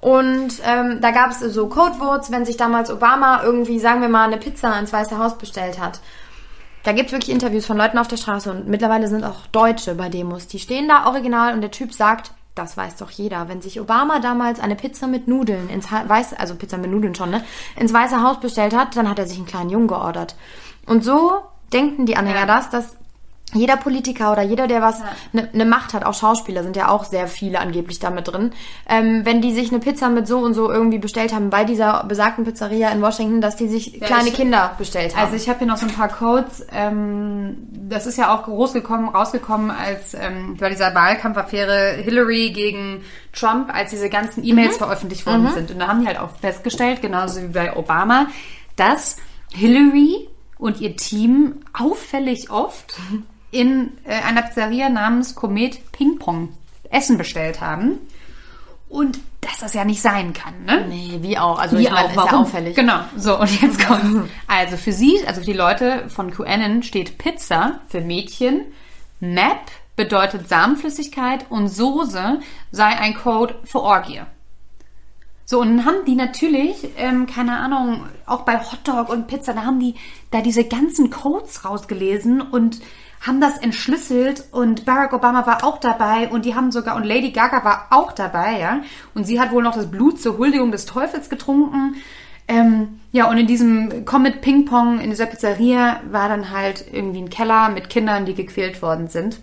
Und 0.00 0.50
ähm, 0.64 1.00
da 1.00 1.10
gab 1.12 1.30
es 1.30 1.40
so 1.40 1.68
Codewords, 1.68 2.30
wenn 2.30 2.44
sich 2.44 2.56
damals 2.56 2.90
Obama 2.90 3.42
irgendwie, 3.42 3.78
sagen 3.80 4.00
wir 4.00 4.08
mal, 4.08 4.24
eine 4.26 4.36
Pizza 4.36 4.78
ins 4.78 4.92
Weiße 4.92 5.18
Haus 5.18 5.38
bestellt 5.38 5.80
hat. 5.80 6.00
Da 6.84 6.92
gibt 6.92 7.06
es 7.08 7.12
wirklich 7.12 7.30
Interviews 7.30 7.66
von 7.66 7.76
Leuten 7.76 7.98
auf 7.98 8.08
der 8.08 8.16
Straße 8.16 8.50
und 8.50 8.68
mittlerweile 8.68 9.08
sind 9.08 9.24
auch 9.24 9.46
Deutsche 9.52 9.94
bei 9.94 10.08
Demos. 10.08 10.46
Die 10.46 10.58
stehen 10.58 10.88
da 10.88 11.06
original 11.06 11.52
und 11.54 11.60
der 11.60 11.70
Typ 11.70 11.92
sagt, 11.92 12.30
das 12.54 12.76
weiß 12.76 12.96
doch 12.96 13.10
jeder. 13.10 13.48
Wenn 13.48 13.60
sich 13.60 13.80
Obama 13.80 14.18
damals 14.20 14.58
eine 14.58 14.74
Pizza 14.74 15.06
mit 15.06 15.28
Nudeln 15.28 15.68
ins 15.68 15.90
Ha- 15.90 16.08
Weiß, 16.08 16.34
also 16.34 16.54
Pizza 16.54 16.78
mit 16.78 16.90
Nudeln 16.90 17.14
schon, 17.14 17.30
ne, 17.30 17.44
ins 17.76 17.92
Weiße 17.92 18.22
Haus 18.22 18.40
bestellt 18.40 18.74
hat, 18.74 18.96
dann 18.96 19.08
hat 19.08 19.18
er 19.18 19.26
sich 19.26 19.36
einen 19.36 19.46
kleinen 19.46 19.70
Jungen 19.70 19.86
geordert. 19.88 20.34
Und 20.86 21.04
so 21.04 21.32
denken 21.72 22.06
die 22.06 22.16
Anhänger 22.16 22.46
das, 22.46 22.70
dass 22.70 22.96
jeder 23.54 23.76
Politiker 23.76 24.30
oder 24.32 24.42
jeder, 24.42 24.66
der 24.66 24.82
was 24.82 25.00
eine 25.32 25.48
ne 25.52 25.64
Macht 25.64 25.94
hat, 25.94 26.04
auch 26.04 26.12
Schauspieler 26.12 26.62
sind 26.62 26.76
ja 26.76 26.88
auch 26.88 27.04
sehr 27.04 27.28
viele 27.28 27.60
angeblich 27.60 27.98
damit 27.98 28.28
drin, 28.28 28.52
ähm, 28.88 29.22
wenn 29.24 29.40
die 29.40 29.52
sich 29.52 29.70
eine 29.70 29.78
Pizza 29.80 30.10
mit 30.10 30.26
so 30.28 30.38
und 30.38 30.52
so 30.54 30.70
irgendwie 30.70 30.98
bestellt 30.98 31.34
haben 31.34 31.48
bei 31.48 31.64
dieser 31.64 32.04
besagten 32.04 32.44
Pizzeria 32.44 32.90
in 32.90 33.00
Washington, 33.00 33.40
dass 33.40 33.56
die 33.56 33.68
sich 33.68 34.00
kleine 34.00 34.28
ich- 34.28 34.34
Kinder 34.34 34.74
bestellt 34.76 35.16
haben. 35.16 35.24
Also 35.24 35.36
ich 35.36 35.48
habe 35.48 35.60
hier 35.60 35.68
noch 35.68 35.78
so 35.78 35.86
ein 35.86 35.92
paar 35.94 36.08
Codes. 36.08 36.66
Ähm, 36.72 37.56
das 37.72 38.06
ist 38.06 38.18
ja 38.18 38.34
auch 38.34 38.46
rausgekommen, 38.48 39.08
rausgekommen 39.08 39.70
als 39.70 40.12
ähm, 40.14 40.56
bei 40.58 40.68
dieser 40.68 40.94
Wahlkampfaffäre 40.94 42.02
Hillary 42.02 42.50
gegen 42.50 43.02
Trump, 43.32 43.72
als 43.74 43.90
diese 43.90 44.10
ganzen 44.10 44.44
E-Mails 44.44 44.76
veröffentlicht 44.76 45.24
worden 45.26 45.48
sind. 45.54 45.70
Und 45.70 45.78
da 45.78 45.88
haben 45.88 46.00
die 46.02 46.06
halt 46.06 46.18
auch 46.18 46.30
festgestellt, 46.40 47.00
genauso 47.00 47.40
wie 47.42 47.46
bei 47.48 47.74
Obama, 47.76 48.26
dass 48.76 49.16
Hillary 49.54 50.28
und 50.58 50.80
ihr 50.80 50.96
Team 50.96 51.54
auffällig 51.72 52.50
oft 52.50 52.98
in 53.50 53.92
äh, 54.04 54.22
einer 54.22 54.42
Pizzeria 54.42 54.88
namens 54.88 55.34
Komet 55.34 55.92
Ping 55.92 56.18
Pong 56.18 56.50
Essen 56.90 57.18
bestellt 57.18 57.60
haben. 57.60 57.98
Und 58.88 59.18
dass 59.42 59.58
das 59.60 59.74
ja 59.74 59.84
nicht 59.84 60.00
sein 60.00 60.32
kann, 60.32 60.64
ne? 60.64 60.86
nee, 60.88 61.18
wie 61.20 61.36
auch. 61.38 61.58
Also 61.58 61.76
Wie 61.76 61.82
ich 61.82 61.90
meine, 61.90 62.06
auch, 62.06 62.10
ist 62.10 62.16
ja 62.16 62.22
warum? 62.22 62.40
auffällig. 62.40 62.74
Genau, 62.74 63.00
so 63.16 63.38
und 63.38 63.60
jetzt 63.60 63.78
kommt's. 63.86 64.30
Also 64.46 64.76
für 64.76 64.92
sie, 64.92 65.20
also 65.26 65.40
für 65.40 65.46
die 65.46 65.52
Leute 65.52 66.08
von 66.08 66.30
QAnon 66.30 66.82
steht 66.82 67.18
Pizza 67.18 67.80
für 67.88 68.00
Mädchen, 68.00 68.62
Map 69.20 69.60
bedeutet 69.94 70.48
Samenflüssigkeit 70.48 71.46
und 71.50 71.68
Soße 71.68 72.40
sei 72.70 72.86
ein 72.86 73.14
Code 73.14 73.56
für 73.64 73.80
Orgie. 73.80 74.22
So, 75.44 75.60
und 75.60 75.76
dann 75.76 75.86
haben 75.86 76.04
die 76.06 76.14
natürlich, 76.14 76.88
ähm, 76.96 77.26
keine 77.26 77.56
Ahnung, 77.58 78.06
auch 78.26 78.42
bei 78.42 78.58
Hotdog 78.58 79.08
und 79.08 79.28
Pizza, 79.28 79.54
da 79.54 79.64
haben 79.64 79.80
die 79.80 79.94
da 80.30 80.40
diese 80.40 80.64
ganzen 80.64 81.10
Codes 81.10 81.64
rausgelesen 81.64 82.40
und 82.40 82.80
haben 83.20 83.40
das 83.40 83.58
entschlüsselt 83.58 84.44
und 84.52 84.84
Barack 84.84 85.12
Obama 85.12 85.46
war 85.46 85.64
auch 85.64 85.78
dabei 85.78 86.28
und 86.28 86.44
die 86.44 86.54
haben 86.54 86.70
sogar, 86.70 86.96
und 86.96 87.04
Lady 87.04 87.30
Gaga 87.30 87.64
war 87.64 87.86
auch 87.90 88.12
dabei, 88.12 88.60
ja. 88.60 88.80
Und 89.14 89.24
sie 89.24 89.40
hat 89.40 89.50
wohl 89.50 89.62
noch 89.62 89.74
das 89.74 89.90
Blut 89.90 90.20
zur 90.20 90.38
Huldigung 90.38 90.70
des 90.70 90.86
Teufels 90.86 91.28
getrunken. 91.28 91.96
Ähm, 92.46 93.00
ja, 93.12 93.28
und 93.28 93.36
in 93.36 93.46
diesem 93.46 94.04
Comet 94.04 94.40
Ping 94.40 94.64
Pong, 94.64 95.00
in 95.00 95.10
dieser 95.10 95.26
Pizzeria, 95.26 96.00
war 96.10 96.28
dann 96.28 96.50
halt 96.50 96.84
irgendwie 96.92 97.22
ein 97.22 97.30
Keller 97.30 97.68
mit 97.68 97.90
Kindern, 97.90 98.24
die 98.24 98.34
gequält 98.34 98.80
worden 98.80 99.08
sind. 99.08 99.40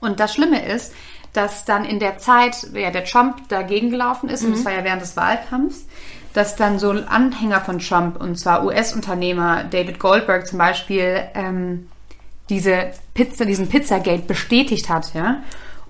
Und 0.00 0.20
das 0.20 0.34
Schlimme 0.34 0.64
ist, 0.64 0.94
dass 1.32 1.64
dann 1.64 1.84
in 1.84 1.98
der 1.98 2.18
Zeit, 2.18 2.68
ja, 2.74 2.90
der 2.90 3.04
Trump 3.04 3.48
dagegen 3.48 3.90
gelaufen 3.90 4.28
ist, 4.28 4.44
und 4.44 4.52
das 4.52 4.64
war 4.64 4.72
ja 4.72 4.84
während 4.84 5.02
des 5.02 5.16
Wahlkampfs, 5.16 5.86
dass 6.32 6.56
dann 6.56 6.78
so 6.78 6.90
Anhänger 6.90 7.60
von 7.60 7.78
Trump, 7.78 8.20
und 8.20 8.38
zwar 8.38 8.64
US-Unternehmer 8.64 9.64
David 9.64 9.98
Goldberg 9.98 10.46
zum 10.46 10.58
Beispiel, 10.58 11.22
ähm, 11.34 11.88
diese 12.48 12.92
Pizza, 13.14 13.44
diesen 13.44 13.68
Pizzagate 13.68 14.22
bestätigt 14.22 14.88
hat, 14.88 15.14
ja. 15.14 15.42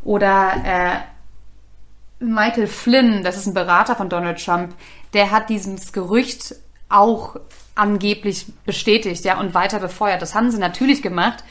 Oder 0.05 0.53
äh, 0.65 2.25
Michael 2.25 2.67
Flynn, 2.67 3.23
das 3.25 3.37
ist 3.37 3.47
ein 3.47 3.55
Berater 3.55 3.97
von 3.97 4.09
Donald 4.09 4.43
Trump, 4.43 4.75
der 5.13 5.31
hat 5.31 5.51
dieses 5.51 5.93
Gerücht 5.93 6.55
auch 6.89 7.37
angeblich 7.75 8.47
bestätigt, 8.65 9.25
ja, 9.25 9.39
und 9.39 9.55
weiter 9.55 9.81
befeuert. 9.81 10.23
Das 10.23 10.35
haben 10.35 10.51
sie 10.51 10.59
natürlich 10.59 11.03
gemacht, 11.03 11.45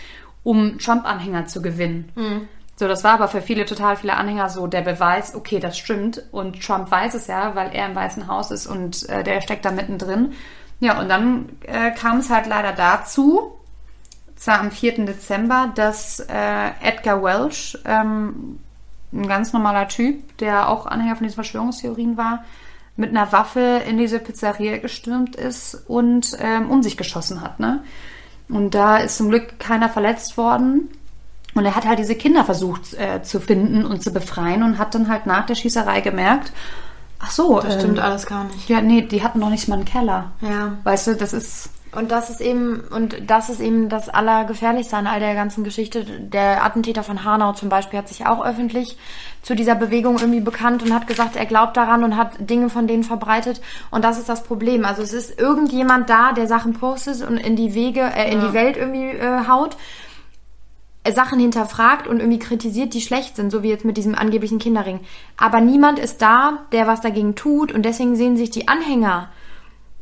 um 0.43 0.79
Trump-Anhänger 0.79 1.45
zu 1.47 1.61
gewinnen. 1.61 2.11
So, 2.77 2.87
das 2.87 3.03
war 3.03 3.13
aber 3.13 3.27
für 3.27 3.41
viele, 3.41 3.65
total 3.65 3.95
viele 3.95 4.15
Anhänger 4.15 4.49
so 4.49 4.67
der 4.67 4.81
Beweis, 4.81 5.33
okay, 5.33 5.59
das 5.59 5.77
stimmt. 5.77 6.23
Und 6.31 6.61
Trump 6.61 6.91
weiß 6.91 7.13
es 7.13 7.27
ja, 7.27 7.55
weil 7.55 7.73
er 7.73 7.85
im 7.87 7.95
Weißen 7.95 8.27
Haus 8.27 8.51
ist 8.51 8.67
und 8.67 9.07
äh, 9.07 9.23
der 9.23 9.41
steckt 9.41 9.65
da 9.65 9.71
mittendrin. 9.71 10.33
Ja, 10.81 10.99
und 10.99 11.07
dann 11.07 11.49
äh, 11.61 11.91
kam 11.91 12.17
es 12.17 12.29
halt 12.29 12.47
leider 12.47 12.73
dazu, 12.73 13.53
zwar 14.45 14.59
am 14.59 14.69
4. 14.69 15.05
Dezember, 15.05 15.71
dass 15.73 16.19
äh, 16.19 16.69
Edgar 16.79 17.23
Welch, 17.23 17.79
ähm, 17.83 18.59
ein 19.11 19.27
ganz 19.27 19.53
normaler 19.53 19.87
Typ, 19.87 20.37
der 20.37 20.69
auch 20.69 20.85
Anhänger 20.85 21.15
von 21.15 21.23
diesen 21.23 21.35
Verschwörungstheorien 21.35 22.15
war, 22.15 22.43
mit 22.95 23.09
einer 23.09 23.31
Waffe 23.31 23.81
in 23.87 23.97
diese 23.97 24.19
Pizzeria 24.19 24.77
gestürmt 24.77 25.35
ist 25.35 25.73
und 25.87 26.37
ähm, 26.39 26.69
um 26.69 26.83
sich 26.83 26.95
geschossen 26.95 27.41
hat. 27.41 27.59
Ne? 27.59 27.83
Und 28.47 28.75
da 28.75 28.97
ist 28.97 29.17
zum 29.17 29.29
Glück 29.29 29.57
keiner 29.59 29.89
verletzt 29.89 30.37
worden. 30.37 30.89
Und 31.55 31.65
er 31.65 31.75
hat 31.75 31.87
halt 31.87 31.97
diese 31.97 32.15
Kinder 32.15 32.45
versucht 32.45 32.93
äh, 32.93 33.23
zu 33.23 33.39
finden 33.39 33.83
und 33.83 34.03
zu 34.03 34.11
befreien 34.11 34.61
und 34.61 34.77
hat 34.77 34.93
dann 34.93 35.09
halt 35.09 35.25
nach 35.25 35.47
der 35.47 35.55
Schießerei 35.55 36.01
gemerkt, 36.01 36.51
ach 37.17 37.31
so, 37.31 37.61
Das 37.61 37.73
ähm, 37.73 37.79
stimmt 37.79 37.99
alles 37.99 38.27
gar 38.27 38.43
nicht. 38.43 38.69
ja, 38.69 38.79
nee, 38.81 39.01
die 39.01 39.23
hatten 39.23 39.39
noch 39.39 39.49
nicht 39.49 39.67
mal 39.67 39.77
einen 39.77 39.85
Keller. 39.85 40.33
Ja. 40.41 40.73
Weißt 40.83 41.07
du, 41.07 41.15
das 41.15 41.33
ist 41.33 41.69
Und 41.95 42.11
das 42.11 42.29
ist 42.29 42.41
eben, 42.41 42.81
und 42.89 43.15
das 43.27 43.49
ist 43.49 43.61
eben 43.61 43.89
das 43.89 44.09
Allergefährlichste 44.09 44.97
an 44.97 45.07
all 45.07 45.19
der 45.19 45.33
ganzen 45.33 45.63
Geschichte. 45.63 46.03
Der 46.03 46.63
Attentäter 46.63 47.03
von 47.03 47.23
Hanau 47.23 47.53
zum 47.53 47.69
Beispiel 47.69 47.99
hat 47.99 48.07
sich 48.07 48.25
auch 48.25 48.45
öffentlich 48.45 48.97
zu 49.41 49.55
dieser 49.55 49.75
Bewegung 49.75 50.17
irgendwie 50.19 50.41
bekannt 50.41 50.83
und 50.83 50.93
hat 50.93 51.07
gesagt, 51.07 51.35
er 51.35 51.45
glaubt 51.45 51.77
daran 51.77 52.03
und 52.03 52.17
hat 52.17 52.49
Dinge 52.49 52.69
von 52.69 52.87
denen 52.87 53.03
verbreitet. 53.03 53.61
Und 53.91 54.03
das 54.03 54.17
ist 54.17 54.27
das 54.27 54.43
Problem. 54.43 54.85
Also 54.85 55.03
es 55.03 55.13
ist 55.13 55.39
irgendjemand 55.39 56.09
da, 56.09 56.33
der 56.33 56.47
Sachen 56.47 56.73
postet 56.73 57.27
und 57.27 57.37
in 57.37 57.55
die 57.55 57.73
Wege, 57.73 58.01
äh, 58.01 58.31
in 58.31 58.41
die 58.41 58.53
Welt 58.53 58.77
irgendwie 58.77 59.09
äh, 59.09 59.47
haut. 59.47 59.77
äh, 61.05 61.11
Sachen 61.13 61.39
hinterfragt 61.39 62.07
und 62.07 62.19
irgendwie 62.19 62.39
kritisiert, 62.39 62.93
die 62.93 63.01
schlecht 63.01 63.35
sind, 63.35 63.51
so 63.51 63.63
wie 63.63 63.69
jetzt 63.69 63.85
mit 63.85 63.95
diesem 63.95 64.15
angeblichen 64.15 64.59
Kinderring. 64.59 64.99
Aber 65.37 65.61
niemand 65.61 65.99
ist 65.99 66.21
da, 66.21 66.65
der 66.71 66.87
was 66.87 66.99
dagegen 67.01 67.35
tut 67.35 67.71
und 67.71 67.83
deswegen 67.83 68.15
sehen 68.15 68.35
sich 68.35 68.49
die 68.49 68.67
Anhänger 68.67 69.29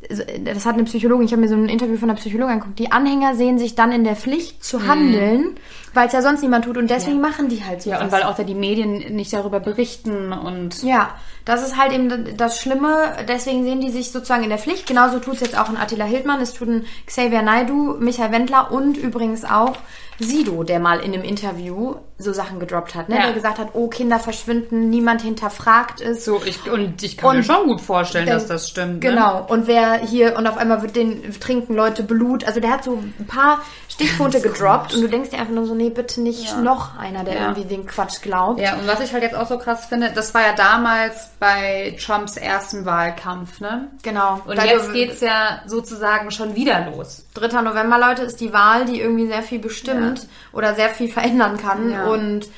das 0.08 0.66
hat 0.66 0.74
eine 0.74 0.84
Psychologin, 0.84 1.26
ich 1.26 1.32
habe 1.32 1.42
mir 1.42 1.48
so 1.48 1.54
ein 1.54 1.68
Interview 1.68 1.96
von 1.96 2.10
einer 2.10 2.18
Psychologin 2.18 2.54
angeguckt, 2.54 2.78
die 2.78 2.92
Anhänger 2.92 3.34
sehen 3.34 3.58
sich 3.58 3.74
dann 3.74 3.92
in 3.92 4.04
der 4.04 4.16
Pflicht 4.16 4.64
zu 4.64 4.86
handeln, 4.86 5.56
weil 5.94 6.06
es 6.06 6.12
ja 6.12 6.22
sonst 6.22 6.42
niemand 6.42 6.64
tut 6.64 6.76
und 6.76 6.90
deswegen 6.90 7.20
machen 7.20 7.48
die 7.48 7.64
halt 7.64 7.82
so. 7.82 7.90
Ja, 7.90 8.02
und 8.02 8.12
weil 8.12 8.22
auch 8.22 8.36
da 8.36 8.42
die 8.42 8.54
Medien 8.54 9.14
nicht 9.14 9.32
darüber 9.32 9.60
berichten 9.60 10.32
und 10.32 10.82
Ja, 10.82 11.14
das 11.44 11.62
ist 11.62 11.76
halt 11.76 11.92
eben 11.92 12.36
das 12.36 12.58
Schlimme. 12.58 13.12
Deswegen 13.28 13.64
sehen 13.64 13.80
die 13.80 13.90
sich 13.90 14.10
sozusagen 14.10 14.44
in 14.44 14.48
der 14.48 14.58
Pflicht. 14.58 14.86
Genauso 14.86 15.18
tut 15.18 15.34
es 15.34 15.40
jetzt 15.40 15.58
auch 15.58 15.68
ein 15.68 15.76
Attila 15.76 16.04
Hildmann, 16.04 16.40
es 16.40 16.54
tut 16.54 16.68
ein 16.68 16.86
Xavier 17.06 17.42
Naidu, 17.42 17.96
Michael 17.98 18.32
Wendler 18.32 18.72
und 18.72 18.96
übrigens 18.96 19.44
auch 19.44 19.76
Sido, 20.18 20.62
der 20.62 20.78
mal 20.80 21.00
in 21.00 21.12
einem 21.12 21.22
Interview 21.24 21.96
so 22.16 22.32
Sachen 22.32 22.60
gedroppt 22.60 22.94
hat, 22.94 23.08
ne? 23.08 23.16
Ja. 23.16 23.22
der 23.24 23.32
gesagt 23.32 23.58
hat, 23.58 23.70
oh, 23.72 23.88
Kinder 23.88 24.20
verschwinden, 24.20 24.88
niemand 24.88 25.22
hinterfragt 25.22 26.00
es. 26.00 26.24
so. 26.24 26.40
Ich, 26.44 26.70
und 26.70 27.02
ich 27.02 27.16
kann 27.16 27.32
mir 27.32 27.38
Und 27.38 27.44
schon 27.44 27.66
gut 27.66 27.80
vorstellen, 27.80 28.26
dann- 28.26 28.36
dass 28.36 28.46
das 28.46 28.68
stimmt. 28.68 29.00
Genau. 29.00 29.44
Und 29.48 29.66
wer 29.66 29.96
hier, 29.98 30.36
und 30.36 30.46
auf 30.46 30.56
einmal 30.56 30.82
wird 30.82 30.94
den, 30.94 31.32
trinken 31.40 31.74
Leute 31.74 32.04
Blut. 32.04 32.44
Also 32.44 32.60
der 32.60 32.70
hat 32.70 32.84
so 32.84 32.92
ein 33.18 33.26
paar 33.26 33.62
Stichpunkte 33.88 34.40
gedroppt 34.42 34.94
und 34.94 35.02
du 35.02 35.08
denkst 35.08 35.30
dir 35.30 35.38
einfach 35.40 35.52
nur 35.54 35.66
so, 35.66 35.74
nee, 35.74 35.90
bitte 35.90 36.20
nicht 36.20 36.56
noch 36.62 36.96
einer, 36.96 37.24
der 37.24 37.34
Ja. 37.34 37.40
irgendwie 37.48 37.64
den 37.64 37.86
Quatsch 37.86 38.22
glaubt. 38.22 38.58
Ne? 38.58 38.64
Ja, 38.64 38.74
und 38.74 38.86
was 38.86 39.00
ich 39.00 39.12
halt 39.12 39.24
jetzt 39.24 39.34
auch 39.34 39.48
so 39.48 39.58
krass 39.58 39.86
finde, 39.86 40.12
das 40.14 40.32
war 40.34 40.42
ja 40.42 40.52
damals 40.54 41.30
bei 41.40 41.96
Trumps 42.00 42.36
ersten 42.36 42.84
Wahlkampf, 42.84 43.60
ne? 43.60 43.88
Genau. 44.04 44.40
Und 44.46 44.56
Da- 44.56 44.64
jetzt 44.64 44.92
geht's 44.92 45.20
ja 45.20 45.62
sozusagen 45.66 46.30
schon 46.30 46.54
wieder 46.54 46.86
los. 46.94 47.26
3. 47.34 47.62
November, 47.62 47.98
Leute, 47.98 48.22
ist 48.22 48.40
die 48.40 48.52
Wahl, 48.52 48.84
die 48.84 49.00
irgendwie 49.00 49.26
sehr 49.26 49.42
viel 49.42 49.58
bestimmt 49.58 50.03
oder 50.52 50.74
sehr 50.74 50.88
viel 50.88 51.08
verändern 51.08 51.56
kann. 51.58 51.90
Ja. 51.90 52.06
Und 52.06 52.48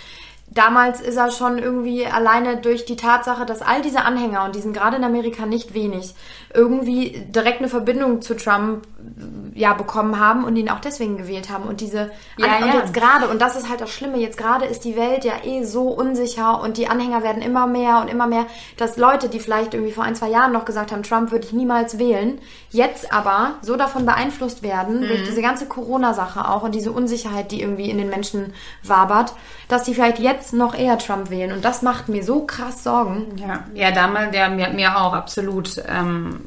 damals 0.49 1.01
ist 1.01 1.17
er 1.17 1.31
schon 1.31 1.59
irgendwie 1.59 2.07
alleine 2.07 2.57
durch 2.57 2.85
die 2.85 2.97
Tatsache, 2.97 3.47
dass 3.47 3.63
all 3.63 3.83
diese 3.83 4.03
Anhänger, 4.03 4.45
und 4.45 4.55
die 4.55 4.61
sind 4.61 4.73
gerade 4.73 4.97
in 4.97 5.05
Amerika 5.05 5.47
nicht 5.47 5.75
wenig, 5.75 6.15
irgendwie 6.55 7.27
direkt 7.29 7.59
eine 7.59 7.69
Verbindung 7.69 8.23
zu 8.23 8.35
Trump 8.35 8.87
ja 9.57 9.73
bekommen 9.73 10.21
haben 10.21 10.45
und 10.45 10.55
ihn 10.57 10.69
auch 10.69 10.81
deswegen 10.81 11.17
gewählt 11.17 11.51
haben 11.51 11.65
und 11.65 11.81
diese 11.81 12.11
Ja, 12.37 12.59
und 12.59 12.67
ja. 12.69 12.75
jetzt 12.75 12.93
gerade 12.95 13.27
und 13.29 13.41
das 13.41 13.57
ist 13.57 13.69
halt 13.69 13.81
das 13.81 13.91
Schlimme 13.91 14.19
jetzt 14.19 14.37
gerade 14.37 14.67
ist 14.67 14.85
die 14.85 14.97
Welt 14.97 15.25
ja 15.25 15.33
eh 15.45 15.65
so 15.65 15.89
unsicher 15.89 16.61
und 16.61 16.77
die 16.77 16.89
Anhänger 16.89 17.23
werden 17.23 17.43
immer 17.43 17.67
mehr 17.67 18.01
und 18.01 18.09
immer 18.09 18.27
mehr 18.27 18.47
dass 18.77 18.97
Leute 18.97 19.29
die 19.29 19.41
vielleicht 19.41 19.75
irgendwie 19.75 19.93
vor 19.93 20.05
ein 20.05 20.15
zwei 20.15 20.29
Jahren 20.29 20.53
noch 20.53 20.65
gesagt 20.67 20.93
haben 20.93 21.03
Trump 21.03 21.33
würde 21.33 21.47
ich 21.47 21.53
niemals 21.53 21.99
wählen 21.99 22.39
jetzt 22.71 23.13
aber 23.13 23.55
so 23.63 23.77
davon 23.77 24.05
beeinflusst 24.07 24.63
werden 24.63 25.01
durch 25.01 25.21
Mhm. 25.23 25.25
diese 25.25 25.43
ganze 25.43 25.67
Corona 25.67 26.13
Sache 26.15 26.49
auch 26.49 26.63
und 26.63 26.75
diese 26.75 26.93
Unsicherheit 26.93 27.51
die 27.51 27.63
irgendwie 27.63 27.89
in 27.91 27.99
den 27.99 28.11
Menschen 28.11 28.53
wabert 28.85 29.33
dass 29.69 29.85
die 29.85 29.95
vielleicht 29.95 30.19
jetzt 30.19 30.53
noch 30.53 30.75
eher 30.75 30.99
Trump 30.99 31.31
wählen 31.31 31.53
und 31.53 31.65
das 31.65 31.81
macht 31.83 32.09
mir 32.09 32.23
so 32.23 32.45
krass 32.47 32.85
Sorgen 32.85 33.27
Ja, 33.37 33.65
ja 33.75 33.91
damals, 33.91 34.37
ja, 34.37 34.49
mir, 34.49 34.69
mir 34.69 34.97
auch, 34.99 35.15
absolut. 35.15 35.83
Ähm, 35.89 36.41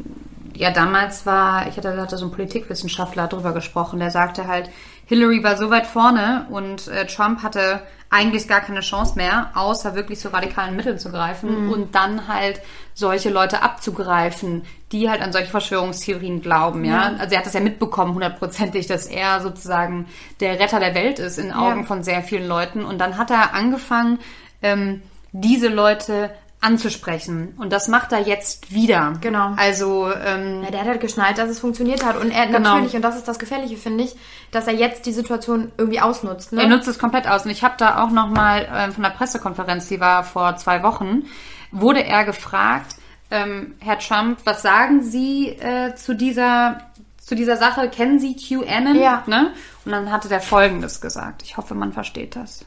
ja, 0.60 0.72
damals 0.72 1.26
war, 1.26 1.68
ich 1.70 1.78
hatte, 1.78 1.96
hatte 2.02 2.18
so 2.18 2.26
ein 2.26 2.32
Politikwissenschaftler 2.32 3.28
drüber 3.28 3.54
gesprochen, 3.54 4.00
der 4.00 4.12
sagte 4.12 4.46
halt, 4.46 4.70
Hillary 5.06 5.42
war 5.42 5.56
so 5.56 5.70
weit 5.70 5.88
vorne 5.88 6.46
und 6.50 6.90
äh, 6.90 7.06
Trump 7.08 7.42
hatte 7.44 7.82
eigentlich 8.10 8.48
gar 8.48 8.60
keine 8.60 8.82
Chance 8.82 9.14
mehr, 9.16 9.52
außer 9.56 9.96
wirklich 9.96 10.20
zu 10.20 10.34
radikalen 10.34 10.76
Mitteln 10.76 11.00
zu 11.00 11.12
greifen 11.12 11.70
und 11.72 11.96
dann 11.96 12.28
halt 12.28 12.60
solche 12.94 13.30
Leute 13.30 13.62
abzugreifen, 13.62 14.64
die 14.92 15.10
halt 15.10 15.22
an 15.22 15.32
solche 15.32 15.50
Verschwörungstheorien 15.50 16.42
glauben, 16.42 16.84
ja. 16.84 17.14
Also 17.20 17.34
er 17.36 17.40
hat 17.40 17.46
das 17.46 17.54
ja 17.54 17.62
mitbekommen, 17.62 18.14
hundertprozentig, 18.16 18.88
dass 18.88 19.06
er 19.06 19.40
sozusagen 19.40 20.08
der 20.42 20.60
Retter 20.60 20.80
der 20.82 20.94
Welt 20.94 21.20
ist 21.20 21.38
in 21.40 21.54
Augen 21.54 21.82
Ja. 21.82 21.86
von 21.86 22.04
sehr 22.04 22.22
vielen 22.22 22.48
Leuten. 22.50 22.84
Und 22.84 22.98
dann 23.00 23.18
hat 23.18 23.32
er 23.32 23.54
angefangen, 23.54 24.20
ähm, 24.62 25.02
diese 25.32 25.70
Leute 25.70 26.32
anzusprechen. 26.62 27.54
Und 27.58 27.72
das 27.72 27.88
macht 27.88 28.12
er 28.12 28.20
jetzt 28.20 28.72
wieder. 28.74 29.14
Genau. 29.22 29.54
Also, 29.56 30.12
ähm, 30.14 30.62
Ja, 30.64 30.72
der 30.72 30.82
hat 30.82 30.88
halt 30.88 31.02
geschnallt, 31.02 31.38
dass 31.38 31.50
es 31.50 31.60
funktioniert 31.60 32.04
hat. 32.06 32.18
Und 32.18 32.32
er 32.32 32.48
Genau. 32.48 32.60
natürlich, 32.60 32.96
und 32.96 33.02
das 33.02 33.16
ist 33.16 33.28
das 33.28 33.40
Gefährliche, 33.40 33.78
finde 33.78 34.04
ich, 34.04 34.16
dass 34.52 34.68
er 34.68 34.74
jetzt 34.74 35.06
die 35.06 35.14
Situation 35.14 35.72
irgendwie 35.78 36.02
ausnutzt. 36.02 36.52
Ne? 36.52 36.62
Er 36.62 36.68
nutzt 36.68 36.88
es 36.88 37.00
komplett 37.00 37.28
aus. 37.28 37.46
Und 37.46 37.52
ich 37.52 37.64
habe 37.64 37.76
da 37.78 38.04
auch 38.04 38.10
noch 38.12 38.28
mal 38.28 38.68
ähm, 38.74 38.92
von 38.92 39.04
der 39.04 39.12
Pressekonferenz, 39.12 39.88
die 39.88 40.00
war 40.00 40.24
vor 40.24 40.58
zwei 40.58 40.84
Wochen, 40.84 41.24
wurde 41.72 42.04
er 42.04 42.26
gefragt, 42.26 42.96
ähm, 43.32 43.76
Herr 43.80 44.00
Trump, 44.00 44.40
was 44.44 44.62
sagen 44.62 45.02
Sie 45.04 45.50
äh, 45.50 45.96
zu 45.96 46.14
dieser 46.16 46.82
zu 47.20 47.36
dieser 47.36 47.58
Sache? 47.58 47.90
Kennen 47.90 48.20
Sie 48.20 48.36
QAnon? 48.36 48.96
Ja. 49.00 49.24
Ne? 49.28 49.54
Und 49.86 49.92
dann 49.92 50.12
hatte 50.12 50.28
der 50.30 50.42
Folgendes 50.42 51.00
gesagt. 51.00 51.44
Ich 51.44 51.58
hoffe, 51.58 51.76
man 51.76 51.94
versteht 51.94 52.36
das. 52.36 52.66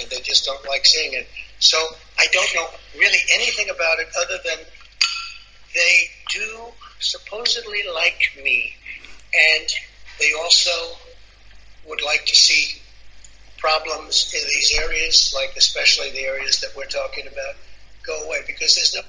and 0.00 0.10
they 0.10 0.20
just 0.24 0.48
don't 0.48 0.66
like 0.68 0.84
seeing 0.84 1.12
it. 1.12 1.26
So 1.62 1.78
I 2.18 2.26
don't 2.32 2.52
know 2.56 2.66
really 2.98 3.22
anything 3.32 3.70
about 3.70 3.98
it 4.00 4.08
other 4.18 4.38
than 4.44 4.58
they 5.74 6.10
do 6.34 6.46
supposedly 6.98 7.82
like 7.94 8.20
me, 8.42 8.74
and 9.54 9.66
they 10.18 10.32
also 10.42 10.70
would 11.86 12.02
like 12.02 12.24
to 12.26 12.34
see 12.34 12.80
problems 13.58 14.34
in 14.34 14.42
these 14.52 14.76
areas, 14.82 15.32
like 15.36 15.54
especially 15.56 16.10
the 16.10 16.24
areas 16.26 16.60
that 16.60 16.70
we're 16.76 16.90
talking 16.90 17.26
about, 17.28 17.54
go 18.04 18.26
away 18.26 18.40
because 18.46 18.74
there's 18.74 18.94
no 18.94 19.02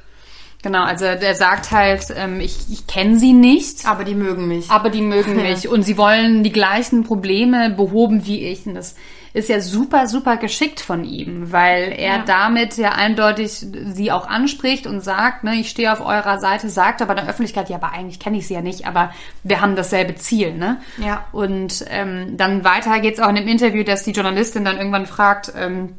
Genau, 0.61 0.85
also 0.85 1.15
der 1.15 1.35
sagt 1.35 1.71
halt, 1.71 2.05
ähm, 2.15 2.39
ich, 2.39 2.55
ich 2.71 2.87
kenne 2.87 3.19
sie 3.19 3.33
nicht, 3.33 3.85
Aber 3.85 4.05
die 4.05 4.13
mögen 4.15 4.47
mich. 4.47 4.69
aber 4.69 4.89
die 4.89 5.01
mögen 5.01 5.35
mich 5.41 5.67
und 5.67 5.83
sie 5.83 5.97
wollen 5.97 6.41
die 6.43 6.53
gleichen 6.53 7.03
Probleme 7.03 7.69
behoben 7.71 8.25
wie 8.25 8.47
ich. 8.47 8.65
Und 8.65 8.75
das 8.75 8.95
ist 9.33 9.49
ja 9.49 9.59
super, 9.61 10.07
super 10.07 10.37
geschickt 10.37 10.79
von 10.79 11.03
ihm, 11.03 11.51
weil 11.51 11.91
er 11.91 12.17
Ja. 12.17 12.23
damit 12.25 12.77
ja 12.77 12.91
eindeutig 12.91 13.51
sie 13.51 14.11
auch 14.11 14.27
anspricht 14.27 14.85
und 14.85 15.01
sagt, 15.01 15.43
ne, 15.43 15.55
ich 15.55 15.69
stehe 15.69 15.91
auf 15.91 16.01
eurer 16.05 16.39
Seite, 16.39 16.69
sagt 16.69 17.01
aber 17.01 17.13
in 17.13 17.17
der 17.25 17.27
Öffentlichkeit, 17.29 17.67
ja, 17.69 17.77
aber 17.77 17.91
eigentlich 17.93 18.19
kenne 18.19 18.37
ich 18.37 18.47
sie 18.47 18.53
ja 18.53 18.61
nicht, 18.61 18.85
aber 18.85 19.11
wir 19.43 19.59
haben 19.59 19.75
dasselbe 19.75 20.13
Ziel, 20.15 20.53
ne? 20.53 20.79
Ja. 20.99 21.25
Und 21.31 21.83
ähm, 21.89 22.37
dann 22.37 22.63
weiter 22.63 22.99
geht's 22.99 23.19
auch 23.19 23.29
in 23.29 23.35
dem 23.35 23.47
Interview, 23.47 23.83
dass 23.83 24.03
die 24.03 24.11
Journalistin 24.11 24.65
dann 24.65 24.77
irgendwann 24.77 25.07
fragt, 25.07 25.51
ähm, 25.57 25.95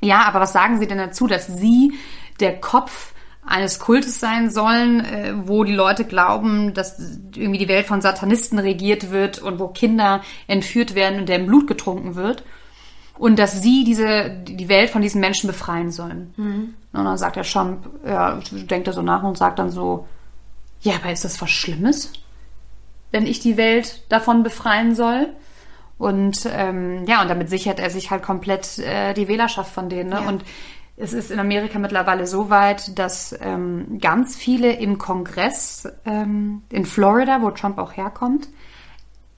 ja, 0.00 0.22
aber 0.22 0.38
was 0.38 0.52
sagen 0.52 0.78
Sie 0.78 0.86
denn 0.86 0.98
dazu, 0.98 1.26
dass 1.26 1.48
Sie 1.48 1.94
der 2.38 2.60
Kopf 2.60 3.12
eines 3.44 3.80
Kultes 3.80 4.20
sein 4.20 4.50
sollen, 4.50 5.04
äh, 5.04 5.32
wo 5.46 5.64
die 5.64 5.72
Leute 5.74 6.04
glauben, 6.04 6.74
dass 6.74 6.96
irgendwie 7.34 7.58
die 7.58 7.66
Welt 7.68 7.86
von 7.86 8.00
Satanisten 8.02 8.60
regiert 8.60 9.10
wird 9.10 9.40
und 9.40 9.58
wo 9.58 9.66
Kinder 9.68 10.20
entführt 10.46 10.94
werden 10.94 11.18
und 11.18 11.28
deren 11.28 11.46
Blut 11.46 11.66
getrunken 11.66 12.14
wird 12.14 12.44
und 13.18 13.38
dass 13.38 13.62
sie 13.62 13.84
diese 13.84 14.30
die 14.30 14.68
Welt 14.68 14.90
von 14.90 15.02
diesen 15.02 15.20
Menschen 15.20 15.48
befreien 15.48 15.90
sollen. 15.90 16.32
Und 16.92 17.04
dann 17.04 17.18
sagt 17.18 17.36
der 17.36 17.44
Trump, 17.44 17.88
ja, 18.06 18.40
denkt 18.52 18.86
er 18.86 18.92
so 18.92 19.02
nach 19.02 19.22
und 19.22 19.36
sagt 19.36 19.58
dann 19.58 19.70
so, 19.70 20.06
ja, 20.80 20.94
aber 20.96 21.12
ist 21.12 21.24
das 21.24 21.40
was 21.40 21.50
Schlimmes, 21.50 22.12
wenn 23.10 23.26
ich 23.26 23.40
die 23.40 23.56
Welt 23.56 24.04
davon 24.08 24.42
befreien 24.42 24.94
soll? 24.94 25.28
Und 25.98 26.48
ähm, 26.50 27.04
ja, 27.06 27.22
und 27.22 27.28
damit 27.28 27.50
sichert 27.50 27.80
er 27.80 27.90
sich 27.90 28.10
halt 28.10 28.22
komplett 28.22 28.78
äh, 28.78 29.14
die 29.14 29.26
Wählerschaft 29.26 29.72
von 29.72 29.88
denen. 29.88 30.10
Ne? 30.10 30.20
Ja. 30.22 30.28
Und 30.28 30.44
es 30.96 31.12
ist 31.12 31.30
in 31.30 31.40
Amerika 31.40 31.78
mittlerweile 31.78 32.26
so 32.26 32.50
weit, 32.50 32.98
dass 32.98 33.36
ähm, 33.40 33.98
ganz 34.00 34.36
viele 34.36 34.72
im 34.72 34.98
Kongress 34.98 35.88
ähm, 36.04 36.62
in 36.70 36.86
Florida, 36.86 37.42
wo 37.42 37.50
Trump 37.50 37.78
auch 37.78 37.96
herkommt, 37.96 38.48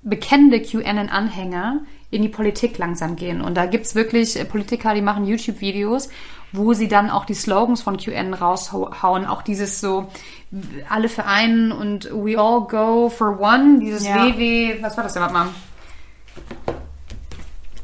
bekennende 0.03 0.61
QAnon-Anhänger 0.61 1.81
in 2.11 2.23
die 2.23 2.29
Politik 2.29 2.79
langsam 2.79 3.17
gehen. 3.17 3.41
Und 3.41 3.55
da 3.57 3.67
gibt's 3.67 3.95
wirklich 3.95 4.39
äh, 4.39 4.45
Politiker, 4.45 4.95
die 4.95 5.03
machen 5.03 5.27
YouTube-Videos, 5.27 6.09
wo 6.53 6.73
sie 6.73 6.89
dann 6.89 7.11
auch 7.11 7.25
die 7.25 7.35
Slogans 7.35 7.83
von 7.83 7.97
QAnon 7.97 8.35
raushauen. 8.35 9.27
Auch 9.27 9.43
dieses 9.43 9.81
so, 9.81 10.09
alle 10.89 11.09
für 11.09 11.25
einen 11.27 11.71
und 11.71 12.11
we 12.13 12.37
all 12.39 12.63
go 12.63 13.09
for 13.09 13.39
one. 13.41 13.79
Dieses 13.81 14.07
Ja. 14.07 14.17
WW, 14.17 14.83
was 14.83 14.97
war 14.97 15.05
das 15.05 15.13
denn, 15.13 15.23
warte 15.23 15.35
mal? 15.35 15.47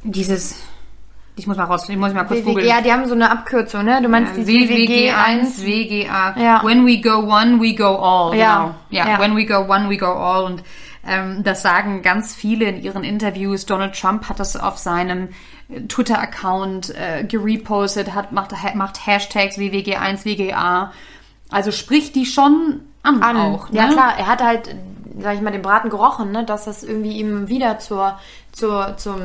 Dieses, 0.02 0.60
ich 1.36 1.46
muss 1.46 1.56
mal 1.56 1.64
raus, 1.64 1.88
ich 1.88 1.96
muss 1.96 2.12
mal 2.12 2.24
kurz 2.24 2.40
WWG, 2.40 2.44
googeln. 2.48 2.66
ja, 2.68 2.80
die 2.80 2.92
haben 2.92 3.06
so 3.06 3.14
eine 3.14 3.30
Abkürzung, 3.30 3.84
ne? 3.84 4.00
Du 4.02 4.08
meinst 4.08 4.36
die 4.36 4.46
WWG 4.46 5.10
1, 5.10 5.60
WWG1. 5.60 5.66
WGA. 5.66 6.40
Ja. 6.40 6.64
When 6.64 6.86
we 6.86 7.00
go 7.00 7.18
one, 7.18 7.60
we 7.60 7.74
go 7.74 7.96
all. 7.96 8.36
Ja. 8.36 8.56
Genau. 8.56 8.74
Ja. 8.90 9.08
Ja. 9.08 9.20
When 9.20 9.36
we 9.36 9.44
go 9.46 9.58
one, 9.68 9.88
we 9.90 9.96
go 9.96 10.06
all. 10.06 10.44
Und 10.44 10.62
ähm, 11.06 11.42
das 11.42 11.62
sagen 11.62 12.02
ganz 12.02 12.34
viele 12.34 12.66
in 12.66 12.82
ihren 12.82 13.04
Interviews. 13.04 13.66
Donald 13.66 13.98
Trump 13.98 14.28
hat 14.28 14.40
das 14.40 14.56
auf 14.56 14.78
seinem 14.78 15.28
äh, 15.68 15.82
Twitter-Account 15.82 16.94
äh, 16.94 17.24
gerepostet, 17.24 18.14
hat, 18.14 18.32
macht, 18.32 18.52
macht 18.74 19.06
Hashtags 19.06 19.58
WWG1, 19.58 20.24
WGA. 20.24 20.92
Also 21.50 21.70
spricht 21.70 22.14
die 22.14 22.26
schon 22.26 22.80
an, 23.02 23.22
an. 23.22 23.36
auch. 23.36 23.70
Ne? 23.70 23.78
Ja 23.78 23.88
klar, 23.88 24.18
er 24.18 24.26
hat 24.26 24.42
halt, 24.42 24.74
sag 25.18 25.34
ich 25.34 25.40
mal, 25.40 25.52
den 25.52 25.62
Braten 25.62 25.90
gerochen, 25.90 26.32
ne? 26.32 26.44
Dass 26.44 26.64
das 26.64 26.82
irgendwie 26.82 27.18
ihm 27.18 27.48
wieder 27.48 27.78
zur, 27.78 28.18
zur, 28.52 28.96
zum 28.96 29.22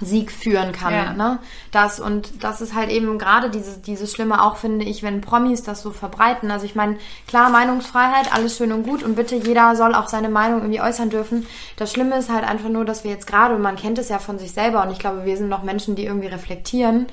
Sieg 0.00 0.32
führen 0.32 0.72
kann. 0.72 0.92
Ja. 0.92 1.12
Ne? 1.12 1.38
Das 1.70 2.00
und 2.00 2.42
das 2.42 2.60
ist 2.60 2.74
halt 2.74 2.90
eben 2.90 3.18
gerade 3.18 3.50
dieses, 3.50 3.82
dieses 3.82 4.12
Schlimme 4.12 4.42
auch, 4.42 4.56
finde 4.56 4.84
ich, 4.84 5.02
wenn 5.02 5.20
Promis 5.20 5.62
das 5.62 5.82
so 5.82 5.90
verbreiten. 5.90 6.50
Also 6.50 6.64
ich 6.66 6.74
meine, 6.74 6.96
klar, 7.26 7.50
Meinungsfreiheit, 7.50 8.34
alles 8.34 8.56
schön 8.56 8.72
und 8.72 8.84
gut 8.84 9.02
und 9.02 9.14
bitte 9.14 9.36
jeder 9.36 9.76
soll 9.76 9.94
auch 9.94 10.08
seine 10.08 10.28
Meinung 10.28 10.60
irgendwie 10.60 10.80
äußern 10.80 11.10
dürfen. 11.10 11.46
Das 11.76 11.92
Schlimme 11.92 12.18
ist 12.18 12.30
halt 12.30 12.44
einfach 12.44 12.68
nur, 12.68 12.84
dass 12.84 13.04
wir 13.04 13.10
jetzt 13.10 13.26
gerade, 13.26 13.54
und 13.54 13.62
man 13.62 13.76
kennt 13.76 13.98
es 13.98 14.08
ja 14.08 14.18
von 14.18 14.38
sich 14.38 14.52
selber 14.52 14.82
und 14.82 14.90
ich 14.90 14.98
glaube, 14.98 15.24
wir 15.24 15.36
sind 15.36 15.48
noch 15.48 15.62
Menschen, 15.62 15.96
die 15.96 16.06
irgendwie 16.06 16.28
reflektieren 16.28 17.06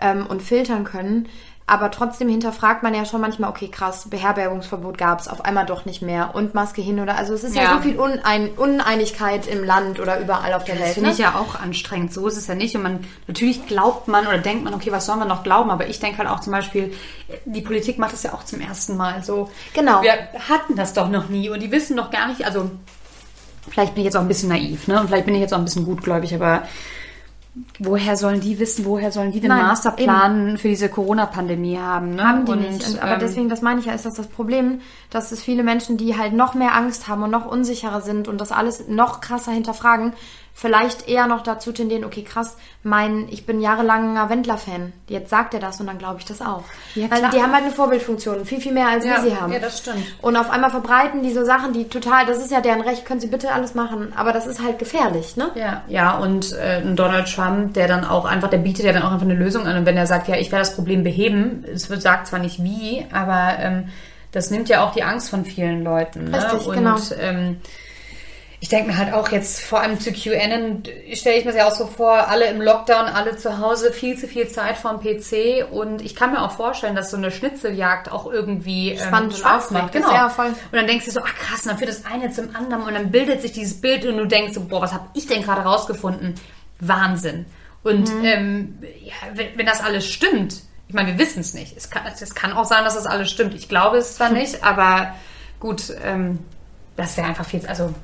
ähm, 0.00 0.26
und 0.26 0.42
filtern 0.42 0.84
können. 0.84 1.28
Aber 1.70 1.92
trotzdem 1.92 2.28
hinterfragt 2.28 2.82
man 2.82 2.94
ja 2.94 3.04
schon 3.04 3.20
manchmal, 3.20 3.48
okay, 3.48 3.68
krass, 3.68 4.08
Beherbergungsverbot 4.10 4.98
gab 4.98 5.20
es 5.20 5.28
auf 5.28 5.44
einmal 5.44 5.66
doch 5.66 5.84
nicht 5.84 6.02
mehr 6.02 6.34
und 6.34 6.52
Maske 6.52 6.82
hin 6.82 6.98
oder 6.98 7.16
also 7.16 7.32
es 7.32 7.44
ist 7.44 7.54
ja, 7.54 7.62
Ja. 7.62 7.74
so 7.76 7.82
viel 7.82 7.96
Unein 7.96 8.48
Uneinigkeit 8.56 9.46
im 9.46 9.62
Land 9.62 10.00
oder 10.00 10.18
überall 10.18 10.52
auf 10.54 10.64
der 10.64 10.74
Das 10.74 10.84
Welt. 10.84 10.94
finde 10.94 11.08
ne? 11.10 11.12
ich 11.14 11.20
ja 11.20 11.36
auch 11.36 11.54
anstrengend. 11.54 12.12
So 12.12 12.26
ist 12.26 12.36
es 12.36 12.48
ja 12.48 12.56
nicht. 12.56 12.74
Und 12.74 12.82
man, 12.82 13.04
natürlich 13.28 13.68
glaubt 13.68 14.08
man 14.08 14.26
oder 14.26 14.38
denkt 14.38 14.64
man, 14.64 14.74
okay, 14.74 14.90
was 14.90 15.06
soll 15.06 15.14
man 15.16 15.28
noch 15.28 15.44
glauben? 15.44 15.70
Aber 15.70 15.86
ich 15.86 16.00
denke 16.00 16.18
halt 16.18 16.28
auch 16.28 16.40
zum 16.40 16.52
Beispiel, 16.52 16.92
die 17.44 17.60
Politik 17.62 17.98
macht 17.98 18.14
das 18.14 18.24
ja 18.24 18.34
auch 18.34 18.44
zum 18.44 18.60
ersten 18.60 18.96
Mal 18.96 19.22
so. 19.22 19.48
Genau. 19.72 20.02
Wir 20.02 20.14
hatten 20.48 20.74
das 20.74 20.92
doch 20.92 21.08
noch 21.08 21.28
nie 21.28 21.50
und 21.50 21.62
die 21.62 21.70
wissen 21.70 21.96
doch 21.96 22.10
gar 22.10 22.26
nicht, 22.26 22.44
also 22.44 22.68
vielleicht 23.70 23.94
bin 23.94 24.00
ich 24.02 24.06
jetzt 24.06 24.16
auch 24.16 24.22
ein 24.22 24.28
bisschen 24.28 24.48
naiv, 24.48 24.88
ne? 24.88 24.98
Und 25.00 25.06
vielleicht 25.06 25.26
bin 25.26 25.36
ich 25.36 25.40
jetzt 25.40 25.54
auch 25.54 25.58
ein 25.58 25.64
bisschen 25.64 25.84
gutgläubig, 25.84 26.34
aber 26.34 26.62
woher 27.78 28.16
sollen 28.16 28.40
die 28.40 28.58
wissen, 28.58 28.84
woher 28.84 29.12
sollen 29.12 29.32
die 29.32 29.40
den 29.40 29.48
Nein, 29.48 29.62
Masterplan 29.62 30.58
für 30.58 30.68
diese 30.68 30.88
Corona-Pandemie 30.88 31.78
haben? 31.78 32.14
Ne? 32.14 32.24
Haben 32.26 32.44
die 32.44 32.52
und, 32.52 32.60
nicht. 32.60 32.88
Und, 32.88 33.02
aber 33.02 33.14
ähm, 33.14 33.20
deswegen, 33.20 33.48
das 33.48 33.62
meine 33.62 33.80
ich 33.80 33.86
ja, 33.86 33.92
ist 33.92 34.06
das 34.06 34.14
das 34.14 34.26
Problem, 34.26 34.80
dass 35.10 35.32
es 35.32 35.42
viele 35.42 35.62
Menschen, 35.62 35.96
die 35.96 36.16
halt 36.16 36.32
noch 36.32 36.54
mehr 36.54 36.74
Angst 36.74 37.08
haben 37.08 37.22
und 37.22 37.30
noch 37.30 37.46
unsicherer 37.46 38.00
sind 38.00 38.28
und 38.28 38.40
das 38.40 38.52
alles 38.52 38.88
noch 38.88 39.20
krasser 39.20 39.52
hinterfragen, 39.52 40.12
vielleicht 40.54 41.08
eher 41.08 41.26
noch 41.26 41.42
dazu 41.42 41.72
tendieren, 41.72 42.04
okay, 42.04 42.22
krass, 42.22 42.56
mein, 42.82 43.28
ich 43.30 43.46
bin 43.46 43.60
jahrelanger 43.60 44.28
Wendler-Fan. 44.28 44.92
Jetzt 45.08 45.30
sagt 45.30 45.54
er 45.54 45.60
das 45.60 45.80
und 45.80 45.86
dann 45.86 45.98
glaube 45.98 46.18
ich 46.18 46.26
das 46.26 46.42
auch. 46.42 46.64
Ja, 46.94 47.10
Weil 47.10 47.20
klar. 47.20 47.30
die 47.30 47.42
haben 47.42 47.52
halt 47.52 47.64
eine 47.64 47.72
Vorbildfunktion, 47.72 48.44
viel, 48.44 48.60
viel 48.60 48.72
mehr 48.72 48.88
als 48.88 49.04
Ja, 49.04 49.22
wir 49.22 49.30
sie 49.30 49.36
haben. 49.36 49.52
ja, 49.52 49.58
das 49.58 49.78
stimmt. 49.78 50.04
Und 50.20 50.36
auf 50.36 50.50
einmal 50.50 50.70
verbreiten 50.70 51.22
die 51.22 51.32
so 51.32 51.44
Sachen, 51.44 51.72
die 51.72 51.88
total, 51.88 52.26
das 52.26 52.38
ist 52.38 52.50
ja 52.50 52.60
deren 52.60 52.82
Recht, 52.82 53.06
können 53.06 53.20
sie 53.20 53.28
bitte 53.28 53.52
alles 53.52 53.74
machen, 53.74 54.12
aber 54.16 54.32
das 54.32 54.46
ist 54.46 54.62
halt 54.62 54.78
gefährlich, 54.78 55.36
ne? 55.36 55.50
Ja, 55.54 55.82
ja, 55.88 56.18
und 56.18 56.52
äh, 56.52 56.82
Donald 56.94 57.32
Trump, 57.34 57.74
der 57.74 57.88
dann 57.88 58.04
auch 58.04 58.24
einfach, 58.24 58.50
der 58.50 58.58
bietet 58.58 58.84
ja 58.84 58.92
dann 58.92 59.02
auch 59.02 59.12
einfach 59.12 59.26
eine 59.26 59.34
Lösung 59.34 59.66
an. 59.66 59.76
Und 59.78 59.86
wenn 59.86 59.96
er 59.96 60.06
sagt, 60.06 60.28
ja, 60.28 60.36
ich 60.36 60.52
werde 60.52 60.64
das 60.64 60.74
Problem 60.74 61.04
beheben, 61.04 61.64
es 61.72 61.88
wird 61.88 62.02
sagt 62.02 62.26
zwar 62.26 62.38
nicht 62.38 62.62
wie, 62.62 63.06
aber 63.12 63.58
ähm, 63.58 63.88
das 64.32 64.50
nimmt 64.50 64.68
ja 64.68 64.84
auch 64.84 64.92
die 64.92 65.02
Angst 65.02 65.30
von 65.30 65.44
vielen 65.44 65.82
Leuten. 65.82 66.30
Ne? 66.30 66.42
Richtig, 66.52 66.66
und 66.68 66.74
genau. 66.76 66.96
ähm, 67.18 67.56
ich 68.62 68.68
denke 68.68 68.88
mir 68.92 68.98
halt 68.98 69.14
auch 69.14 69.30
jetzt, 69.30 69.62
vor 69.62 69.80
allem 69.80 69.98
zu 69.98 70.12
QAnon, 70.12 70.82
stelle 71.14 71.38
ich 71.38 71.44
mir 71.46 71.52
das 71.52 71.58
ja 71.60 71.66
auch 71.66 71.74
so 71.74 71.86
vor, 71.86 72.28
alle 72.28 72.44
im 72.46 72.60
Lockdown, 72.60 73.06
alle 73.06 73.36
zu 73.38 73.58
Hause, 73.58 73.90
viel 73.90 74.18
zu 74.18 74.28
viel 74.28 74.48
Zeit 74.48 74.76
vorm 74.76 75.00
PC. 75.00 75.66
Und 75.70 76.02
ich 76.02 76.14
kann 76.14 76.32
mir 76.32 76.42
auch 76.42 76.52
vorstellen, 76.52 76.94
dass 76.94 77.10
so 77.10 77.16
eine 77.16 77.30
Schnitzeljagd 77.30 78.12
auch 78.12 78.30
irgendwie 78.30 78.90
ähm, 78.90 78.98
Spannend 78.98 79.32
und 79.32 79.38
Spaß 79.38 79.70
macht. 79.70 79.92
Genau. 79.92 80.12
ja, 80.12 80.28
voll. 80.28 80.48
Und 80.48 80.56
dann 80.72 80.86
denkst 80.86 81.06
du 81.06 81.10
so, 81.10 81.20
ach 81.24 81.34
krass, 81.34 81.62
dann 81.62 81.78
führt 81.78 81.88
das 81.88 82.04
eine 82.04 82.30
zum 82.32 82.54
anderen 82.54 82.82
und 82.82 82.92
dann 82.92 83.10
bildet 83.10 83.40
sich 83.40 83.52
dieses 83.52 83.80
Bild 83.80 84.04
und 84.04 84.18
du 84.18 84.26
denkst 84.26 84.52
so, 84.52 84.60
boah, 84.60 84.82
was 84.82 84.92
habe 84.92 85.06
ich 85.14 85.26
denn 85.26 85.42
gerade 85.42 85.62
rausgefunden? 85.62 86.34
Wahnsinn. 86.80 87.46
Und 87.82 88.14
Mhm. 88.14 88.24
ähm, 88.24 88.78
ja, 89.02 89.14
wenn, 89.32 89.56
wenn 89.56 89.66
das 89.66 89.80
alles 89.82 90.06
stimmt, 90.06 90.56
ich 90.86 90.94
meine, 90.94 91.08
wir 91.12 91.18
wissen 91.18 91.40
es 91.40 91.54
nicht. 91.54 91.76
Es 91.78 91.88
kann, 91.88 92.02
es 92.06 92.34
kann 92.34 92.52
auch 92.52 92.66
sein, 92.66 92.84
dass 92.84 92.94
das 92.94 93.06
alles 93.06 93.30
stimmt. 93.30 93.54
Ich 93.54 93.70
glaube 93.70 93.96
es 93.96 94.16
zwar 94.16 94.28
nicht, 94.32 94.62
aber 94.62 95.14
gut, 95.60 95.84
ähm, 96.04 96.40
das 96.96 97.16
wäre 97.16 97.26
einfach 97.26 97.46
viel, 97.46 97.66
also 97.66 97.94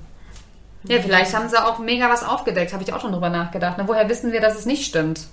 ja, 0.89 1.01
vielleicht 1.01 1.35
haben 1.35 1.49
sie 1.49 1.63
auch 1.65 1.79
mega 1.79 2.09
was 2.11 2.23
aufgedeckt, 2.25 2.73
habe 2.73 2.83
ich 2.83 2.93
auch 2.93 3.01
schon 3.01 3.13
drüber 3.13 3.31
nachgedacht. 3.31 3.79
Ne? 3.79 3.85
Woher 3.87 4.09
wissen 4.09 4.33
wir, 4.33 4.41
dass 4.41 4.57
es 4.59 4.67
nicht 4.67 4.85
stimmt? 4.87 5.27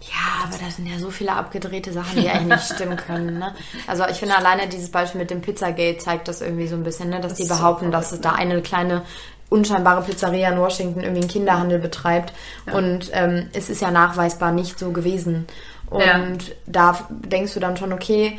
Ja, 0.00 0.44
aber 0.44 0.56
da 0.64 0.70
sind 0.70 0.86
ja 0.86 0.98
so 0.98 1.10
viele 1.10 1.32
abgedrehte 1.32 1.92
Sachen, 1.92 2.20
die 2.20 2.28
eigentlich 2.28 2.58
nicht 2.58 2.72
stimmen 2.74 2.96
können. 2.96 3.38
Ne? 3.38 3.52
Also 3.88 4.04
ich 4.08 4.18
finde 4.18 4.36
alleine 4.36 4.68
dieses 4.68 4.90
Beispiel 4.90 5.20
mit 5.20 5.30
dem 5.30 5.40
Pizzagate 5.40 5.98
zeigt 5.98 6.28
das 6.28 6.40
irgendwie 6.40 6.68
so 6.68 6.76
ein 6.76 6.84
bisschen, 6.84 7.10
ne? 7.10 7.20
dass 7.20 7.34
die 7.34 7.42
ist 7.42 7.48
so 7.48 7.56
behaupten, 7.56 7.90
dass 7.90 8.12
es 8.12 8.20
da 8.20 8.32
eine 8.32 8.62
kleine 8.62 9.02
unscheinbare 9.50 10.02
Pizzeria 10.02 10.50
in 10.50 10.58
Washington 10.58 11.00
irgendwie 11.00 11.22
einen 11.22 11.30
Kinderhandel 11.30 11.78
betreibt. 11.78 12.32
Und 12.72 13.10
ähm, 13.12 13.48
es 13.54 13.70
ist 13.70 13.80
ja 13.80 13.90
nachweisbar 13.90 14.52
nicht 14.52 14.78
so 14.78 14.92
gewesen. 14.92 15.46
Und 15.90 16.00
Ja. 16.02 16.20
da 16.66 16.98
denkst 17.08 17.54
du 17.54 17.60
dann 17.60 17.76
schon, 17.76 17.92
okay, 17.92 18.38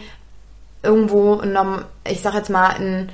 irgendwo, 0.83 1.41
ich 2.07 2.21
sag 2.21 2.35
jetzt 2.35 2.49
mal, 2.49 2.69
ein 2.69 3.09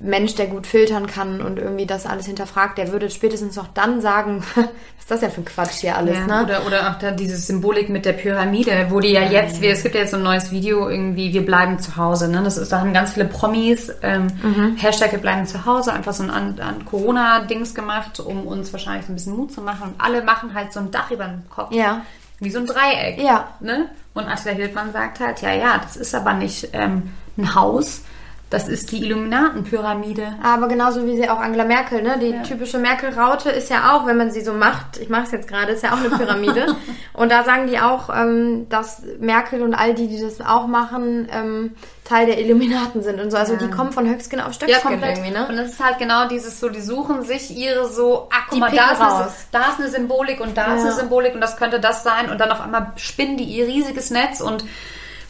Mensch, 0.00 0.34
der 0.34 0.46
gut 0.46 0.66
filtern 0.66 1.06
kann 1.06 1.42
und 1.42 1.58
irgendwie 1.58 1.86
das 1.86 2.06
alles 2.06 2.26
hinterfragt, 2.26 2.78
der 2.78 2.90
würde 2.90 3.10
spätestens 3.10 3.56
noch 3.56 3.68
dann 3.68 4.00
sagen, 4.00 4.42
was 4.54 4.64
ist 4.98 5.10
das 5.10 5.20
denn 5.20 5.30
für 5.30 5.42
ein 5.42 5.44
Quatsch 5.44 5.80
hier 5.80 5.96
alles, 5.96 6.16
Ja, 6.16 6.26
ne? 6.26 6.44
Oder, 6.44 6.66
oder 6.66 6.90
auch 6.90 6.98
da 6.98 7.10
diese 7.10 7.36
Symbolik 7.36 7.90
mit 7.90 8.06
der 8.06 8.14
Pyramide, 8.14 8.86
wo 8.88 9.00
die 9.00 9.12
ja 9.12 9.22
jetzt, 9.22 9.60
wir, 9.60 9.72
es 9.72 9.82
gibt 9.82 9.94
ja 9.94 10.02
jetzt 10.02 10.12
so 10.12 10.16
ein 10.16 10.22
neues 10.22 10.50
Video 10.50 10.88
irgendwie, 10.88 11.32
wir 11.32 11.44
bleiben 11.44 11.78
zu 11.78 11.96
Hause. 11.96 12.28
Ne? 12.28 12.42
Das 12.42 12.56
ist, 12.56 12.72
da 12.72 12.80
haben 12.80 12.92
ganz 12.92 13.12
viele 13.12 13.26
Promis 13.26 13.92
ähm, 14.02 14.28
Mhm. 14.42 14.76
Hashtag 14.76 15.12
wir 15.12 15.18
bleiben 15.18 15.46
zu 15.46 15.64
Hause, 15.66 15.92
einfach 15.92 16.12
so 16.12 16.22
ein 16.22 16.30
an, 16.30 16.58
an 16.60 16.84
Corona-Dings 16.84 17.74
gemacht, 17.74 18.20
um 18.20 18.46
uns 18.46 18.72
wahrscheinlich 18.72 19.06
so 19.06 19.12
ein 19.12 19.16
bisschen 19.16 19.36
Mut 19.36 19.52
zu 19.52 19.60
machen. 19.60 19.90
Und 19.90 19.94
alle 20.00 20.22
machen 20.22 20.54
halt 20.54 20.72
so 20.72 20.80
ein 20.80 20.90
Dach 20.90 21.10
über 21.10 21.24
den 21.24 21.42
Kopf. 21.50 21.72
Ja. 21.72 22.02
Wie 22.38 22.50
so 22.50 22.58
ein 22.58 22.66
Dreieck. 22.66 23.18
Ja. 23.18 23.50
Ne? 23.60 23.90
Und 24.14 24.26
Attila 24.26 24.54
Hildmann 24.54 24.92
sagt 24.92 25.20
halt, 25.20 25.42
ja, 25.42 25.52
ja, 25.52 25.78
das 25.82 25.96
ist 25.96 26.14
aber 26.14 26.32
nicht 26.34 26.68
ähm, 26.72 27.10
ein 27.36 27.54
Haus, 27.54 28.02
das 28.50 28.66
ist 28.66 28.90
die 28.90 29.04
Illuminatenpyramide. 29.04 30.34
Aber 30.42 30.66
genauso 30.66 31.06
wie 31.06 31.16
sie 31.16 31.28
auch 31.30 31.38
Angela 31.38 31.64
Merkel, 31.64 32.02
ne? 32.02 32.18
Die 32.18 32.34
typische 32.42 32.78
Merkel-Raute 32.78 33.48
ist 33.48 33.70
ja 33.70 33.94
auch, 33.94 34.06
wenn 34.06 34.16
man 34.16 34.32
sie 34.32 34.40
so 34.40 34.52
macht, 34.52 34.96
ich 35.00 35.08
mache 35.08 35.22
es 35.22 35.30
jetzt 35.30 35.46
gerade, 35.48 35.70
ist 35.70 35.84
ja 35.84 35.92
auch 35.92 35.98
eine 35.98 36.10
Pyramide. 36.10 36.66
und 37.12 37.30
da 37.30 37.44
sagen 37.44 37.68
die 37.68 37.78
auch, 37.78 38.10
ähm, 38.12 38.68
dass 38.68 39.02
Merkel 39.20 39.62
und 39.62 39.74
all 39.74 39.94
die, 39.94 40.08
die 40.08 40.20
das 40.20 40.40
auch 40.40 40.66
machen, 40.66 41.28
ähm, 41.32 41.76
Teil 42.04 42.26
der 42.26 42.40
Illuminaten 42.40 43.04
sind 43.04 43.20
und 43.20 43.30
so. 43.30 43.36
Also 43.36 43.54
die 43.54 43.70
kommen 43.70 43.92
von 43.92 44.08
Höchstgen 44.08 44.40
auf 44.40 44.52
Stöckskin 44.52 45.00
irgendwie, 45.00 45.30
ne? 45.30 45.46
Und 45.48 45.56
das 45.56 45.70
ist 45.74 45.84
halt 45.84 45.98
genau 45.98 46.26
dieses 46.26 46.58
so, 46.58 46.68
die 46.68 46.80
suchen 46.80 47.22
sich 47.22 47.56
ihre 47.56 47.88
so, 47.88 48.28
ah, 48.32 48.38
guck 48.48 48.54
Die 48.54 48.58
mal, 48.58 48.72
da 48.72 48.90
ist, 48.90 49.00
eine, 49.00 49.28
da 49.52 49.60
ist 49.70 49.78
eine 49.78 49.88
Symbolik 49.90 50.40
und 50.40 50.56
da 50.56 50.74
ist 50.74 50.82
Ja. 50.82 50.88
eine 50.88 50.92
Symbolik 50.94 51.36
und 51.36 51.40
das 51.40 51.56
könnte 51.56 51.78
das 51.78 52.02
sein 52.02 52.28
und 52.28 52.40
dann 52.40 52.50
auf 52.50 52.60
einmal 52.60 52.90
spinnen 52.96 53.36
die 53.36 53.44
ihr 53.44 53.68
riesiges 53.68 54.10
Netz 54.10 54.40
und 54.40 54.64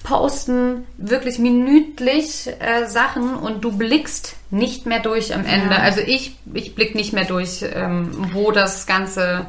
posten 0.03 0.87
wirklich 0.97 1.39
minütlich 1.39 2.49
äh, 2.59 2.87
Sachen 2.87 3.35
und 3.35 3.63
du 3.65 3.77
blickst 3.77 4.37
nicht 4.51 4.87
mehr 4.87 5.01
durch 5.01 5.35
am 5.35 5.45
Ende. 5.45 5.77
Also 5.77 6.01
ich, 6.01 6.37
ich 6.55 6.75
blick 6.75 6.95
nicht 6.95 7.13
mehr 7.13 7.25
durch, 7.25 7.65
ähm, 7.75 8.31
wo 8.33 8.51
das 8.51 8.87
Ganze 8.87 9.47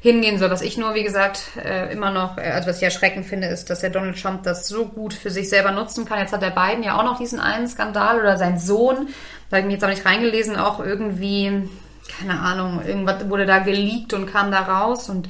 hingehen 0.00 0.38
soll. 0.38 0.50
Was 0.50 0.62
ich 0.62 0.78
nur, 0.78 0.94
wie 0.94 1.02
gesagt, 1.02 1.42
äh, 1.62 1.92
immer 1.92 2.10
noch, 2.10 2.38
äh, 2.38 2.50
also 2.52 2.68
was 2.68 2.78
ich 2.78 2.82
erschreckend 2.84 3.26
finde, 3.26 3.48
ist, 3.48 3.68
dass 3.68 3.80
der 3.80 3.90
Donald 3.90 4.20
Trump 4.20 4.44
das 4.44 4.66
so 4.66 4.86
gut 4.86 5.12
für 5.12 5.30
sich 5.30 5.48
selber 5.48 5.72
nutzen 5.72 6.06
kann. 6.06 6.20
Jetzt 6.20 6.32
hat 6.32 6.42
der 6.42 6.50
Biden 6.50 6.82
ja 6.82 6.98
auch 6.98 7.04
noch 7.04 7.18
diesen 7.18 7.40
einen 7.40 7.68
Skandal 7.68 8.20
oder 8.20 8.38
sein 8.38 8.58
Sohn, 8.58 9.08
da 9.50 9.56
habe 9.56 9.60
ich 9.60 9.66
mir 9.66 9.72
jetzt 9.72 9.84
auch 9.84 9.88
nicht 9.88 10.06
reingelesen, 10.06 10.56
auch 10.56 10.78
irgendwie, 10.78 11.68
keine 12.18 12.38
Ahnung, 12.38 12.82
irgendwas 12.86 13.28
wurde 13.28 13.46
da 13.46 13.58
geleakt 13.58 14.12
und 14.14 14.26
kam 14.26 14.50
da 14.50 14.60
raus 14.60 15.08
und 15.08 15.28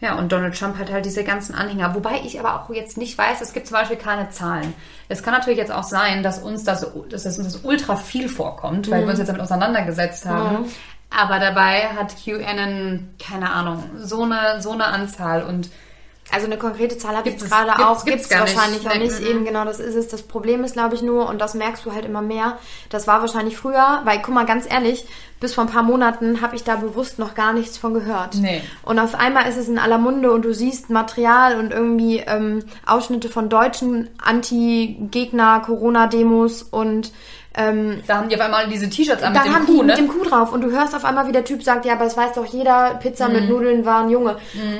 ja, 0.00 0.18
und 0.18 0.32
Donald 0.32 0.58
Trump 0.58 0.78
hat 0.78 0.90
halt 0.90 1.04
diese 1.04 1.24
ganzen 1.24 1.54
Anhänger. 1.54 1.94
Wobei 1.94 2.22
ich 2.24 2.40
aber 2.40 2.54
auch 2.54 2.70
jetzt 2.70 2.96
nicht 2.96 3.18
weiß, 3.18 3.40
es 3.42 3.52
gibt 3.52 3.66
zum 3.66 3.76
Beispiel 3.76 3.98
keine 3.98 4.30
Zahlen. 4.30 4.72
Es 5.08 5.22
kann 5.22 5.34
natürlich 5.34 5.58
jetzt 5.58 5.72
auch 5.72 5.82
sein, 5.82 6.22
dass 6.22 6.38
uns 6.38 6.64
das, 6.64 6.86
dass 7.10 7.26
uns 7.26 7.36
das 7.36 7.56
ultra 7.64 7.96
viel 7.96 8.28
vorkommt, 8.28 8.90
weil 8.90 9.02
wir 9.02 9.10
uns 9.10 9.18
jetzt 9.18 9.28
damit 9.28 9.42
auseinandergesetzt 9.42 10.24
haben. 10.24 10.70
Aber 11.10 11.38
dabei 11.38 11.88
hat 11.88 12.14
QAnon, 12.24 13.10
keine 13.18 13.52
Ahnung, 13.52 13.82
so 13.98 14.22
eine, 14.22 14.62
so 14.62 14.70
eine 14.70 14.86
Anzahl 14.86 15.42
und 15.42 15.68
Also 16.32 16.46
eine 16.46 16.58
konkrete 16.58 16.98
Zahl 16.98 17.16
habe 17.16 17.28
ich 17.28 17.38
gerade 17.38 17.72
auch, 17.86 18.04
gibt's 18.04 18.06
gibt 18.06 18.20
es 18.22 18.28
gar 18.28 18.44
nicht. 18.44 18.56
wahrscheinlich 18.56 18.88
auch 18.88 18.96
nicht. 18.96 19.20
Eben 19.20 19.44
genau, 19.44 19.64
das 19.64 19.80
ist 19.80 19.94
es. 19.94 20.08
Das 20.08 20.22
Problem 20.22 20.64
ist, 20.64 20.74
glaube 20.74 20.94
ich, 20.94 21.02
nur, 21.02 21.28
und 21.28 21.40
das 21.40 21.54
merkst 21.54 21.84
du 21.84 21.92
halt 21.92 22.04
immer 22.04 22.22
mehr, 22.22 22.58
das 22.88 23.06
war 23.06 23.20
wahrscheinlich 23.20 23.56
früher, 23.56 24.00
weil, 24.04 24.20
guck 24.22 24.34
mal, 24.34 24.46
ganz 24.46 24.70
ehrlich, 24.70 25.06
bis 25.40 25.54
vor 25.54 25.64
ein 25.64 25.70
paar 25.70 25.82
Monaten 25.82 26.42
habe 26.42 26.54
ich 26.54 26.62
da 26.64 26.76
bewusst 26.76 27.18
noch 27.18 27.34
gar 27.34 27.54
nichts 27.54 27.78
von 27.78 27.94
gehört. 27.94 28.34
Nee. 28.34 28.60
Und 28.82 28.98
auf 28.98 29.14
einmal 29.14 29.48
ist 29.48 29.56
es 29.56 29.68
in 29.68 29.78
aller 29.78 29.96
Munde 29.98 30.32
und 30.32 30.44
du 30.44 30.52
siehst 30.52 30.90
Material 30.90 31.58
und 31.58 31.72
irgendwie 31.72 32.18
ähm, 32.18 32.62
Ausschnitte 32.86 33.30
von 33.30 33.48
deutschen 33.48 34.10
Anti-Gegner-Corona-Demos 34.22 36.64
und 36.64 37.10
ähm, 37.56 38.00
da 38.06 38.18
haben 38.18 38.28
die 38.28 38.36
auf 38.36 38.40
einmal 38.42 38.68
diese 38.68 38.88
T-Shirts 38.88 39.22
an 39.24 39.32
mit 39.32 39.40
dann 39.40 39.48
dem 39.48 39.54
haben 39.56 39.66
Kuh, 39.66 39.72
die 39.72 39.78
ne? 39.80 39.84
mit 39.86 39.98
dem 39.98 40.08
Kuh 40.08 40.22
drauf 40.24 40.52
und 40.52 40.60
du 40.60 40.70
hörst 40.70 40.94
auf 40.94 41.04
einmal, 41.04 41.26
wie 41.26 41.32
der 41.32 41.44
Typ 41.44 41.62
sagt, 41.64 41.84
ja, 41.84 41.94
aber 41.94 42.04
das 42.04 42.16
weiß 42.16 42.34
doch 42.34 42.46
jeder, 42.46 42.94
Pizza 43.02 43.26
Mhm. 43.28 43.34
mit 43.34 43.48
Nudeln 43.48 43.84
war 43.84 44.02
ein 44.04 44.10
Junge. 44.10 44.36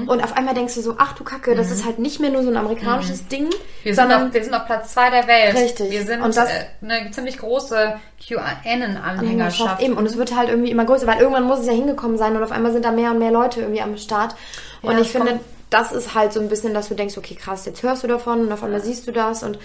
Und 0.07 0.23
auf 0.23 0.37
einmal 0.37 0.55
denkst 0.55 0.75
du 0.77 0.81
so, 0.81 0.95
ach 0.97 1.15
du 1.15 1.25
Kacke, 1.25 1.57
das 1.57 1.71
ist 1.73 1.85
halt 1.85 1.99
nicht 1.99 2.21
mehr 2.21 2.31
nur 2.31 2.43
so 2.45 2.49
ein 2.51 2.57
amerikanisches 2.57 3.27
Ding, 3.27 3.47
Mhm. 3.47 3.51
Wir 3.83 3.95
sind, 3.95 4.03
sondern 4.03 4.29
auf, 4.29 4.35
wir 4.35 4.45
sind 4.45 4.55
auf 4.55 4.67
Platz 4.67 4.93
zwei 4.93 5.11
der 5.11 5.27
Welt. 5.27 5.55
Richtig. 5.57 5.91
Wir 5.91 6.05
sind 6.05 6.21
Und 6.23 6.37
das- 6.37 6.49
äh, 6.49 6.65
eine 6.85 7.11
ziemlich 7.11 7.39
große 7.39 7.95
QAnon-Anhängerschaft. 8.29 9.83
eben. 9.83 9.95
Und 9.97 10.07
es 10.07 10.17
wird 10.17 10.37
halt 10.37 10.49
irgendwie 10.49 10.71
immer 10.71 10.85
größer, 10.85 11.07
weil 11.07 11.19
irgendwann 11.21 11.45
muss 11.45 11.61
es 11.61 11.67
ja 11.67 11.73
hingekommen 11.73 12.19
sein 12.19 12.37
und 12.37 12.43
auf 12.43 12.53
einmal 12.53 12.73
sind 12.73 12.85
da 12.85 12.91
mehr 12.93 13.11
und 13.11 13.19
mehr 13.19 13.31
Leute 13.33 13.61
irgendwie 13.61 13.83
am 13.83 13.97
Start. 13.97 14.35
Und 14.83 14.93
Ja, 14.93 15.01
ich 15.01 15.11
finde, 15.11 15.41
das 15.71 15.93
ist 15.93 16.15
halt 16.15 16.33
so 16.33 16.41
ein 16.41 16.49
bisschen, 16.49 16.75
dass 16.75 16.89
du 16.89 16.95
denkst, 16.95 17.17
okay, 17.17 17.35
krass, 17.35 17.65
jetzt 17.67 17.83
hörst 17.83 18.03
du 18.03 18.09
davon 18.09 18.41
und 18.41 18.53
auf 18.53 18.63
einmal 18.65 18.81
siehst 18.81 19.07
du 19.07 19.13
das 19.13 19.43
und 19.43 19.59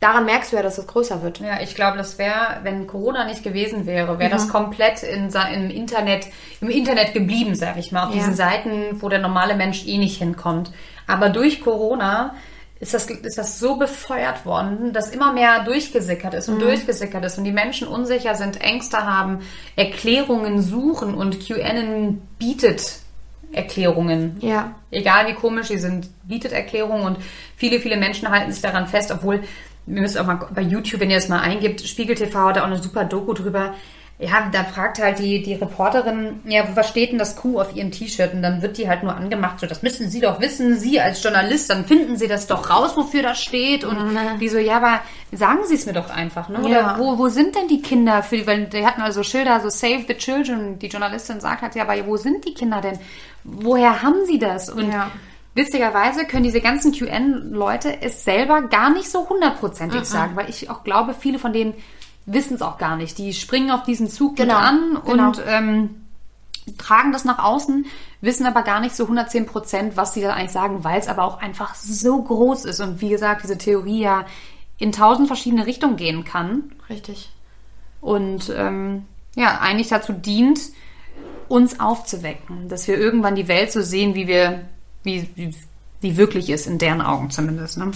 daran 0.00 0.24
merkst 0.26 0.52
du 0.52 0.56
ja, 0.56 0.62
dass 0.62 0.76
es 0.78 0.86
größer 0.86 1.22
wird. 1.22 1.40
Ja, 1.40 1.60
ich 1.62 1.74
glaube, 1.74 1.96
das 1.96 2.18
wäre, 2.18 2.58
wenn 2.62 2.86
Corona 2.86 3.24
nicht 3.24 3.42
gewesen 3.42 3.86
wäre, 3.86 4.18
wäre 4.18 4.28
Mhm. 4.28 4.34
das 4.34 4.48
komplett 4.48 5.02
in, 5.02 5.30
im 5.54 5.70
Internet, 5.70 6.26
im 6.60 6.68
Internet 6.70 7.14
geblieben, 7.14 7.54
sag 7.54 7.76
ich 7.78 7.90
mal, 7.92 8.04
auf 8.04 8.10
Ja. 8.10 8.16
diesen 8.16 8.34
Seiten, 8.34 9.00
wo 9.00 9.08
der 9.08 9.20
normale 9.20 9.54
Mensch 9.54 9.86
eh 9.86 9.96
nicht 9.98 10.18
hinkommt. 10.18 10.72
Aber 11.06 11.28
durch 11.30 11.60
Corona 11.62 12.34
ist 12.80 12.92
das, 12.92 13.06
ist 13.08 13.38
das 13.38 13.58
so 13.60 13.76
befeuert 13.76 14.44
worden, 14.44 14.92
dass 14.92 15.08
immer 15.10 15.32
mehr 15.32 15.64
durchgesickert 15.64 16.34
ist 16.34 16.48
und 16.48 16.56
Mhm. 16.56 16.60
durchgesickert 16.60 17.24
ist 17.24 17.38
und 17.38 17.44
die 17.44 17.52
Menschen 17.52 17.88
unsicher 17.88 18.34
sind, 18.34 18.60
Ängste 18.60 18.98
haben, 19.06 19.38
Erklärungen 19.76 20.60
suchen 20.60 21.14
und 21.14 21.40
QAnon 21.46 22.20
bietet 22.38 22.98
Erklärungen. 23.52 24.36
Ja. 24.40 24.72
Egal 24.90 25.28
wie 25.28 25.34
komisch 25.34 25.68
sie 25.68 25.78
sind, 25.78 26.08
bietet 26.26 26.52
Erklärungen 26.52 27.04
und 27.04 27.18
viele, 27.56 27.78
viele 27.80 27.96
Menschen 27.96 28.28
halten 28.28 28.52
sich 28.52 28.60
daran 28.62 28.86
fest, 28.86 29.10
obwohl, 29.12 29.42
wir 29.86 30.00
müssen 30.00 30.18
auch 30.18 30.26
mal 30.26 30.40
bei 30.54 30.62
YouTube, 30.62 31.00
wenn 31.00 31.10
ihr 31.10 31.16
das 31.16 31.28
mal 31.28 31.40
eingibt, 31.40 31.80
Spiegel 31.86 32.14
TV 32.16 32.38
hat 32.48 32.56
da 32.56 32.62
auch 32.62 32.66
eine 32.66 32.82
super 32.82 33.04
Doku 33.04 33.32
drüber. 33.34 33.74
Ja, 34.16 34.48
da 34.52 34.62
fragt 34.62 35.00
halt 35.02 35.18
die, 35.18 35.42
die 35.42 35.54
Reporterin, 35.54 36.40
ja, 36.46 36.62
was 36.76 36.88
steht 36.88 37.10
denn 37.10 37.18
das 37.18 37.34
Q 37.34 37.58
auf 37.60 37.74
ihrem 37.74 37.90
T-Shirt? 37.90 38.32
Und 38.32 38.42
dann 38.42 38.62
wird 38.62 38.78
die 38.78 38.88
halt 38.88 39.02
nur 39.02 39.14
angemacht, 39.14 39.58
so, 39.58 39.66
das 39.66 39.82
müssen 39.82 40.08
Sie 40.08 40.20
doch 40.20 40.40
wissen, 40.40 40.78
Sie 40.78 41.00
als 41.00 41.20
Journalist, 41.20 41.68
dann 41.68 41.84
finden 41.84 42.16
Sie 42.16 42.28
das 42.28 42.46
doch 42.46 42.70
raus, 42.70 42.96
wofür 42.96 43.22
das 43.24 43.42
steht. 43.42 43.82
Und 43.82 44.16
die 44.40 44.48
so, 44.48 44.58
ja, 44.58 44.76
aber 44.76 45.00
sagen 45.32 45.58
Sie 45.66 45.74
es 45.74 45.84
mir 45.84 45.94
doch 45.94 46.10
einfach, 46.10 46.48
ne? 46.48 46.60
Oder 46.60 46.68
Ja. 46.70 46.96
wo, 46.96 47.18
wo 47.18 47.28
sind 47.28 47.56
denn 47.56 47.66
die 47.66 47.82
Kinder 47.82 48.22
für 48.22 48.36
die, 48.36 48.46
weil 48.46 48.66
die 48.66 48.86
hatten 48.86 49.02
also 49.02 49.24
Schilder, 49.24 49.60
so 49.60 49.68
Save 49.68 50.04
the 50.06 50.14
Children. 50.14 50.78
Die 50.78 50.86
Journalistin 50.86 51.40
sagt 51.40 51.62
halt, 51.62 51.74
ja, 51.74 51.82
aber 51.82 52.06
wo 52.06 52.16
sind 52.16 52.44
die 52.46 52.54
Kinder 52.54 52.80
denn? 52.80 53.00
Woher 53.42 54.00
haben 54.02 54.24
sie 54.26 54.38
das? 54.38 54.70
Und 54.70 54.92
Ja. 54.92 55.10
Witzigerweise 55.54 56.24
können 56.26 56.44
diese 56.44 56.60
ganzen 56.60 56.92
QN-Leute 56.92 58.02
es 58.02 58.24
selber 58.24 58.62
gar 58.62 58.90
nicht 58.90 59.10
so 59.10 59.28
hundertprozentig 59.28 60.04
sagen, 60.04 60.36
weil 60.36 60.50
ich 60.50 60.70
auch 60.70 60.84
glaube, 60.84 61.14
viele 61.14 61.38
von 61.38 61.52
denen 61.52 61.74
wissen 62.26 62.54
es 62.54 62.62
auch 62.62 62.78
gar 62.78 62.96
nicht. 62.96 63.18
Die 63.18 63.32
springen 63.34 63.70
auf 63.70 63.84
diesen 63.84 64.08
Zug 64.08 64.36
Genau, 64.36 64.56
an 64.56 64.98
genau. 65.04 65.28
und 65.28 65.42
ähm, 65.46 65.90
tragen 66.78 67.12
das 67.12 67.24
nach 67.24 67.38
außen, 67.38 67.86
wissen 68.20 68.46
aber 68.46 68.62
gar 68.62 68.80
nicht 68.80 68.96
so 68.96 69.04
110 69.04 69.46
Prozent, 69.46 69.96
was 69.96 70.14
sie 70.14 70.22
da 70.22 70.32
eigentlich 70.32 70.50
sagen, 70.52 70.82
weil 70.82 70.98
es 70.98 71.08
aber 71.08 71.24
auch 71.24 71.40
einfach 71.40 71.74
so 71.74 72.22
groß 72.22 72.64
ist 72.64 72.80
und 72.80 73.00
wie 73.00 73.10
gesagt, 73.10 73.42
diese 73.42 73.58
Theorie 73.58 74.00
ja 74.00 74.24
in 74.78 74.90
tausend 74.92 75.28
verschiedene 75.28 75.66
Richtungen 75.66 75.96
gehen 75.96 76.24
kann 76.24 76.72
Richtig. 76.88 77.30
und 78.00 78.52
ähm, 78.56 79.04
ja, 79.36 79.58
eigentlich 79.60 79.88
dazu 79.88 80.12
dient, 80.12 80.60
uns 81.48 81.78
aufzuwecken, 81.80 82.68
dass 82.68 82.88
wir 82.88 82.96
irgendwann 82.98 83.34
die 83.36 83.48
Welt 83.48 83.70
so 83.70 83.82
sehen, 83.82 84.14
wie 84.14 84.26
wir, 84.26 84.64
wie, 85.04 85.28
wie, 86.00 86.16
wirklich 86.16 86.50
ist, 86.50 86.66
in 86.66 86.78
deren 86.78 87.00
Augen 87.00 87.30
zumindest. 87.30 87.78
Ne? 87.78 87.92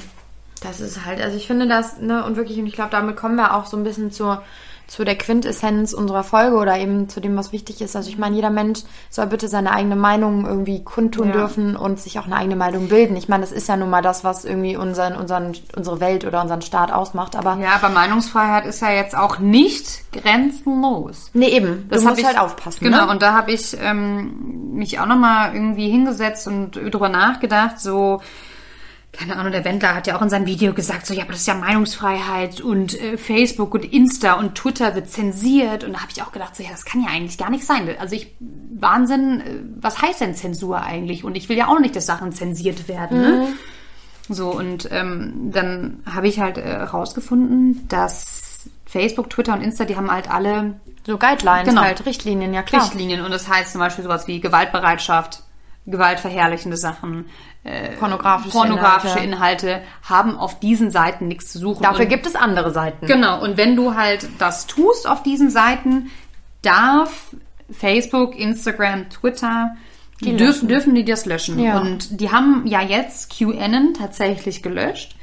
Das 0.63 0.81
ist 0.81 1.05
halt, 1.05 1.21
also 1.21 1.37
ich 1.37 1.47
finde 1.47 1.67
das, 1.67 1.99
ne, 1.99 2.25
und 2.25 2.37
wirklich, 2.37 2.59
und 2.59 2.67
ich 2.67 2.75
glaube, 2.75 2.91
damit 2.91 3.17
kommen 3.17 3.37
wir 3.37 3.55
auch 3.55 3.67
so 3.67 3.77
ein 3.77 3.85
bisschen 3.85 4.13
zur, 4.13 4.43
zu 4.89 5.05
der 5.05 5.17
Quintessenz 5.19 5.93
unserer 5.93 6.25
Folge 6.25 6.57
oder 6.57 6.79
eben 6.79 7.11
zu 7.11 7.21
dem, 7.21 7.37
was 7.37 7.53
wichtig 7.53 7.83
ist. 7.83 7.95
Also 7.95 8.09
ich 8.09 8.17
meine, 8.17 8.35
jeder 8.35 8.49
Mensch 8.49 8.81
soll 9.11 9.27
bitte 9.27 9.47
seine 9.47 9.71
eigene 9.73 9.97
Meinung 9.97 10.47
irgendwie 10.47 10.83
kundtun 10.83 11.29
Ja. 11.29 11.33
dürfen 11.35 11.77
und 11.77 12.01
sich 12.01 12.19
auch 12.19 12.25
eine 12.25 12.37
eigene 12.37 12.57
Meinung 12.57 12.89
bilden. 12.89 13.15
Ich 13.15 13.29
meine, 13.29 13.43
das 13.43 13.53
ist 13.53 13.69
ja 13.69 13.77
nun 13.77 13.91
mal 13.91 14.01
das, 14.01 14.25
was 14.25 14.47
irgendwie 14.47 14.77
unseren, 14.79 15.15
unseren, 15.15 15.55
unsere 15.77 16.01
Welt 16.01 16.25
oder 16.25 16.41
unseren 16.41 16.63
Staat 16.63 16.91
ausmacht. 16.91 17.37
Aber 17.37 17.59
Ja, 17.61 17.75
aber 17.75 17.91
Meinungsfreiheit 17.91 18.65
ist 18.65 18.81
ja 18.81 18.91
jetzt 18.91 19.15
auch 19.15 19.39
nicht 19.39 20.11
grenzenlos. 20.13 21.31
nee, 21.35 21.49
eben, 21.51 21.87
Das 21.91 22.01
du 22.01 22.07
hab 22.07 22.13
musst 22.13 22.21
ich, 22.23 22.27
halt 22.27 22.39
aufpassen. 22.41 22.83
Genau, 22.83 23.05
ne? 23.07 23.11
und 23.11 23.21
da 23.23 23.35
habe 23.35 23.53
ich 23.53 23.77
ähm, 23.81 24.73
mich 24.73 24.99
auch 25.01 25.07
nochmal 25.07 25.55
irgendwie 25.55 25.91
hingesetzt 25.91 26.47
und 26.47 26.73
drüber 26.73 27.11
nachgedacht, 27.11 27.79
so, 27.79 28.21
keine 29.13 29.37
Ahnung, 29.37 29.53
der 29.53 29.65
Wendler 29.65 29.95
hat 29.95 30.07
ja 30.07 30.17
auch 30.17 30.23
in 30.23 30.29
seinem 30.29 30.47
Video 30.47 30.75
gesagt, 30.75 31.07
so, 31.07 31.15
ja, 31.15 31.23
aber 31.23 31.33
das 31.33 31.41
ist 31.41 31.47
ja 31.47 31.55
Meinungsfreiheit 31.55 32.61
und 32.61 33.01
äh, 33.01 33.17
Facebook 33.17 33.75
und 33.75 33.85
Insta 33.93 34.35
und 34.35 34.55
Twitter 34.55 34.95
wird 34.95 35.11
zensiert. 35.11 35.83
Und 35.83 35.95
da 35.95 36.01
habe 36.01 36.13
ich 36.15 36.23
auch 36.23 36.31
gedacht, 36.31 36.55
so, 36.55 36.63
ja, 36.63 36.71
das 36.71 36.85
kann 36.85 37.03
ja 37.03 37.09
eigentlich 37.09 37.39
gar 37.39 37.51
nicht 37.51 37.65
sein. 37.65 37.89
Also 37.99 38.15
ich, 38.15 38.37
Wahnsinn, 38.39 39.41
äh, 39.41 39.61
was 39.81 40.01
heißt 40.03 40.21
denn 40.21 40.35
Zensur 40.35 40.83
eigentlich? 40.83 41.25
Und 41.25 41.37
ich 41.37 41.49
will 41.49 41.57
ja 41.57 41.69
auch 41.69 41.81
nicht, 41.81 41.97
dass 41.97 42.07
Sachen 42.07 42.33
zensiert 42.33 42.87
werden, 42.89 43.21
ne? 43.21 43.49
So, 44.31 44.51
und 44.51 44.89
ähm, 44.93 45.51
dann 45.53 46.03
habe 46.05 46.29
ich 46.29 46.39
halt 46.39 46.59
äh, 46.59 46.77
rausgefunden, 46.77 47.89
dass 47.89 48.69
Facebook, 48.85 49.31
Twitter 49.31 49.55
und 49.55 49.63
Insta, 49.63 49.87
die 49.87 49.97
haben 49.97 50.11
halt 50.11 50.31
alle 50.31 50.75
so 51.07 51.17
Guidelines, 51.17 51.67
Genau. 51.71 51.81
halt 51.81 52.05
Richtlinien, 52.05 52.53
ja 52.53 52.63
klar. 52.63 52.83
Richtlinien. 52.83 53.25
Und 53.25 53.31
das 53.31 53.49
heißt 53.49 53.73
zum 53.73 53.81
Beispiel 53.81 54.05
sowas 54.05 54.27
wie 54.27 54.41
Gewaltbereitschaft, 54.41 55.43
gewaltverherrlichende 55.91 56.77
Sachen, 56.77 57.27
äh, 57.65 57.91
Pornografische, 57.97 58.57
pornografische 58.57 59.19
Inhalte. 59.19 59.67
Inhalte. 59.67 59.87
haben 60.03 60.37
auf 60.39 60.61
diesen 60.61 60.91
Seiten 60.91 61.29
nichts 61.29 61.53
zu 61.53 61.59
suchen. 61.59 61.83
Dafür 61.83 62.05
und, 62.05 62.09
gibt 62.09 62.27
es 62.27 62.35
andere 62.35 62.71
Seiten. 62.71 63.07
Genau, 63.07 63.43
und 63.43 63.57
wenn 63.57 63.77
du 63.77 63.95
halt 63.95 64.29
das 64.39 64.67
tust 64.67 65.09
auf 65.09 65.23
diesen 65.23 65.51
Seiten, 65.51 66.11
darf 66.63 67.35
Facebook, 67.71 68.39
Instagram, 68.39 69.11
Twitter, 69.11 69.77
die 70.21 70.37
dürfen, 70.37 70.69
dürfen 70.69 70.95
die 70.95 71.05
das 71.05 71.27
löschen. 71.27 71.59
Ja. 71.59 71.79
Und 71.79 72.21
die 72.21 72.31
haben 72.31 72.67
ja 72.67 72.83
jetzt 72.83 73.37
QAnon 73.37 73.95
tatsächlich 73.95 74.63
gelöscht, 74.63 75.17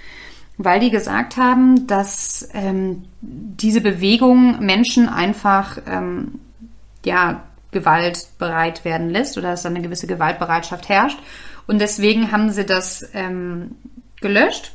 weil 0.58 0.80
die 0.80 0.90
gesagt 0.90 1.38
haben, 1.38 1.86
dass 1.88 2.48
ähm, 2.54 3.04
diese 3.22 3.82
Bewegung 3.82 4.60
Menschen 4.60 5.10
einfach 5.10 5.78
ähm, 5.86 6.40
ja, 7.04 7.44
gewaltbereit 7.76 8.84
werden 8.86 9.10
lässt 9.10 9.38
oder 9.38 9.52
dass 9.52 9.62
da 9.62 9.70
eine 9.70 9.82
gewisse 9.82 10.08
Gewaltbereitschaft 10.08 10.90
herrscht. 10.90 11.20
Und 11.68 11.80
deswegen 11.80 12.32
haben 12.32 12.50
sie 12.50 12.66
das 12.66 13.08
ähm, 13.14 13.76
gelöscht. 14.22 14.72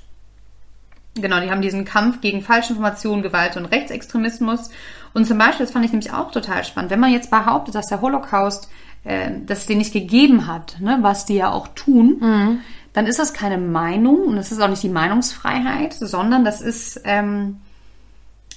Genau, 1.15 1.41
die 1.41 1.51
haben 1.51 1.63
diesen 1.63 1.85
Kampf 1.85 2.21
gegen 2.21 2.43
Falschinformation, 2.43 3.23
Gewalt 3.23 3.57
und 3.57 3.65
Rechtsextremismus. 3.65 4.71
Und 5.15 5.27
zum 5.27 5.39
Beispiel, 5.39 5.67
das 5.67 5.73
fand 5.73 5.85
ich 5.85 5.91
nämlich 5.91 6.13
auch 6.13 6.31
total 6.31 6.63
spannend, 6.63 6.91
wenn 6.91 7.01
man 7.01 7.13
jetzt 7.13 7.31
behauptet, 7.31 7.75
dass 7.75 7.89
der 7.89 8.01
Holocaust, 8.01 8.69
äh, 9.05 9.31
dass 9.47 9.61
es 9.61 9.67
den 9.67 9.79
nicht 9.79 9.93
gegeben 9.93 10.47
hat, 10.47 10.77
ne, 10.81 10.99
was 11.01 11.25
die 11.25 11.37
ja 11.37 11.51
auch 11.51 11.69
tun, 11.69 12.63
dann 12.93 13.07
ist 13.07 13.19
das 13.19 13.33
keine 13.33 13.59
Meinung 13.59 14.25
und 14.25 14.37
das 14.37 14.53
ist 14.53 14.61
auch 14.61 14.69
nicht 14.69 14.83
die 14.83 14.89
Meinungsfreiheit, 14.89 15.95
sondern 15.95 16.45
das 16.45 16.61
ist 16.61 17.01
ähm, 17.05 17.61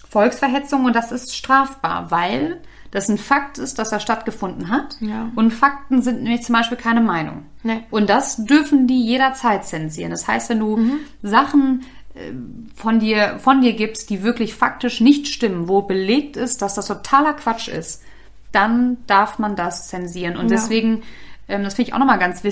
Volksverhetzung 0.09 0.85
und 0.85 0.95
das 0.95 1.11
ist 1.11 1.35
strafbar, 1.35 2.11
weil 2.11 2.59
das 2.93 3.09
ein 3.09 3.17
Fakt 3.17 3.57
ist, 3.57 3.79
dass 3.79 3.91
er 3.91 3.99
stattgefunden 3.99 4.69
hat. 4.69 4.97
Ja. 4.99 5.31
Und 5.35 5.49
Fakten 5.51 6.03
sind 6.03 6.21
nämlich 6.21 6.43
zum 6.43 6.53
Beispiel 6.53 6.77
keine 6.77 7.01
Meinung. 7.01 7.41
Nee. 7.63 7.83
Und 7.89 8.07
das 8.07 8.45
dürfen 8.45 8.85
die 8.85 9.03
jederzeit 9.03 9.65
zensieren. 9.65 10.11
Das 10.11 10.27
heißt, 10.27 10.49
wenn 10.51 10.59
du 10.59 10.77
Sachen 11.23 11.81
äh, 12.13 12.31
von 12.75 12.99
dir, 12.99 13.39
von 13.39 13.61
dir 13.61 13.73
gibst, 13.73 14.11
die 14.11 14.21
wirklich 14.21 14.53
faktisch 14.53 15.01
nicht 15.01 15.27
stimmen, 15.27 15.67
wo 15.67 15.81
belegt 15.81 16.37
ist, 16.37 16.61
dass 16.61 16.75
das 16.75 16.85
totaler 16.85 17.33
Quatsch 17.33 17.67
ist, 17.67 18.03
dann 18.51 18.97
darf 19.07 19.39
man 19.39 19.55
das 19.55 19.87
zensieren. 19.87 20.37
Und 20.37 20.51
Ja. 20.51 20.57
deswegen, 20.57 21.01
ähm, 21.47 21.63
das 21.63 21.73
finde 21.73 21.89
ich 21.89 21.95
auch 21.95 21.99
nochmal 21.99 22.19
ganz, 22.19 22.43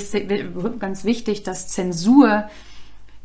ganz 0.79 1.03
wichtig, 1.05 1.43
dass 1.43 1.67
Zensur 1.67 2.45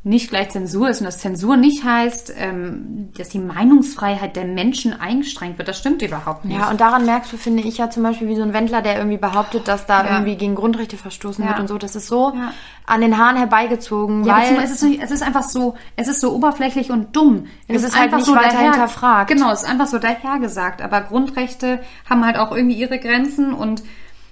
nicht 0.07 0.30
gleich 0.30 0.50
Zensur 0.50 0.88
ist 0.88 1.00
und 1.00 1.07
dass 1.07 1.18
Zensur 1.18 1.57
nicht 1.57 1.82
heißt, 1.82 2.32
ähm, 2.36 3.09
dass 3.18 3.28
die 3.28 3.40
Meinungsfreiheit 3.40 4.36
der 4.36 4.44
Menschen 4.44 4.92
eingeschränkt 4.92 5.59
wird. 5.59 5.66
Das 5.66 5.78
stimmt 5.78 6.00
überhaupt 6.00 6.44
nicht. 6.44 6.57
Ja, 6.57 6.70
und 6.70 6.80
daran 6.80 7.04
merkst 7.07 7.32
du, 7.32 7.36
finde 7.36 7.64
ich 7.64 7.78
ja 7.78 7.90
zum 7.90 8.04
Beispiel, 8.04 8.28
wie 8.28 8.36
so 8.36 8.42
ein 8.42 8.52
Wendler, 8.52 8.82
der 8.82 8.98
irgendwie 8.98 9.16
behauptet, 9.16 9.66
dass 9.66 9.84
da 9.86 10.04
Ja. 10.04 10.12
irgendwie 10.12 10.36
gegen 10.36 10.54
Grundrechte 10.54 10.96
verstoßen 10.96 11.42
Ja. 11.42 11.50
wird 11.50 11.59
und 11.59 11.66
so. 11.68 11.76
Das 11.76 11.96
ist 11.96 12.07
so 12.07 12.32
Ja. 12.36 12.52
an 12.86 13.00
den 13.00 13.18
Haaren 13.18 13.36
herbeigezogen, 13.36 14.22
Ja, 14.24 14.36
weil 14.36 14.62
es, 14.62 14.70
ist, 14.70 14.84
nicht- 14.84 15.02
es 15.02 15.11
ist 15.11 15.24
einfach 15.24 15.42
so, 15.42 15.74
es 15.96 16.07
ist 16.07 16.20
so 16.20 16.32
oberflächlich 16.32 16.92
und 16.92 17.16
dumm. 17.16 17.46
Es 17.66 17.82
ist 17.82 17.98
halt 17.98 18.14
nicht 18.14 18.28
weiter 18.32 18.59
hinterfragt. 18.61 19.28
Genau, 19.28 19.50
es 19.50 19.64
ist 19.64 19.68
einfach 19.68 19.88
so 19.88 19.98
dahergesagt. 19.98 20.82
Aber 20.82 21.00
Grundrechte 21.00 21.80
haben 22.09 22.24
halt 22.24 22.36
auch 22.38 22.52
irgendwie 22.54 22.76
ihre 22.76 23.00
Grenzen 23.00 23.52
und 23.52 23.82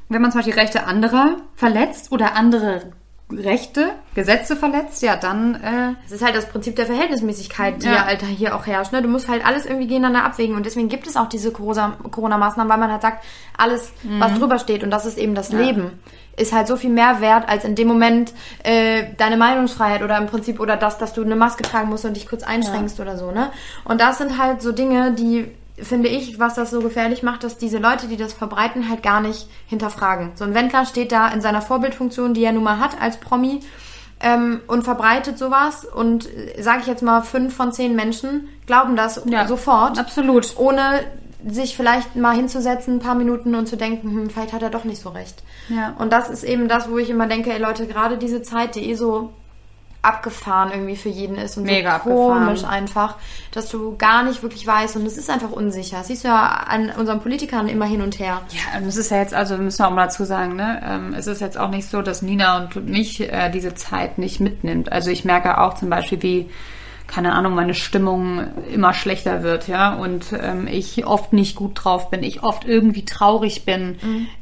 wenn 0.08 0.22
man 0.22 0.30
zum 0.30 0.38
Beispiel 0.38 0.54
Rechte 0.54 0.86
anderer 0.86 1.38
verletzt 1.56 2.12
oder 2.12 2.36
andere 2.36 2.92
Rechte, 3.32 3.92
Gesetze 4.14 4.54
verletzt, 4.54 5.02
ja, 5.02 5.16
dann 5.16 5.54
äh, 5.54 5.94
es 6.06 6.12
ist 6.12 6.22
halt 6.22 6.36
das 6.36 6.46
Prinzip 6.46 6.76
der 6.76 6.84
Verhältnismäßigkeit, 6.86 7.82
die 7.82 7.86
Ja. 7.86 7.94
ja, 7.94 8.04
Alter, 8.04 8.26
hier 8.26 8.54
auch 8.54 8.66
herrscht. 8.66 8.92
Ne? 8.92 9.00
Du 9.00 9.08
musst 9.08 9.28
halt 9.28 9.44
alles 9.46 9.64
irgendwie 9.64 9.86
gegeneinander 9.86 10.24
abwägen 10.24 10.54
und 10.56 10.66
deswegen 10.66 10.88
gibt 10.90 11.06
es 11.06 11.16
auch 11.16 11.28
diese 11.28 11.50
Corona- 11.50 11.96
Corona-Maßnahmen, 12.10 12.70
weil 12.70 12.78
man 12.78 12.92
halt 12.92 13.02
sagt, 13.02 13.24
alles, 13.56 13.92
was 14.18 14.38
drüber 14.38 14.58
steht 14.58 14.82
und 14.84 14.90
das 14.90 15.06
ist 15.06 15.16
eben 15.16 15.34
das 15.34 15.52
Leben, 15.52 15.98
ist 16.36 16.52
halt 16.52 16.66
so 16.66 16.76
viel 16.76 16.90
mehr 16.90 17.20
wert 17.20 17.48
als 17.48 17.64
in 17.64 17.74
dem 17.74 17.88
Moment 17.88 18.34
äh, 18.62 19.04
deine 19.16 19.36
Meinungsfreiheit 19.38 20.02
oder 20.02 20.18
im 20.18 20.26
Prinzip 20.26 20.60
oder 20.60 20.76
das, 20.76 20.98
dass 20.98 21.14
du 21.14 21.22
eine 21.22 21.36
Maske 21.36 21.62
tragen 21.62 21.88
musst 21.88 22.04
und 22.04 22.14
dich 22.16 22.28
kurz 22.28 22.42
einschränkst 22.42 23.00
oder 23.00 23.16
so. 23.16 23.30
Ne? 23.30 23.50
Und 23.84 24.00
das 24.00 24.18
sind 24.18 24.38
halt 24.38 24.60
so 24.60 24.72
Dinge, 24.72 25.12
die 25.12 25.46
finde 25.80 26.08
ich, 26.08 26.38
was 26.38 26.54
das 26.54 26.70
so 26.70 26.80
gefährlich 26.80 27.22
macht, 27.22 27.42
dass 27.44 27.58
diese 27.58 27.78
Leute, 27.78 28.06
die 28.06 28.16
das 28.16 28.32
verbreiten, 28.32 28.88
halt 28.88 29.02
gar 29.02 29.20
nicht 29.20 29.48
hinterfragen. 29.66 30.32
So 30.34 30.44
ein 30.44 30.54
Wendler 30.54 30.86
steht 30.86 31.10
da 31.12 31.28
in 31.28 31.40
seiner 31.40 31.62
Vorbildfunktion, 31.62 32.34
die 32.34 32.44
er 32.44 32.52
nun 32.52 32.62
mal 32.62 32.78
hat 32.78 33.00
als 33.00 33.18
Promi 33.18 33.60
ähm, 34.20 34.60
und 34.68 34.84
verbreitet 34.84 35.36
sowas 35.38 35.84
und 35.84 36.28
sage 36.60 36.80
ich 36.82 36.86
jetzt 36.86 37.02
mal, 37.02 37.22
fünf 37.22 37.54
von 37.56 37.72
zehn 37.72 37.96
Menschen 37.96 38.48
glauben 38.66 38.94
das 38.96 39.20
Ja, 39.26 39.46
sofort. 39.48 39.98
absolut. 39.98 40.56
Ohne 40.56 41.00
sich 41.46 41.76
vielleicht 41.76 42.16
mal 42.16 42.34
hinzusetzen, 42.34 42.94
ein 42.96 43.00
paar 43.00 43.14
Minuten 43.16 43.54
und 43.54 43.66
zu 43.66 43.76
denken, 43.76 44.10
hm, 44.10 44.30
vielleicht 44.30 44.52
hat 44.52 44.62
er 44.62 44.70
doch 44.70 44.84
nicht 44.84 45.02
so 45.02 45.10
recht. 45.10 45.42
Ja. 45.68 45.94
Und 45.98 46.12
das 46.12 46.30
ist 46.30 46.42
eben 46.44 46.68
das, 46.68 46.88
wo 46.90 46.96
ich 46.98 47.10
immer 47.10 47.26
denke, 47.26 47.52
ey 47.52 47.58
Leute, 47.58 47.86
gerade 47.86 48.16
diese 48.16 48.40
Zeit, 48.42 48.76
die 48.76 48.88
eh 48.90 48.94
so 48.94 49.30
abgefahren 50.04 50.70
irgendwie 50.72 50.96
für 50.96 51.08
jeden 51.08 51.36
ist 51.36 51.56
und 51.56 51.64
Mega 51.64 51.90
so 51.90 51.96
abgefahren. 51.96 52.46
komisch 52.46 52.64
einfach, 52.64 53.16
dass 53.52 53.68
du 53.68 53.96
gar 53.96 54.22
nicht 54.22 54.42
wirklich 54.42 54.66
weißt 54.66 54.96
und 54.96 55.06
es 55.06 55.16
ist 55.16 55.30
einfach 55.30 55.50
unsicher. 55.50 55.98
Das 55.98 56.08
siehst 56.08 56.24
du 56.24 56.28
ja 56.28 56.64
an 56.66 56.90
unseren 56.90 57.20
Politikern 57.20 57.68
immer 57.68 57.86
hin 57.86 58.02
und 58.02 58.18
her. 58.18 58.42
Ja, 58.50 58.78
und 58.78 58.86
es 58.86 58.96
ist 58.96 59.10
ja 59.10 59.18
jetzt, 59.18 59.34
also 59.34 59.56
müssen 59.56 59.78
wir 59.78 59.88
auch 59.88 59.92
mal 59.92 60.04
dazu 60.04 60.24
sagen, 60.24 60.56
ne, 60.56 60.82
ähm, 60.84 61.14
es 61.14 61.26
ist 61.26 61.40
jetzt 61.40 61.58
auch 61.58 61.70
nicht 61.70 61.88
so, 61.88 62.02
dass 62.02 62.22
Nina 62.22 62.58
und 62.58 62.88
mich 62.88 63.20
äh, 63.20 63.50
diese 63.50 63.74
Zeit 63.74 64.18
nicht 64.18 64.40
mitnimmt. 64.40 64.92
Also 64.92 65.10
ich 65.10 65.24
merke 65.24 65.58
auch 65.58 65.74
zum 65.74 65.90
Beispiel, 65.90 66.22
wie, 66.22 66.50
keine 67.06 67.32
Ahnung, 67.32 67.54
meine 67.54 67.74
Stimmung 67.74 68.46
immer 68.72 68.94
schlechter 68.94 69.42
wird, 69.42 69.68
ja, 69.68 69.94
und 69.94 70.32
ähm, 70.32 70.66
ich 70.66 71.06
oft 71.06 71.32
nicht 71.32 71.54
gut 71.54 71.72
drauf 71.84 72.10
bin, 72.10 72.22
ich 72.22 72.42
oft 72.42 72.64
irgendwie 72.64 73.04
traurig 73.04 73.64
bin 73.64 73.98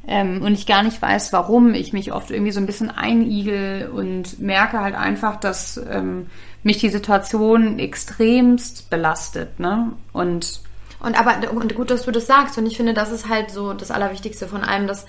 ähm, 0.06 0.42
und 0.42 0.54
ich 0.54 0.66
gar 0.66 0.82
nicht 0.82 1.02
weiß, 1.02 1.32
warum, 1.32 1.74
ich 1.74 1.92
mich 1.92 2.12
oft 2.12 2.30
irgendwie 2.30 2.52
so 2.52 2.60
ein 2.60 2.66
bisschen 2.66 2.90
einigel 2.90 3.90
und 3.92 4.40
merke 4.40 4.80
halt 4.80 4.94
einfach, 4.94 5.36
dass 5.36 5.76
ähm, 5.90 6.28
mich 6.62 6.78
die 6.78 6.88
Situation 6.88 7.78
extremst 7.78 8.88
belastet, 8.90 9.58
ne, 9.58 9.92
und 10.12 10.60
Und 11.00 11.18
aber 11.18 11.50
und 11.50 11.74
gut, 11.74 11.90
dass 11.90 12.04
du 12.04 12.12
das 12.12 12.28
sagst. 12.28 12.56
Und 12.58 12.66
ich 12.66 12.76
finde, 12.76 12.94
das 12.94 13.10
ist 13.10 13.28
halt 13.28 13.50
so 13.50 13.72
das 13.74 13.90
Allerwichtigste 13.90 14.46
von 14.46 14.62
allem, 14.62 14.86
dass 14.86 15.04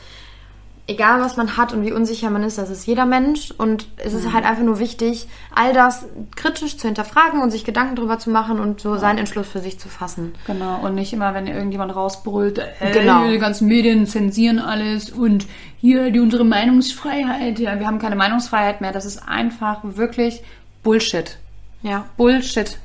egal 0.87 1.21
was 1.21 1.37
man 1.37 1.55
hat 1.55 1.71
und 1.73 1.85
wie 1.85 1.93
unsicher 1.93 2.29
man 2.29 2.43
ist, 2.43 2.57
das 2.57 2.69
ist 2.69 2.85
jeder 2.85 3.05
Mensch. 3.05 3.51
Und 3.57 3.87
es 3.97 4.13
ist 4.13 4.33
halt 4.33 4.45
einfach 4.45 4.63
nur 4.63 4.79
wichtig, 4.79 5.27
all 5.55 5.73
das 5.73 6.05
kritisch 6.35 6.77
zu 6.77 6.87
hinterfragen 6.87 7.41
und 7.41 7.51
sich 7.51 7.63
Gedanken 7.63 7.95
drüber 7.95 8.19
zu 8.19 8.29
machen 8.29 8.59
und 8.59 8.81
so 8.81 8.97
seinen 8.97 9.17
Entschluss 9.19 9.47
für 9.47 9.59
sich 9.59 9.79
zu 9.79 9.87
fassen. 9.87 10.33
Genau, 10.45 10.79
und 10.83 10.95
nicht 10.95 11.13
immer, 11.13 11.33
wenn 11.33 11.47
irgendjemand 11.47 11.95
rausbrüllt, 11.95 12.57
äh, 12.57 12.91
Genau. 12.91 13.27
die 13.29 13.37
ganzen 13.39 13.67
Medien 13.67 14.05
zensieren 14.07 14.59
alles 14.59 15.09
und 15.09 15.45
hier 15.79 16.11
die 16.11 16.19
unsere 16.19 16.43
Meinungsfreiheit. 16.45 17.59
Ja, 17.59 17.79
wir 17.79 17.87
haben 17.87 17.99
keine 17.99 18.15
Meinungsfreiheit 18.15 18.81
mehr. 18.81 18.91
Das 18.91 19.05
ist 19.05 19.27
einfach 19.27 19.79
wirklich 19.83 20.43
Bullshit. 20.83 21.37
Ja. 21.81 22.05
Bullshit. 22.17 22.77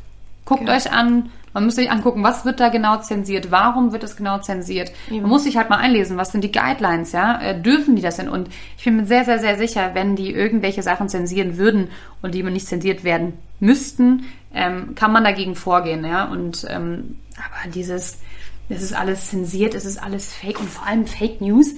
Guckt 0.45 0.69
Ja. 0.69 0.77
euch 0.77 0.91
an, 0.93 1.31
Man 1.59 1.65
muss 1.65 1.75
sich 1.75 1.91
angucken, 1.91 2.23
was 2.23 2.45
wird 2.45 2.61
da 2.61 2.69
genau 2.69 2.99
zensiert, 2.99 3.51
warum 3.51 3.93
wird 3.93 4.05
es 4.05 4.15
genau 4.15 4.39
zensiert. 4.39 4.93
Man 5.11 5.29
muss 5.29 5.43
sich 5.43 5.57
halt 5.57 5.69
mal 5.71 5.79
einlesen, 5.79 6.17
was 6.17 6.31
sind 6.31 6.45
die 6.45 6.53
Guidelines, 6.53 7.11
ja? 7.11 7.41
Äh, 7.41 7.61
dürfen 7.61 7.97
die 7.97 8.03
das 8.03 8.15
denn? 8.15 8.29
Und 8.29 8.49
ich 8.77 8.85
bin 8.85 8.95
mir 8.95 9.07
sehr, 9.07 9.25
sehr, 9.25 9.41
sehr 9.41 9.59
sicher, 9.59 9.91
wenn 9.95 10.15
die 10.15 10.31
irgendwelche 10.33 10.85
Sachen 10.85 11.09
zensieren 11.09 11.59
würden 11.59 11.89
und 12.23 12.37
die 12.37 12.45
nicht 12.45 12.69
zensiert 12.69 13.03
werden 13.03 13.33
müssten, 13.59 14.27
ähm, 14.55 14.95
kann 14.95 15.11
man 15.11 15.25
dagegen 15.25 15.57
vorgehen, 15.57 16.05
ja? 16.05 16.27
Und 16.27 16.65
ähm, 16.71 17.17
aber 17.37 17.73
dieses, 17.73 18.21
es 18.69 18.81
ist 18.81 18.95
alles 18.95 19.29
zensiert, 19.31 19.75
es 19.75 19.85
ist 19.85 20.01
alles 20.01 20.33
Fake 20.33 20.61
und 20.61 20.71
vor 20.71 20.87
allem 20.87 21.07
Fake 21.07 21.41
News. 21.41 21.75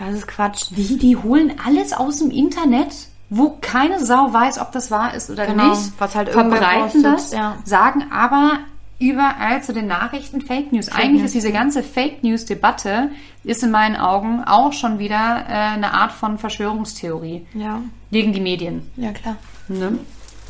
Das 0.00 0.12
ist 0.14 0.26
Quatsch. 0.26 0.70
Wie, 0.70 0.98
die 0.98 1.16
holen 1.16 1.52
alles 1.64 1.92
aus 1.92 2.18
dem 2.18 2.32
Internet, 2.32 2.92
wo 3.30 3.56
keine 3.60 4.04
Sau 4.04 4.32
weiß, 4.32 4.58
ob 4.60 4.72
das 4.72 4.90
wahr 4.90 5.14
ist 5.14 5.30
oder 5.30 5.46
Genau, 5.46 5.70
nicht. 5.70 5.92
was 5.98 6.14
halt 6.14 6.28
verbreiten 6.30 7.02
das, 7.02 7.32
ja. 7.32 7.56
sagen 7.64 8.06
aber 8.12 8.58
überall 9.00 9.62
zu 9.62 9.72
den 9.72 9.86
Nachrichten 9.88 10.40
Fake 10.40 10.72
News. 10.72 10.88
Eigentlich 10.88 11.22
News, 11.22 11.24
ist 11.26 11.34
diese 11.34 11.52
ganze 11.52 11.82
Fake 11.82 12.22
News 12.22 12.44
Debatte 12.44 13.10
ist 13.42 13.62
in 13.62 13.70
meinen 13.70 13.96
Augen 13.96 14.44
auch 14.44 14.72
schon 14.72 14.98
wieder 14.98 15.44
äh, 15.48 15.52
eine 15.52 15.92
Art 15.92 16.12
von 16.12 16.38
Verschwörungstheorie 16.38 17.44
Ja, 17.54 17.80
gegen 18.12 18.32
die 18.32 18.40
Medien. 18.40 18.88
ja 18.96 19.12
klar. 19.12 19.36
Ne? 19.68 19.98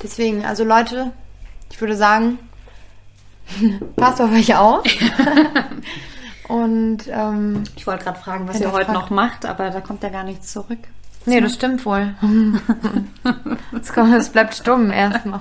Deswegen, 0.03 0.45
also 0.45 0.63
Leute, 0.65 1.13
ich 1.71 1.81
würde 1.81 1.97
sagen, 1.97 2.39
passt 3.97 4.21
auf 4.21 4.31
euch 4.31 4.55
auf. 4.57 4.83
Und 6.49 6.99
ähm, 7.09 7.65
Ich 7.77 7.87
wollte 7.87 8.05
gerade 8.05 8.19
fragen, 8.19 8.47
was 8.47 8.61
ihr 8.61 8.71
heute 8.73 8.87
frag. 8.87 8.95
noch 8.95 9.11
macht, 9.11 9.47
aber 9.47 9.71
da 9.71 9.81
kommt 9.81 10.03
ja 10.03 10.11
gar 10.11 10.25
nichts 10.25 10.53
zurück. 10.53 10.79
Nee, 11.27 11.41
das 11.41 11.55
stimmt 11.55 11.85
wohl. 11.85 12.15
Es 14.17 14.29
bleibt 14.31 14.55
stumm 14.55 14.91
erstmal. 14.91 15.41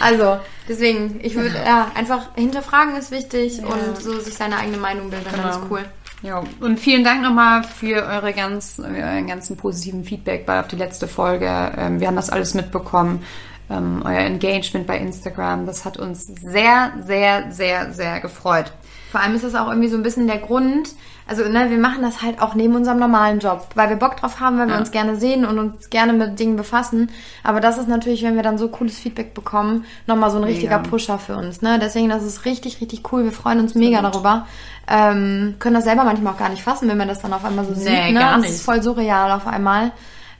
Also, 0.00 0.38
deswegen, 0.68 1.20
ich 1.22 1.34
würde 1.34 1.54
ja 1.64 1.90
einfach 1.94 2.34
hinterfragen 2.34 2.96
ist 2.96 3.10
wichtig 3.10 3.62
und 3.64 4.00
so 4.00 4.18
sich 4.20 4.34
seine 4.34 4.56
eigene 4.58 4.76
Meinung 4.76 5.10
bilden, 5.10 5.26
dann 5.30 5.48
ist 5.50 5.56
Genau. 5.56 5.66
cool. 5.70 5.84
Ja, 6.22 6.42
und 6.60 6.78
vielen 6.80 7.04
Dank 7.04 7.22
nochmal 7.22 7.62
für 7.62 8.04
eure 8.04 8.32
ganz, 8.32 8.78
euren 8.78 9.26
ganzen 9.26 9.56
positiven 9.56 10.04
Feedback 10.04 10.46
bei 10.46 10.60
auf 10.60 10.68
die 10.68 10.76
letzte 10.76 11.08
Folge. 11.08 11.46
Ähm, 11.76 12.00
wir 12.00 12.06
haben 12.08 12.16
das 12.16 12.30
alles 12.30 12.54
mitbekommen. 12.54 13.22
Ähm, 13.68 14.02
euer 14.04 14.20
Engagement 14.20 14.86
bei 14.86 14.98
Instagram, 14.98 15.66
das 15.66 15.84
hat 15.84 15.96
uns 15.98 16.26
sehr, 16.26 16.92
sehr, 17.04 17.50
sehr, 17.50 17.92
sehr 17.92 18.20
gefreut. 18.20 18.72
Vor 19.10 19.20
allem 19.20 19.34
ist 19.34 19.44
das 19.44 19.54
auch 19.54 19.68
irgendwie 19.68 19.88
so 19.88 19.96
ein 19.96 20.02
bisschen 20.02 20.26
der 20.26 20.38
Grund. 20.38 20.90
Also, 21.28 21.42
ne, 21.48 21.70
wir 21.70 21.78
machen 21.78 22.02
das 22.02 22.22
halt 22.22 22.40
auch 22.40 22.54
neben 22.54 22.76
unserem 22.76 22.98
normalen 23.00 23.40
Job, 23.40 23.66
weil 23.74 23.88
wir 23.88 23.96
Bock 23.96 24.16
drauf 24.16 24.38
haben, 24.38 24.58
weil 24.58 24.68
wir 24.68 24.74
Ja. 24.74 24.80
uns 24.80 24.92
gerne 24.92 25.16
sehen 25.16 25.44
und 25.44 25.58
uns 25.58 25.90
gerne 25.90 26.12
mit 26.12 26.38
Dingen 26.38 26.54
befassen. 26.56 27.10
Aber 27.42 27.60
das 27.60 27.78
ist 27.78 27.88
natürlich, 27.88 28.22
wenn 28.22 28.36
wir 28.36 28.44
dann 28.44 28.58
so 28.58 28.68
cooles 28.68 28.96
Feedback 28.98 29.34
bekommen, 29.34 29.84
nochmal 30.06 30.30
so 30.30 30.36
ein 30.36 30.44
richtiger 30.44 30.78
Mega. 30.78 30.88
Pusher 30.88 31.18
für 31.18 31.36
uns. 31.36 31.62
Ne? 31.62 31.78
Deswegen, 31.80 32.08
das 32.08 32.22
ist 32.22 32.44
richtig, 32.44 32.80
richtig 32.80 33.12
cool. 33.12 33.24
Wir 33.24 33.32
freuen 33.32 33.58
uns 33.58 33.74
mega 33.74 34.00
darüber. 34.02 34.46
Ähm, 34.88 35.56
können 35.58 35.74
das 35.74 35.84
selber 35.84 36.04
manchmal 36.04 36.34
auch 36.34 36.38
gar 36.38 36.48
nicht 36.48 36.62
fassen, 36.62 36.88
wenn 36.88 36.96
man 36.96 37.08
das 37.08 37.20
dann 37.22 37.32
auf 37.32 37.44
einmal 37.44 37.64
so 37.64 37.72
Nee, 37.72 37.78
sieht. 37.80 38.14
Ne? 38.14 38.20
gar 38.20 38.32
Das 38.34 38.42
nicht. 38.42 38.50
ist 38.52 38.62
voll 38.64 38.80
surreal 38.80 39.32
auf 39.32 39.48
einmal. 39.48 39.90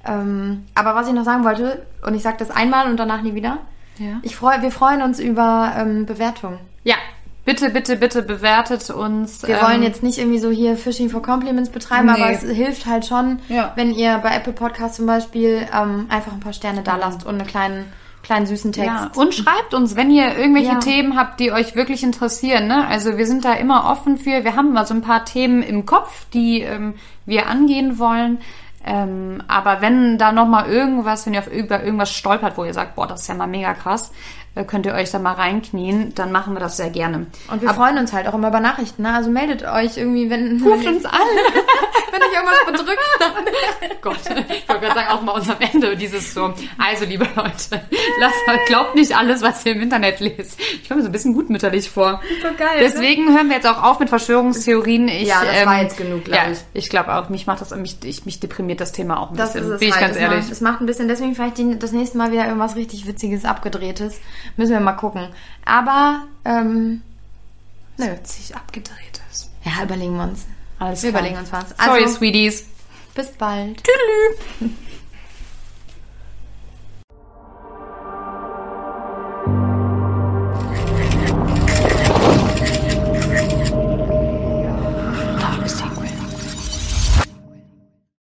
Ähm, 0.06 0.66
aber 0.76 0.94
was 0.94 1.08
ich 1.08 1.14
noch 1.14 1.24
sagen 1.24 1.44
wollte, 1.44 1.84
und 2.06 2.14
ich 2.14 2.22
sage 2.22 2.36
das 2.38 2.50
einmal 2.52 2.88
und 2.88 2.96
danach 2.96 3.22
nie 3.22 3.34
wieder. 3.34 3.58
Ja. 3.98 4.18
Ich 4.22 4.36
freu, 4.36 4.52
wir 4.60 4.70
freuen 4.70 5.02
uns 5.02 5.18
über 5.18 5.72
ähm, 5.76 6.06
Bewertungen. 6.06 6.58
Ja, 6.84 6.94
bitte, 7.46 7.70
bitte, 7.70 7.96
bitte 7.96 8.20
bewertet 8.22 8.90
uns. 8.90 9.42
Wir 9.46 9.56
ähm, 9.60 9.62
wollen 9.66 9.82
jetzt 9.82 10.02
nicht 10.02 10.18
irgendwie 10.18 10.38
so 10.38 10.50
hier 10.50 10.76
Fishing 10.76 11.08
for 11.08 11.22
Compliments 11.22 11.70
betreiben, 11.70 12.06
Nee. 12.12 12.20
aber 12.20 12.30
es 12.30 12.42
hilft 12.42 12.84
halt 12.84 13.06
schon, 13.06 13.38
Ja. 13.48 13.72
wenn 13.76 13.90
ihr 13.92 14.18
bei 14.18 14.36
Apple 14.36 14.52
Podcasts 14.52 14.98
zum 14.98 15.06
Beispiel 15.06 15.66
ähm, 15.74 16.06
einfach 16.10 16.32
ein 16.32 16.40
paar 16.40 16.52
Sterne 16.52 16.82
da 16.82 16.96
lasst 16.96 17.24
und 17.24 17.36
einen 17.36 17.46
kleinen, 17.46 17.86
kleinen 18.22 18.44
süßen 18.46 18.72
Text. 18.72 18.88
Ja, 18.90 19.10
und 19.14 19.32
schreibt 19.34 19.72
uns, 19.72 19.96
wenn 19.96 20.10
ihr 20.10 20.36
irgendwelche 20.36 20.72
Ja. 20.72 20.78
Themen 20.80 21.16
habt, 21.16 21.40
die 21.40 21.52
euch 21.52 21.74
wirklich 21.74 22.02
interessieren. 22.02 22.66
Ne? 22.66 22.86
Also 22.86 23.16
wir 23.16 23.26
sind 23.26 23.44
da 23.46 23.54
immer 23.54 23.88
offen 23.90 24.18
für. 24.18 24.44
Wir 24.44 24.56
haben 24.56 24.72
mal 24.72 24.84
so 24.84 24.92
ein 24.94 25.00
paar 25.02 25.24
Themen 25.24 25.62
im 25.62 25.86
Kopf, 25.86 26.26
die 26.34 26.60
ähm, 26.60 26.94
wir 27.24 27.46
angehen 27.48 27.98
wollen. 27.98 28.38
Ähm, 28.84 29.42
aber 29.48 29.80
wenn 29.80 30.16
da 30.16 30.30
noch 30.30 30.46
mal 30.46 30.68
irgendwas, 30.68 31.26
wenn 31.26 31.34
ihr 31.34 31.40
auf 31.40 31.48
über 31.52 31.82
irgendwas 31.82 32.12
stolpert, 32.12 32.56
wo 32.56 32.64
ihr 32.64 32.72
sagt, 32.74 32.94
boah, 32.94 33.06
das 33.08 33.22
ist 33.22 33.28
ja 33.28 33.34
mal 33.34 33.48
mega 33.48 33.74
krass, 33.74 34.12
könnt 34.64 34.86
ihr 34.86 34.94
euch 34.94 35.10
da 35.10 35.18
mal 35.18 35.32
reinknien, 35.32 36.14
dann 36.14 36.32
machen 36.32 36.54
wir 36.54 36.60
das 36.60 36.76
sehr 36.76 36.90
gerne. 36.90 37.26
Und 37.50 37.62
wir 37.62 37.70
freuen 37.70 37.98
uns 37.98 38.12
halt 38.12 38.26
auch 38.26 38.34
immer 38.34 38.48
über 38.48 38.60
Nachrichten. 38.60 39.02
Ne? 39.02 39.14
Also 39.14 39.30
meldet 39.30 39.62
euch 39.64 39.96
irgendwie, 39.96 40.30
wenn, 40.30 40.62
Ruft 40.62 40.86
uns 40.86 41.04
an. 41.04 41.20
wenn 42.12 42.22
euch 42.22 42.32
irgendwas 42.32 42.66
bedrückt. 42.66 44.00
Gott, 44.00 44.16
ich 44.48 44.68
wollte 44.68 44.80
gerade 44.86 44.94
sagen, 44.94 45.08
auch 45.10 45.22
mal 45.22 45.32
uns 45.32 45.48
am 45.50 45.56
Ende 45.60 45.96
dieses 45.96 46.32
so. 46.32 46.54
Also, 46.78 47.04
liebe 47.04 47.26
Leute, 47.34 47.82
lasst 48.20 48.46
mal, 48.46 48.58
glaubt 48.66 48.94
nicht 48.94 49.16
alles, 49.16 49.42
was 49.42 49.64
ihr 49.66 49.72
im 49.72 49.82
Internet 49.82 50.20
lest. 50.20 50.58
Ich 50.60 50.88
komme 50.88 50.98
mir 50.98 51.02
so 51.02 51.08
ein 51.08 51.12
bisschen 51.12 51.34
gutmütterlich 51.34 51.90
vor. 51.90 52.20
So 52.42 52.48
geil, 52.56 52.78
Deswegen 52.80 53.34
hören 53.34 53.48
wir 53.48 53.56
jetzt 53.56 53.66
auch 53.66 53.82
auf 53.82 53.98
mit 53.98 54.08
Verschwörungstheorien. 54.08 55.08
Ich, 55.08 55.22
ähm, 55.22 55.26
Ja, 55.26 55.42
das 55.44 55.66
war 55.66 55.82
jetzt 55.82 55.96
genug, 55.96 56.24
glaub 56.24 56.38
ja, 56.38 56.50
ich. 56.50 56.58
Ich 56.72 56.88
glaube 56.88 57.14
auch, 57.14 57.28
mich 57.28 57.46
macht 57.46 57.60
das, 57.60 57.74
mich, 57.74 57.96
ich, 58.04 58.24
mich 58.24 58.40
deprimiert 58.40 58.80
das 58.80 58.92
Thema 58.92 59.20
auch 59.20 59.30
ein 59.30 59.36
Das 59.36 59.52
bisschen. 59.52 59.68
ist 59.68 59.74
es 59.74 59.80
bin 59.80 59.88
ich 59.88 59.94
halt. 59.94 60.04
ganz 60.04 60.16
es 60.16 60.22
ehrlich. 60.22 60.40
Macht, 60.40 60.52
es 60.52 60.60
macht 60.60 60.80
ein 60.80 60.86
bisschen, 60.86 61.08
deswegen 61.08 61.34
vielleicht 61.34 61.58
die, 61.58 61.78
das 61.78 61.92
nächste 61.92 62.18
Mal 62.18 62.32
wieder 62.32 62.46
irgendwas 62.46 62.76
richtig 62.76 63.06
Witziges, 63.06 63.44
Abgedrehtes. 63.44 64.20
Müssen 64.56 64.72
wir 64.72 64.80
mal 64.80 64.92
gucken. 64.92 65.28
Aber, 65.64 66.22
ähm, 66.44 67.02
nö. 67.98 68.06
Sich 68.24 68.54
abgedreht 68.54 69.20
ist. 69.32 69.50
Ja, 69.64 69.82
überlegen 69.84 70.16
wir 70.16 70.24
uns. 70.24 70.46
Alles 70.78 71.02
Wir 71.02 71.10
klar. 71.10 71.22
überlegen 71.22 71.40
uns 71.40 71.52
was. 71.52 71.70
Sorry, 71.70 72.04
Also- 72.04 72.16
Sweeties. 72.18 72.66
Bis 73.14 73.28
bald. 73.32 73.82
Tüdelü. 73.82 74.74